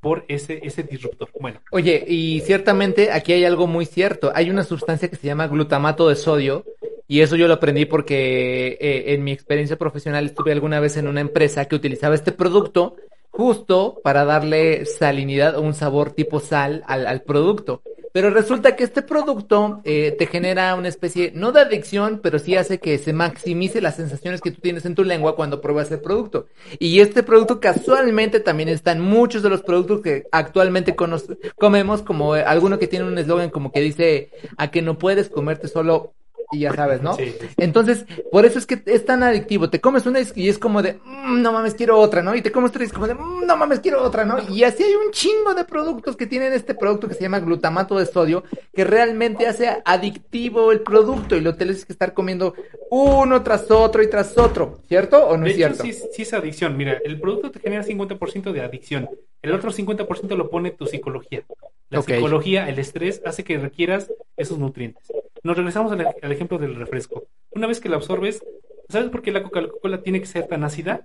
[0.01, 1.29] por ese, ese disruptor.
[1.41, 4.31] Bueno, Oye, y ciertamente aquí hay algo muy cierto.
[4.35, 6.65] Hay una sustancia que se llama glutamato de sodio
[7.09, 11.09] y eso yo lo aprendí porque eh, en mi experiencia profesional estuve alguna vez en
[11.09, 12.97] una empresa que utilizaba este producto
[13.31, 17.83] justo para darle salinidad o un sabor tipo sal al, al producto.
[18.19, 22.57] Pero resulta que este producto eh, te genera una especie, no de adicción, pero sí
[22.57, 26.01] hace que se maximice las sensaciones que tú tienes en tu lengua cuando pruebas el
[26.01, 26.49] producto.
[26.81, 32.35] Y este producto casualmente también está en muchos de los productos que actualmente comemos, como
[32.35, 36.15] eh, alguno que tiene un eslogan como que dice a que no puedes comerte solo
[36.51, 37.15] y ya sabes, ¿no?
[37.15, 37.35] Sí.
[37.57, 39.69] Entonces, por eso es que es tan adictivo.
[39.71, 42.35] Te comes una y es como de, "Mm, no mames, quiero otra, ¿no?
[42.35, 44.37] Y te comes otra y es como de, "Mm, no mames, quiero otra, ¿no?
[44.49, 47.99] Y así hay un chingo de productos que tienen este producto que se llama glutamato
[47.99, 48.45] de sodio,
[48.75, 52.55] que realmente hace adictivo el producto y lo tienes que estar comiendo
[52.91, 55.83] uno tras otro y tras otro, ¿cierto o no de es hecho, cierto?
[55.85, 56.77] sí, sí es adicción.
[56.77, 59.09] Mira, el producto te genera 50% de adicción.
[59.43, 61.45] El otro 50% lo pone tu psicología.
[61.91, 65.13] La psicología, el estrés, hace que requieras esos nutrientes.
[65.43, 67.25] Nos regresamos al, al ejemplo del refresco.
[67.53, 68.43] Una vez que lo absorbes,
[68.89, 71.03] ¿sabes por qué la Coca-Cola tiene que ser tan ácida?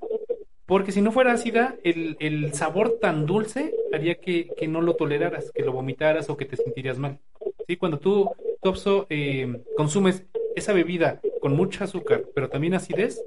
[0.66, 4.96] Porque si no fuera ácida, el, el sabor tan dulce haría que, que no lo
[4.96, 7.20] toleraras, que lo vomitaras o que te sentirías mal.
[7.68, 7.78] ¿Sí?
[7.78, 8.32] Cuando tú,
[8.62, 10.24] abso- eh, consumes
[10.56, 13.22] esa bebida con mucho azúcar, pero también acidez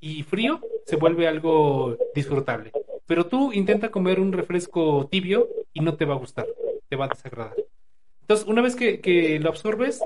[0.00, 2.72] y frío, se vuelve algo disfrutable.
[3.08, 6.46] Pero tú intenta comer un refresco tibio y no te va a gustar,
[6.88, 7.56] te va a desagradar.
[8.20, 10.00] Entonces, una vez que, lo absorbes,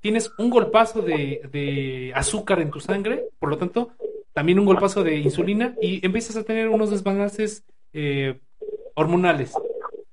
[0.00, 3.92] tienes un golpazo de, de azúcar en tu sangre, por lo tanto,
[4.34, 7.64] también un golpazo de insulina y empiezas a tener unos desbalances
[7.94, 8.38] eh,
[8.94, 9.54] hormonales.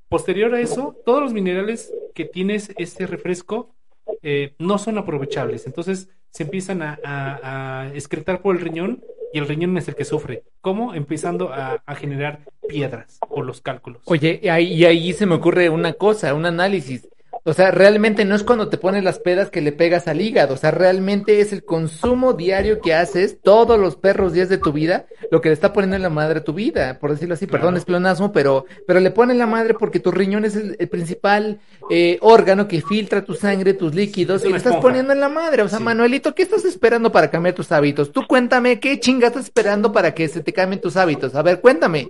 [0.08, 3.76] Posterior a eso, todos los minerales que tienes este refresco
[4.22, 5.68] eh, no son aprovechables.
[5.68, 9.04] Entonces se empiezan a, a- a excretar por el riñón
[9.34, 10.44] y el riñón es el que sufre.
[10.62, 10.94] ¿Cómo?
[10.94, 14.02] Empezando a, generar piedras por los cálculos.
[14.06, 17.08] Oye, y ahí, y ahí se me ocurre una cosa, un análisis.
[17.46, 20.54] O sea, realmente no es cuando te pones las pedas que le pegas al hígado.
[20.54, 24.72] O sea, realmente es el consumo diario que haces todos los perros días de tu
[24.74, 26.98] vida lo que le está poniendo en la madre a tu vida.
[27.00, 30.12] Por decirlo así, perdón, es pleonasmo, pero, pero le pone en la madre porque tu
[30.12, 31.60] riñón es el, el principal
[31.90, 35.30] eh, órgano que filtra tu sangre, tus líquidos Es y le estás poniendo en la
[35.30, 35.62] madre.
[35.64, 35.84] O sea, Sí.
[35.84, 38.12] Manuelito, ¿qué estás esperando para cambiar tus hábitos?
[38.12, 41.34] Tú cuéntame, ¿qué chinga estás esperando para que se te cambien tus hábitos?
[41.36, 42.10] A ver, cuéntame.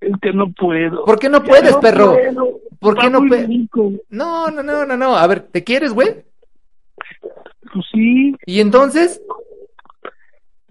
[0.00, 1.04] Es que no puedo.
[1.04, 2.12] ¿Por qué no Ya puedes, perro?
[2.14, 2.59] puedo.
[2.80, 3.20] ¿Por qué no.
[4.08, 5.16] No, no, no, no, no.
[5.16, 6.24] A ver, ¿te quieres, güey?
[7.72, 9.22] Pues sí, Y entonces,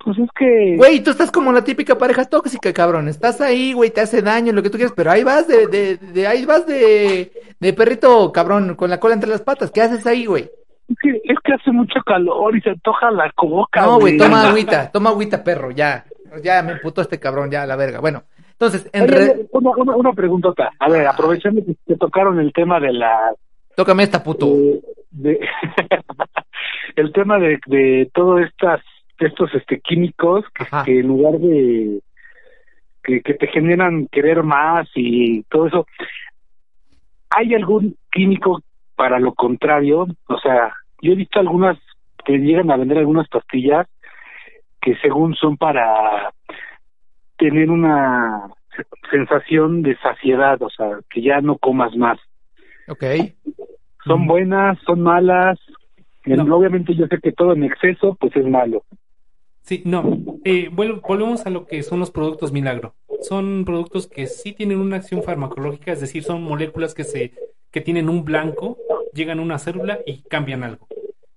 [0.04, 0.76] pues es que...
[0.76, 3.08] güey, tú estás como la típica pareja tóxica, cabrón.
[3.08, 5.98] Estás ahí, güey, te hace daño, lo que tú quieras, pero ahí vas de, de,
[5.98, 9.72] de ahí vas de, de perrito, cabrón, con la cola entre las patas.
[9.72, 10.50] ¿Qué haces ahí, güey?
[10.90, 14.42] Es que, es que hace mucho calor y se antoja la coca, No, güey, toma
[14.50, 16.06] agüita, toma agüita, perro, ya.
[16.44, 18.00] Ya me emputó este cabrón, ya, la verga.
[18.00, 18.24] Bueno,
[18.60, 20.72] entonces, en Oye, re- una, una, una preguntota.
[20.80, 23.34] A ver, aprovechando que te tocaron el tema de la...
[23.76, 24.48] tócame esta puto.
[25.12, 25.40] de-
[26.96, 28.82] el tema de, de todos estas
[29.20, 30.46] estos este químicos
[30.86, 32.00] que, en lugar de
[33.04, 35.86] que, que te generan querer más y todo eso
[37.30, 38.62] hay algún químico
[38.96, 41.78] para lo contrario o sea yo he visto algunas
[42.24, 43.88] que llegan a vender algunas pastillas
[44.82, 46.32] que según son para
[47.40, 48.44] tener una
[49.12, 52.18] sensación de saciedad o sea que ya no comas más
[52.88, 53.04] Ok.
[54.06, 54.28] son Mm.
[54.28, 55.60] buenas, son malas.
[56.26, 56.56] No.
[56.56, 58.84] Obviamente yo sé que todo en exceso pues es malo.
[59.62, 60.18] Sí, no.
[60.44, 62.94] Eh, volvemos a lo que son los productos milagro.
[63.22, 67.34] Son productos que sí tienen una acción farmacológica, es decir, son moléculas que se
[67.72, 68.78] que tienen un blanco,
[69.14, 70.88] llegan a una célula y cambian algo.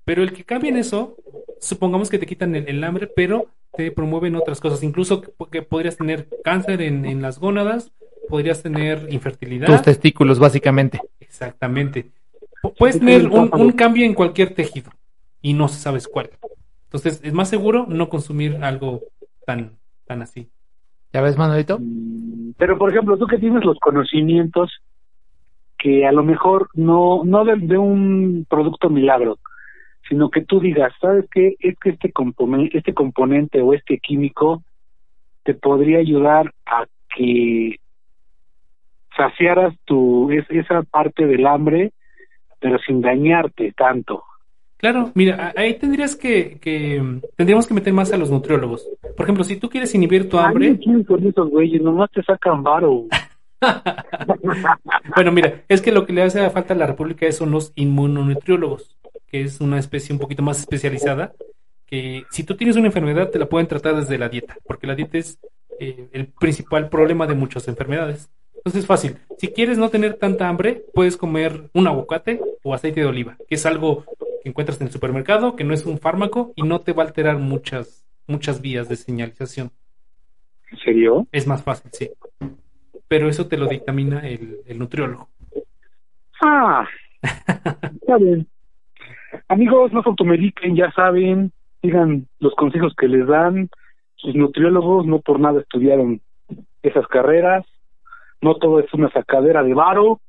[0.04, 1.16] Pero el que cambien eso,
[1.60, 3.46] supongamos que te quitan el, el hambre, pero
[3.76, 4.82] te promueven otras cosas.
[4.82, 7.92] Incluso que, que podrías tener cáncer en, en las gónadas,
[8.28, 9.66] podrías tener infertilidad.
[9.66, 11.00] Tus testículos, básicamente.
[11.20, 12.10] Exactamente.
[12.62, 14.90] Pu- Puedes tener un, un cambio en cualquier tejido
[15.40, 16.30] y no sabes cuál.
[16.84, 19.02] Entonces es más seguro no consumir algo
[19.46, 20.48] tan, tan así.
[21.12, 21.78] ¿Ya ves, Manuelito?
[21.80, 24.70] Mm, Pero por ejemplo, tú que tienes los conocimientos
[25.78, 29.38] que a lo mejor no no de, de un producto milagro,
[30.08, 31.56] sino que tú digas, ¿sabes qué?
[31.60, 34.62] Es que este componente, este componente o este químico
[35.44, 37.76] te podría ayudar a que
[39.16, 41.92] saciaras tu es, esa parte del hambre,
[42.60, 44.24] pero sin dañarte tanto.
[44.76, 47.00] Claro, mira, ahí tendrías que, que
[47.36, 48.88] tendríamos que meter más a los nutriólogos.
[49.16, 50.76] Por ejemplo, si tú quieres inhibir tu hambre,
[51.06, 53.06] con esos güeyes, nomás te sacan varo.
[55.14, 58.96] bueno, mira, es que lo que le hace falta a la República son los inmunonutriólogos,
[59.32, 61.32] que es una especie un poquito más especializada,
[61.86, 64.94] que si tú tienes una enfermedad te la pueden tratar desde la dieta, porque la
[64.94, 65.38] dieta es
[65.80, 68.30] eh, el principal problema de muchas enfermedades.
[68.54, 69.16] Entonces es fácil.
[69.38, 73.54] Si quieres no tener tanta hambre, puedes comer un aguacate o aceite de oliva, que
[73.54, 74.04] es algo
[74.42, 77.06] que encuentras en el supermercado, que no es un fármaco y no te va a
[77.06, 79.70] alterar muchas, muchas vías de señalización.
[80.70, 81.26] ¿En serio?
[81.32, 82.10] Es más fácil, sí.
[83.08, 85.28] Pero eso te lo dictamina el, el nutriólogo.
[86.40, 86.86] Ah,
[87.22, 88.46] está bien.
[89.48, 93.68] Amigos, no se automediquen, ya saben, sigan los consejos que les dan.
[94.16, 96.20] Sus nutriólogos no por nada estudiaron
[96.82, 97.64] esas carreras.
[98.40, 100.20] No todo es una sacadera de varo.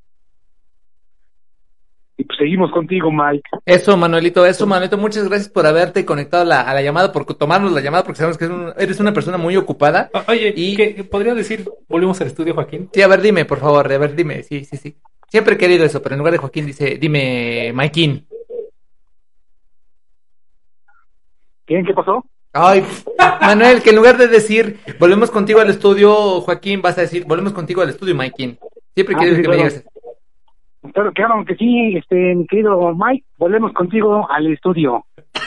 [2.16, 3.42] Y pues seguimos contigo, Mike.
[3.66, 7.26] Eso, Manuelito, eso, Manuelito, muchas gracias por haberte conectado a la, a la llamada, por
[7.26, 10.12] tomarnos la llamada, porque sabemos que eres, un- eres una persona muy ocupada.
[10.14, 12.88] O- Oye, Y- ¿qué- ¿podría decir, volvemos al estudio, Joaquín?
[12.94, 14.96] Sí, a ver, dime, por favor, a ver, dime, sí, sí, sí.
[15.28, 18.28] Siempre he querido eso, pero en lugar de Joaquín dice, dime, Maikin.
[21.66, 22.24] ¿Quién qué pasó?
[22.54, 22.84] Ay,
[23.42, 27.54] Manuel, que en lugar de decir, volvemos contigo al estudio, Joaquín, vas a decir, volvemos
[27.54, 28.60] contigo al estudio, Maikin.
[28.94, 29.58] Siempre Ah, sí, que me claro.
[29.58, 29.84] digas.
[30.94, 35.06] Claro, claro que sí, este, mi querido Mike, volvemos contigo al estudio.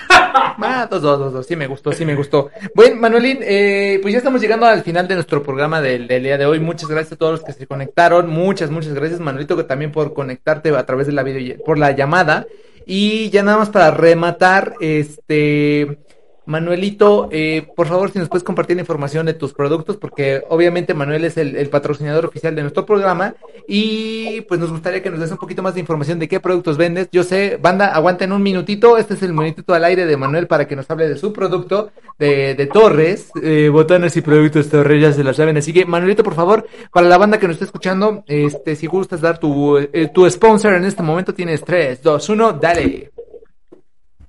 [0.59, 2.51] Ah, dos, dos, dos, dos, sí me gustó, sí me gustó.
[2.74, 6.36] Bueno, Manuelín, eh, pues ya estamos llegando al final de nuestro programa del, del día
[6.36, 6.59] de hoy.
[6.60, 8.28] Muchas gracias a todos los que se conectaron.
[8.28, 11.93] Muchas, muchas gracias, Manuelito, que también por conectarte a través de la video, por la
[11.93, 12.47] llamada.
[12.84, 15.98] Y ya nada más para rematar, este,
[16.47, 20.94] Manuelito, eh, por favor, si nos puedes compartir la información de tus productos, porque obviamente
[20.94, 23.35] Manuel es el, patrocinador oficial de nuestro programa
[23.66, 26.77] y pues nos gustaría que nos des un poquito más de información de qué productos
[26.77, 27.09] vendes.
[27.10, 30.68] Yo sé, banda, aguanten un minutito, este es el minutito al aire de Manuel para
[30.68, 35.12] que nos hable de su producto de, de Torres, eh, botanas y productos Torres, ya
[35.12, 35.56] se la saben.
[35.56, 39.20] Así que, Manuelito, por favor, para la banda que nos está escuchando, este, si gustas
[39.20, 43.15] dar tu, eh, tu sponsor en este momento, tienes 3, 2, 1, dale.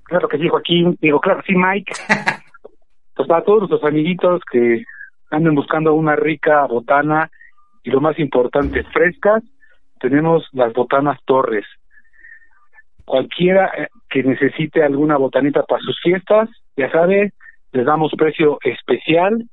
[0.08, 0.98] Claro que sí, Joaquín.
[1.02, 1.94] Digo, claro sí, Mike.
[3.16, 4.84] Pues para todos nuestros amiguitos que
[5.32, 7.32] anden buscando una rica botana
[7.84, 9.44] y lo más importante, frescas,
[10.00, 11.66] tenemos las botanas Torres.
[13.06, 17.34] cualquiera eh, que necesite alguna botanita para sus fiestas, ya sabe,
[17.72, 19.46] les damos precio especial.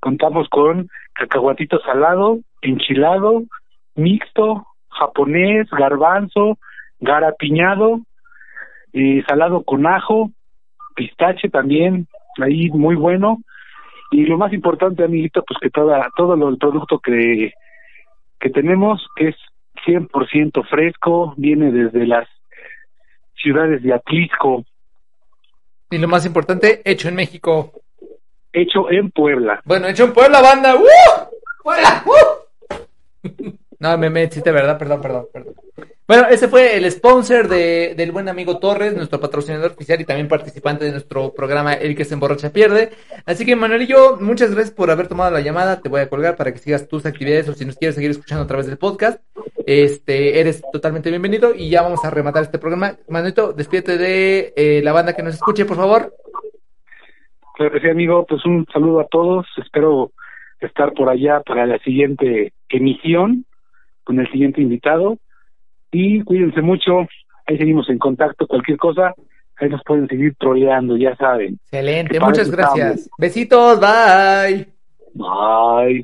[0.00, 3.44] Contamos con cacahuatito salado, enchilado,
[3.94, 6.58] mixto, japonés, garbanzo,
[6.98, 8.00] garapiñado,
[8.94, 10.30] y salado con ajo,
[10.94, 12.06] pistache también,
[12.40, 13.38] ahí muy bueno.
[14.12, 17.52] Y lo más importante, amiguito, pues que toda, todo lo, el producto que,
[18.38, 19.34] que tenemos es
[19.84, 22.28] 100% fresco, viene desde las
[23.34, 24.64] ciudades de Atlisco,
[25.90, 27.72] Y lo más importante, hecho en México.
[28.52, 29.60] hecho en Puebla.
[29.64, 30.76] Bueno, hecho en Puebla, banda.
[30.76, 31.62] ¡Uh!
[31.62, 32.04] ¡Puebla!
[32.06, 33.28] ¡Uh!
[33.80, 35.53] No, me metí de verdad, perdón, perdón, perdón.
[36.06, 40.28] Bueno, ese fue el sponsor de, del buen amigo Torres, nuestro patrocinador oficial y también
[40.28, 42.90] participante de nuestro programa El que se emborracha pierde.
[43.24, 45.80] Así que Manuelillo, muchas gracias por haber tomado la llamada.
[45.80, 48.44] Te voy a colgar para que sigas tus actividades o si nos quieres seguir escuchando
[48.44, 49.22] a través del podcast.
[49.66, 52.98] Este, eres totalmente bienvenido y ya vamos a rematar este programa.
[53.08, 56.12] Manuelito, despídete de eh, la banda que nos escuche, por favor.
[57.54, 59.46] Claro sí, amigo, pues un saludo a todos.
[59.56, 60.12] Espero
[60.60, 63.46] estar por allá para la siguiente emisión
[64.02, 65.16] con el siguiente invitado.
[65.94, 67.06] Y cuídense mucho.
[67.46, 68.48] Ahí seguimos en contacto.
[68.48, 69.14] Cualquier cosa,
[69.56, 71.54] ahí nos pueden seguir troleando, ya saben.
[71.64, 72.96] Excelente, muchas gracias.
[72.96, 73.10] estamos.
[73.16, 74.68] Besitos, bye.
[75.14, 76.02] Bye.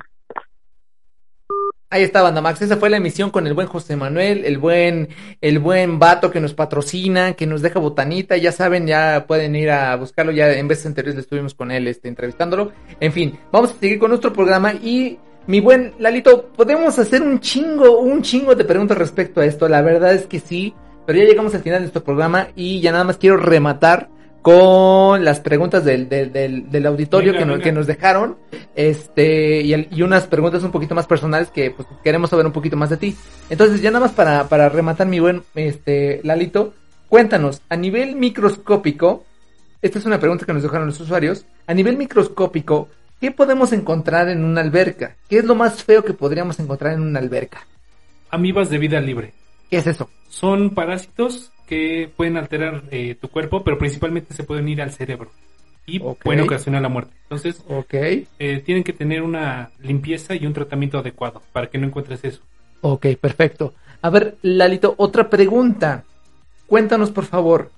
[1.93, 2.63] Ahí está, Banda Max.
[2.63, 5.09] Esa fue la emisión con el buen José Manuel, el buen,
[5.41, 8.37] el buen vato que nos patrocina, que nos deja botanita.
[8.37, 10.31] Ya saben, ya pueden ir a buscarlo.
[10.31, 12.71] Ya en veces anteriores estuvimos con él, este, entrevistándolo.
[13.01, 17.41] En fin, vamos a seguir con nuestro programa y mi buen Lalito, podemos hacer un
[17.41, 19.69] chingo, un chingo de preguntas respecto a esto.
[19.69, 20.75] La verdad es que sí,
[21.07, 24.09] pero ya llegamos al final de nuestro programa y ya nada más quiero rematar
[24.43, 27.65] con las preguntas del, del, del, del auditorio Venga, que, nos, venga.
[27.65, 28.37] que nos dejaron
[28.75, 32.53] este y, el- y unas preguntas un poquito más personales que pues, queremos saber un
[32.53, 33.17] poquito más de ti.
[33.51, 36.73] Entonces, ya nada más para, para rematar mi buen este Lalito,
[37.09, 39.25] cuéntanos, a nivel microscópico,
[39.83, 42.89] esta es una pregunta que nos dejaron los usuarios, a nivel microscópico,
[43.21, 45.17] ¿qué podemos encontrar en una alberca?
[45.29, 47.67] ¿Qué es lo más feo que podríamos encontrar en una alberca?
[48.31, 49.33] Amibas de vida libre.
[49.69, 50.09] ¿Qué es eso?
[50.29, 55.31] Son parásitos que pueden alterar eh, tu cuerpo, pero principalmente se pueden ir al cerebro
[55.87, 57.13] y pueden ocasionar la muerte.
[57.25, 62.25] Entonces, eh, tienen que tener una limpieza y un tratamiento adecuado para que no encuentres
[62.25, 62.41] eso.
[62.81, 63.75] ok, perfecto.
[64.03, 66.05] A ver, Lalito, otra pregunta.
[66.67, 67.71] Cuéntanos, por favor,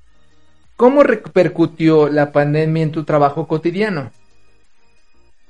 [0.77, 4.10] ¿cómo repercutió la pandemia en tu trabajo cotidiano?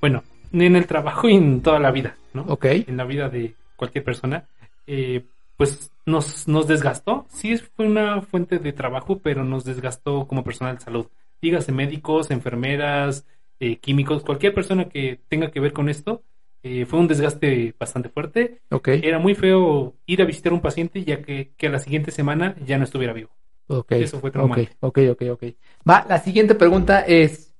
[0.02, 2.42] Bueno, en el trabajo y en toda la vida, ¿no?
[2.48, 4.48] Ok, En la vida de cualquier persona,
[4.86, 5.24] eh,
[5.56, 7.26] pues nos, nos desgastó.
[7.30, 11.06] Sí, fue una fuente de trabajo, pero nos desgastó como personal de salud.
[11.40, 13.24] Dígase médicos, enfermeras,
[13.60, 16.22] eh, químicos, cualquier persona que tenga que ver con esto,
[16.64, 18.60] eh, fue un desgaste bastante fuerte.
[18.70, 21.78] ok, Era muy feo ir a visitar a un paciente ya que, que a la
[21.78, 23.30] siguiente semana ya no estuviera vivo.
[23.68, 23.92] ok.
[23.92, 24.76] Eso fue ok, traumante.
[24.80, 25.44] ok, ok, ok.
[25.88, 27.51] Va, la siguiente pregunta es,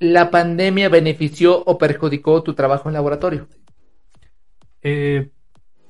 [0.00, 3.46] ¿la pandemia benefició o perjudicó tu trabajo en laboratorio?
[4.82, 5.30] Eh,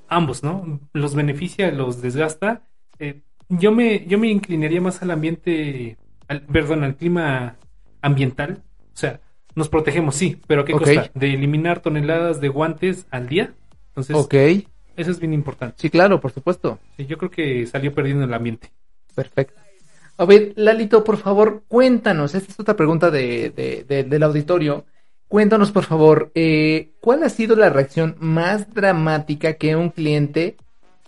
[0.09, 0.81] ambos, ¿no?
[0.93, 2.62] Los beneficia, los desgasta.
[2.99, 5.97] Eh, yo me, yo me inclinaría más al ambiente,
[6.28, 7.57] al, perdón, al clima
[8.03, 8.62] ambiental.
[8.93, 9.20] O sea,
[9.55, 10.81] nos protegemos, sí, pero ¿a qué Ok.
[10.81, 11.11] costa?
[11.15, 13.53] De eliminar toneladas de guantes al día.
[13.89, 14.16] Entonces,
[14.97, 15.77] eso es bien importante.
[15.78, 16.78] sí, claro, por supuesto.
[16.97, 18.70] Sí, yo creo que salió perdiendo el ambiente.
[19.15, 19.61] Perfecto.
[20.20, 24.84] A ver, Lalito, por favor, cuéntanos, esta es otra pregunta de, de- de- del auditorio.
[25.28, 30.56] Cuéntanos, por favor, eh, ¿cuál ha sido la reacción más dramática que un cliente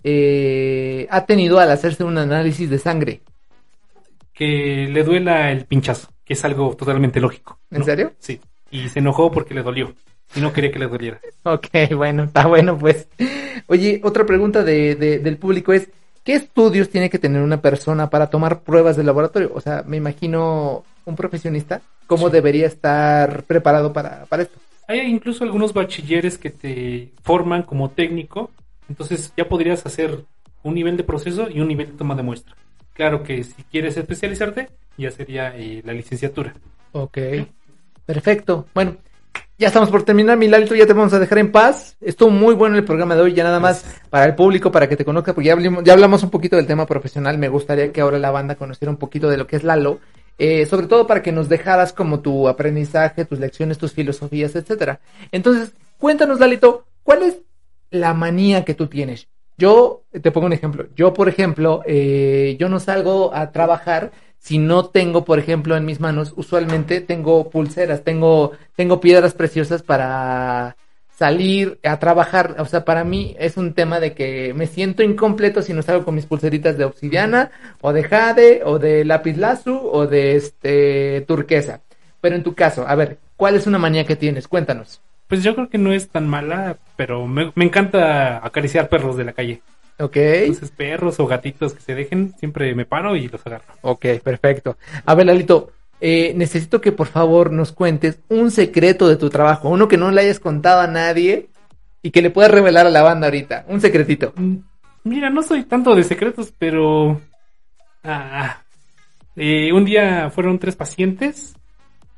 [0.03, 3.21] eh, ha tenido al hacerse un análisis de sangre?
[4.33, 7.59] Que le duela el pinchazo, que es algo totalmente lógico.
[7.69, 8.13] ¿En serio?
[8.17, 8.41] Sí.
[8.71, 9.93] Y se enojó porque le dolió.
[10.35, 11.21] Y no quería que le doliera.
[11.43, 13.07] Ok, bueno, está bueno, pues.
[13.67, 15.89] Oye, otra pregunta de, de- del público es,
[16.23, 19.51] ¿qué estudios tiene que tener una persona para tomar pruebas de laboratorio?
[19.53, 24.59] O sea, me imagino un profesionista, ¿cómo debería estar preparado para, para esto?
[24.87, 28.51] Hay incluso algunos bachilleres que te forman como técnico,
[28.89, 30.23] entonces ya podrías hacer
[30.63, 32.55] un nivel de proceso y un nivel de toma de muestra.
[32.93, 36.53] Claro que si quieres especializarte, ya sería eh, la licenciatura.
[36.91, 37.17] Ok,
[38.05, 38.67] perfecto.
[38.73, 38.97] Bueno,
[39.57, 41.95] ya estamos por terminar, mi Lalito, ya te vamos a dejar en paz.
[42.01, 44.97] Estuvo muy bueno el programa de hoy, ya nada más para el público, para que
[44.97, 47.37] te conozca, porque ya hablamos, ya hablamos un poquito del tema profesional.
[47.37, 49.99] Me gustaría que ahora la banda conociera un poquito de lo que es Lalo,
[50.39, 54.99] eh, sobre todo para que nos dejaras como tu aprendizaje, tus lecciones, tus filosofías, etcétera.
[55.31, 57.37] Entonces, cuéntanos, Lalito, ¿cuál es
[57.91, 59.27] la manía que tú tienes?
[59.55, 60.87] Yo te pongo un ejemplo.
[60.95, 64.11] Yo, por ejemplo, eh, yo no salgo a trabajar
[64.43, 69.83] si no tengo, por ejemplo, en mis manos, usualmente tengo pulseras, tengo, tengo piedras preciosas
[69.83, 70.75] para
[71.17, 72.57] salir a trabajar.
[72.59, 76.03] O sea, para mí es un tema de que me siento incompleto si no salgo
[76.03, 81.21] con mis pulseritas de obsidiana, o de jade, o de lápiz lazuli, o de este
[81.21, 81.79] turquesa.
[82.19, 84.49] Pero en tu caso, a ver, ¿cuál es una manía que tienes?
[84.49, 84.99] Cuéntanos.
[85.29, 89.23] Pues yo creo que no es tan mala, pero me, me encanta acariciar perros de
[89.23, 89.61] la calle.
[89.99, 90.15] Ok.
[90.17, 93.73] Entonces, perros o gatitos que se dejen, siempre me paro y los agarro.
[93.81, 94.77] Ok, perfecto.
[95.05, 95.71] A ver, Lalito,
[96.01, 100.11] eh, necesito que por favor nos cuentes un secreto de tu trabajo, uno que no
[100.11, 101.49] le hayas contado a nadie
[102.01, 103.65] y que le puedas revelar a la banda ahorita.
[103.67, 104.33] Un secretito.
[104.35, 104.57] Mm,
[105.05, 107.19] Mira, no soy tanto de secretos, pero...
[108.03, 108.61] ah,
[109.35, 111.55] eh, un día fueron tres pacientes,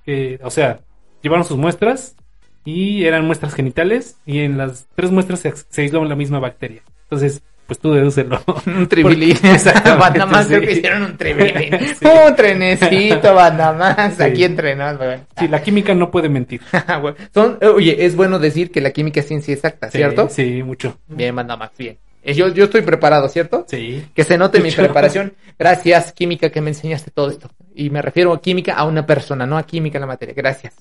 [0.06, 0.80] que, o sea,
[1.22, 2.15] llevaron sus muestras
[2.64, 6.84] y eran muestras genitales y en las tres muestras se, se aisló la misma bacteria.
[7.03, 8.41] Entonces, pues tú dedúcelo.
[8.65, 9.37] Un tribilín.
[9.99, 10.77] Banda más, creo que sí.
[10.79, 11.71] hicieron un tribilín.
[11.99, 12.05] Sí.
[12.05, 14.15] Un trenecito, banda más.
[14.15, 14.23] Sí.
[14.23, 15.19] Aquí entre nos, güey.
[15.37, 16.61] Sí, la química no puede mentir.
[17.01, 17.13] Güey.
[17.33, 20.27] Son, eh, oye, es bueno decir que la química es ciencia exacta, Sí, ¿cierto?
[20.29, 20.99] Sí, mucho.
[21.07, 21.97] Bien, banda más, bien.
[22.23, 23.65] Eh, Yo, yo estoy preparado, ¿cierto?
[23.69, 24.03] Sí.
[24.13, 25.33] Que se note mi preparación.
[25.57, 27.49] Gracias, química, que me enseñaste todo esto.
[27.73, 30.33] Y me refiero a química a una persona, no a química en la materia.
[30.35, 30.75] Gracias.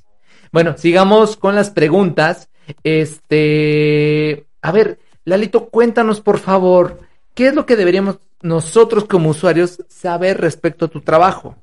[0.53, 2.49] Bueno, sigamos con las preguntas.
[2.83, 7.01] Este, a ver, Lalito, cuéntanos por favor,
[7.35, 11.57] ¿qué es lo que deberíamos nosotros como usuarios saber respecto a tu trabajo?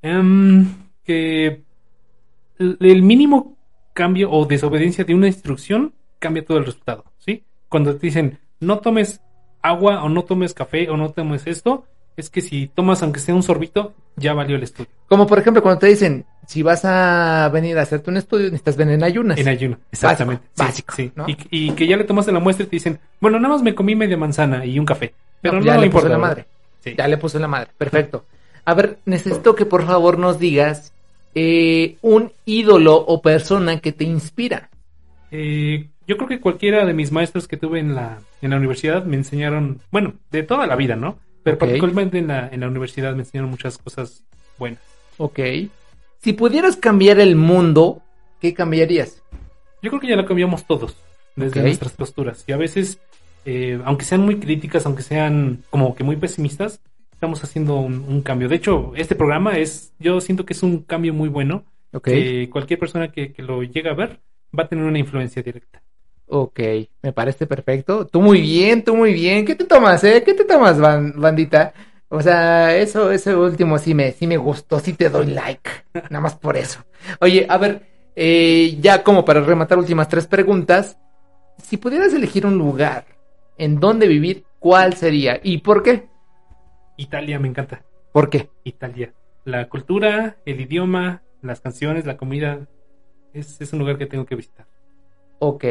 [0.00, 0.66] Em,
[1.04, 1.62] que
[2.58, 3.56] el el mínimo
[3.92, 7.44] cambio o desobediencia de una instrucción cambia todo el resultado, ¿sí?
[7.68, 9.20] Cuando te dicen no tomes
[9.60, 11.84] agua o no tomes café o no tomes esto,
[12.16, 14.90] es que si tomas aunque sea un sorbito, ya valió el estudio.
[15.08, 18.76] Como por ejemplo cuando te dicen, si vas a venir a hacerte un estudio, necesitas
[18.76, 19.38] venir en ayunas.
[19.38, 20.44] En ayuno, exactamente.
[20.54, 21.12] Sí, básico, sí.
[21.14, 21.28] ¿no?
[21.28, 23.74] Y, y que ya le tomaste la muestra y te dicen, bueno, nada más me
[23.74, 25.14] comí media manzana y un café.
[25.40, 26.08] Pero no, ya le importa.
[26.08, 26.46] puso la madre.
[26.80, 26.94] Sí.
[26.96, 27.70] Ya le puso la madre.
[27.76, 28.24] Perfecto.
[28.64, 30.92] A ver, necesito que por favor nos digas
[31.34, 34.70] eh, un ídolo o persona que te inspira.
[35.30, 39.04] Eh, yo creo que cualquiera de mis maestros que tuve en la, en la universidad
[39.04, 41.18] me enseñaron, bueno, de toda la vida, ¿no?
[41.42, 44.24] Pero particularmente en la, en la universidad me enseñaron muchas cosas
[44.58, 44.80] buenas.
[45.18, 45.40] Ok.
[46.22, 48.02] Si pudieras cambiar el mundo,
[48.40, 49.22] ¿qué cambiarías?
[49.82, 50.96] Yo creo que ya lo cambiamos todos,
[51.34, 52.44] desde nuestras posturas.
[52.46, 53.00] Y a veces,
[53.44, 56.80] eh, aunque sean muy críticas, aunque sean como que muy pesimistas,
[57.12, 58.48] estamos haciendo un, un cambio.
[58.48, 62.04] De hecho, este programa es, yo siento que es un cambio muy bueno, Ok.
[62.04, 64.20] que cualquier persona que, que lo llegue a ver
[64.56, 65.82] va a tener una influencia directa.
[66.26, 66.60] Ok,
[67.02, 68.06] me parece perfecto.
[68.06, 69.44] Tú muy bien, tú muy bien.
[69.44, 70.22] ¿Qué te tomas, eh?
[70.24, 71.74] ¿Qué te tomas, ban- bandita?
[72.14, 75.70] O sea, eso, ese último sí me, sí me gustó, sí te doy like.
[75.94, 76.84] Nada más por eso.
[77.22, 80.98] Oye, a ver, eh, ya como para rematar últimas tres preguntas,
[81.62, 83.06] si pudieras elegir un lugar
[83.56, 85.40] en donde vivir, ¿cuál sería?
[85.42, 86.10] ¿Y por qué?
[86.98, 87.82] Italia me encanta.
[88.12, 88.50] ¿Por qué?
[88.62, 89.14] Italia.
[89.46, 92.68] La cultura, el idioma, las canciones, la comida,
[93.32, 94.66] es, es un lugar que tengo que visitar.
[95.38, 95.64] Ok.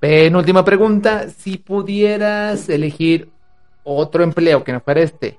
[0.00, 3.30] Penúltima pregunta, si pudieras elegir
[3.84, 5.38] otro empleo que no fuera este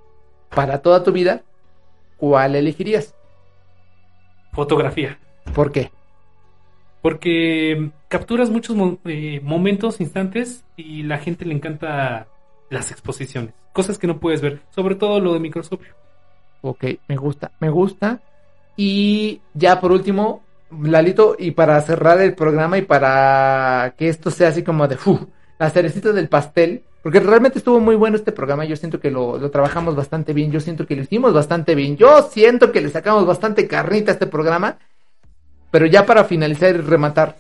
[0.55, 1.41] para toda tu vida,
[2.17, 3.15] ¿cuál elegirías?
[4.51, 5.17] Fotografía.
[5.53, 5.91] ¿Por qué?
[7.01, 12.27] Porque capturas muchos eh, momentos, instantes, y la gente le encanta
[12.69, 13.53] las exposiciones.
[13.73, 14.61] Cosas que no puedes ver.
[14.69, 15.93] Sobre todo lo de microscopio.
[16.61, 18.21] Ok, me gusta, me gusta.
[18.77, 20.41] Y ya por último,
[20.81, 25.27] Lalito, y para cerrar el programa y para que esto sea así como de, ¡fu!
[25.59, 29.51] la cerecita del pastel, porque realmente estuvo muy bueno este programa, yo siento que lo,
[29.51, 33.25] trabajamos bastante bien, yo siento que lo hicimos bastante bien, yo siento que le sacamos
[33.25, 34.77] bastante carnita a este programa,
[35.69, 37.35] pero ya para finalizar y rematar,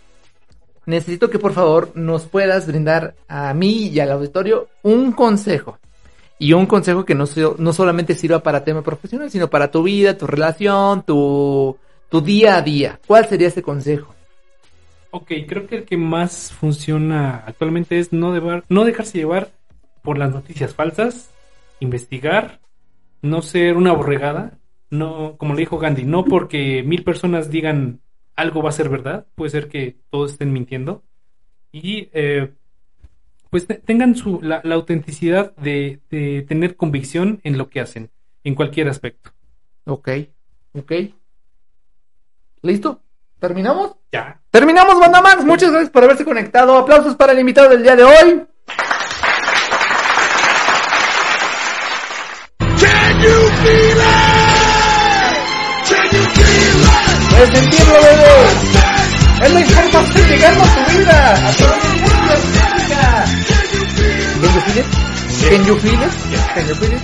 [0.85, 5.79] necesito que por favor nos puedas brindar a mí y al auditorio un consejo.
[6.39, 7.23] Y un consejo que no,
[7.57, 11.77] no solamente sirva para tema profesional, sino para tu vida, tu relación, tu,
[12.09, 12.99] tu día a día.
[13.07, 14.13] ¿Cuál sería ese consejo?
[15.15, 19.51] Ok, creo que el que más funciona actualmente es no, debar- no dejarse llevar
[20.01, 21.29] por las noticias falsas,
[21.79, 22.61] investigar,
[23.21, 24.59] no ser una borregada,
[24.89, 28.01] no, como le dijo Gandhi, no porque mil personas digan
[28.35, 31.03] algo va a ser verdad, puede ser que todos estén mintiendo.
[31.71, 32.53] Y eh,
[33.51, 38.11] pues te- tengan su, la, la autenticidad de, de tener convicción en lo que hacen,
[38.43, 39.31] en cualquier aspecto.
[39.85, 40.09] Ok,
[40.73, 40.91] ok.
[42.63, 43.03] ¿Listo?
[43.43, 43.91] ¿Terminamos?
[44.09, 44.39] Ya.
[44.51, 45.43] Terminamos, Banda Max.
[45.43, 46.77] Muchas gracias por haberse conectado.
[46.77, 48.45] Aplausos para el invitado del día de hoy.
[57.31, 58.45] Puedes sentirlo, bebé.
[59.41, 61.33] Es la información llegando a tu vida.
[61.33, 63.25] A través de música electrónica.
[64.39, 64.87] Can you feel it?
[65.49, 66.13] Can you feel it?
[66.55, 67.01] Can you feel it?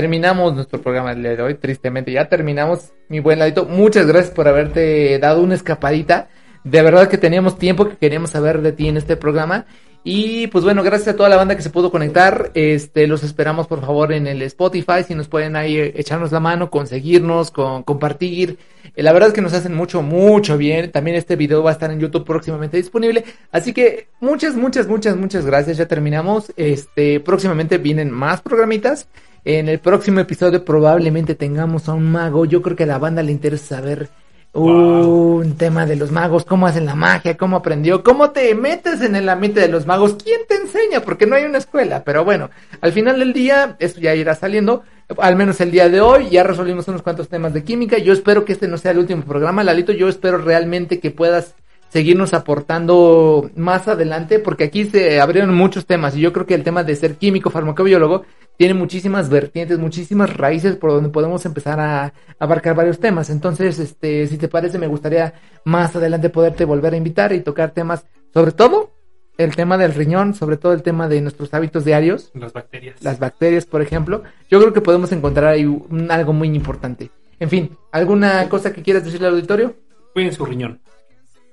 [0.00, 1.54] Terminamos nuestro programa del día de hoy.
[1.54, 3.64] Tristemente, ya terminamos, mi buen ladito.
[3.64, 6.28] Muchas gracias por haberte dado una escapadita.
[6.64, 9.64] De verdad que teníamos tiempo que queríamos saber de ti en este programa.
[10.04, 12.50] Y pues bueno, gracias a toda la banda que se pudo conectar.
[12.52, 15.02] Este, los esperamos por favor en el Spotify.
[15.02, 18.58] Si nos pueden ahí eh, echarnos la mano, conseguirnos, con, compartir.
[18.94, 20.92] Eh, la verdad es que nos hacen mucho, mucho bien.
[20.92, 23.24] También este video va a estar en YouTube próximamente disponible.
[23.50, 25.78] Así que muchas, muchas, muchas, muchas gracias.
[25.78, 26.52] Ya terminamos.
[26.58, 29.08] Este, próximamente vienen más programitas.
[29.48, 32.46] En el próximo episodio probablemente tengamos a un mago.
[32.46, 34.08] Yo creo que a la banda le interesa saber
[34.52, 39.14] un tema de los magos, cómo hacen la magia, cómo aprendió, cómo te metes en
[39.14, 42.50] el ambiente de los magos, quién te enseña, porque no hay una escuela, pero bueno,
[42.80, 44.82] al final del día esto ya irá saliendo,
[45.16, 48.44] al menos el día de hoy ya resolvimos unos cuantos temas de química, yo espero
[48.44, 51.54] que este no sea el último programa, Lalito, yo espero realmente que puedas
[51.88, 56.64] seguirnos aportando más adelante, porque aquí se abrieron muchos temas y yo creo que el
[56.64, 58.24] tema de ser químico, farmacobiólogo,
[58.58, 63.28] tiene muchísimas vertientes, muchísimas raíces por donde podemos empezar a abarcar varios temas.
[63.30, 65.34] Entonces, este, si te parece, me gustaría
[65.64, 68.92] más adelante poderte volver a invitar y tocar temas, sobre todo
[69.36, 72.30] el tema del riñón, sobre todo el tema de nuestros hábitos diarios.
[72.32, 73.02] Las bacterias.
[73.02, 74.22] Las bacterias, por ejemplo.
[74.50, 77.10] Yo creo que podemos encontrar ahí un- algo muy importante.
[77.38, 79.74] En fin, ¿alguna cosa que quieras decirle al auditorio?
[80.14, 80.80] Cuiden su riñón.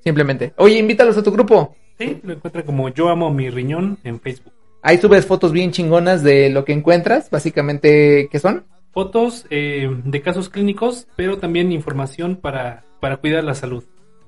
[0.03, 0.53] Simplemente.
[0.57, 1.75] Oye, invítalos a tu grupo.
[1.97, 4.53] Sí, lo encuentran como Yo Amo Mi Riñón en Facebook.
[4.81, 8.65] Ahí subes fotos bien chingonas de lo que encuentras, básicamente, ¿qué son?
[8.91, 13.85] Fotos eh, de casos clínicos, pero también información para, para cuidar la salud.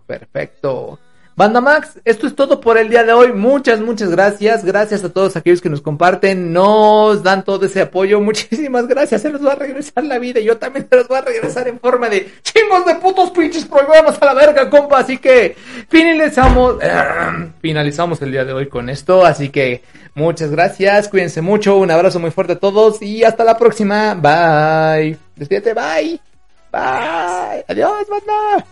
[0.08, 0.98] Perfecto.
[1.38, 3.34] Banda Max, esto es todo por el día de hoy.
[3.34, 4.64] Muchas, muchas gracias.
[4.64, 8.22] Gracias a todos aquellos que nos comparten, nos dan todo ese apoyo.
[8.22, 9.22] Muchísimas gracias.
[9.22, 10.40] Se nos va a regresar la vida.
[10.40, 13.66] y Yo también se los voy a regresar en forma de chingos de putos pinches
[13.66, 15.00] programas a la verga, compa.
[15.00, 15.58] Así que
[15.90, 16.78] finalizamos,
[17.62, 19.26] finalizamos el día de hoy con esto.
[19.26, 19.84] Así que
[20.14, 21.10] muchas gracias.
[21.10, 21.76] Cuídense mucho.
[21.76, 24.14] Un abrazo muy fuerte a todos y hasta la próxima.
[24.14, 25.18] Bye.
[25.36, 25.74] Despídete.
[25.74, 26.22] Bye.
[26.72, 27.66] Bye.
[27.68, 28.66] Adiós, banda.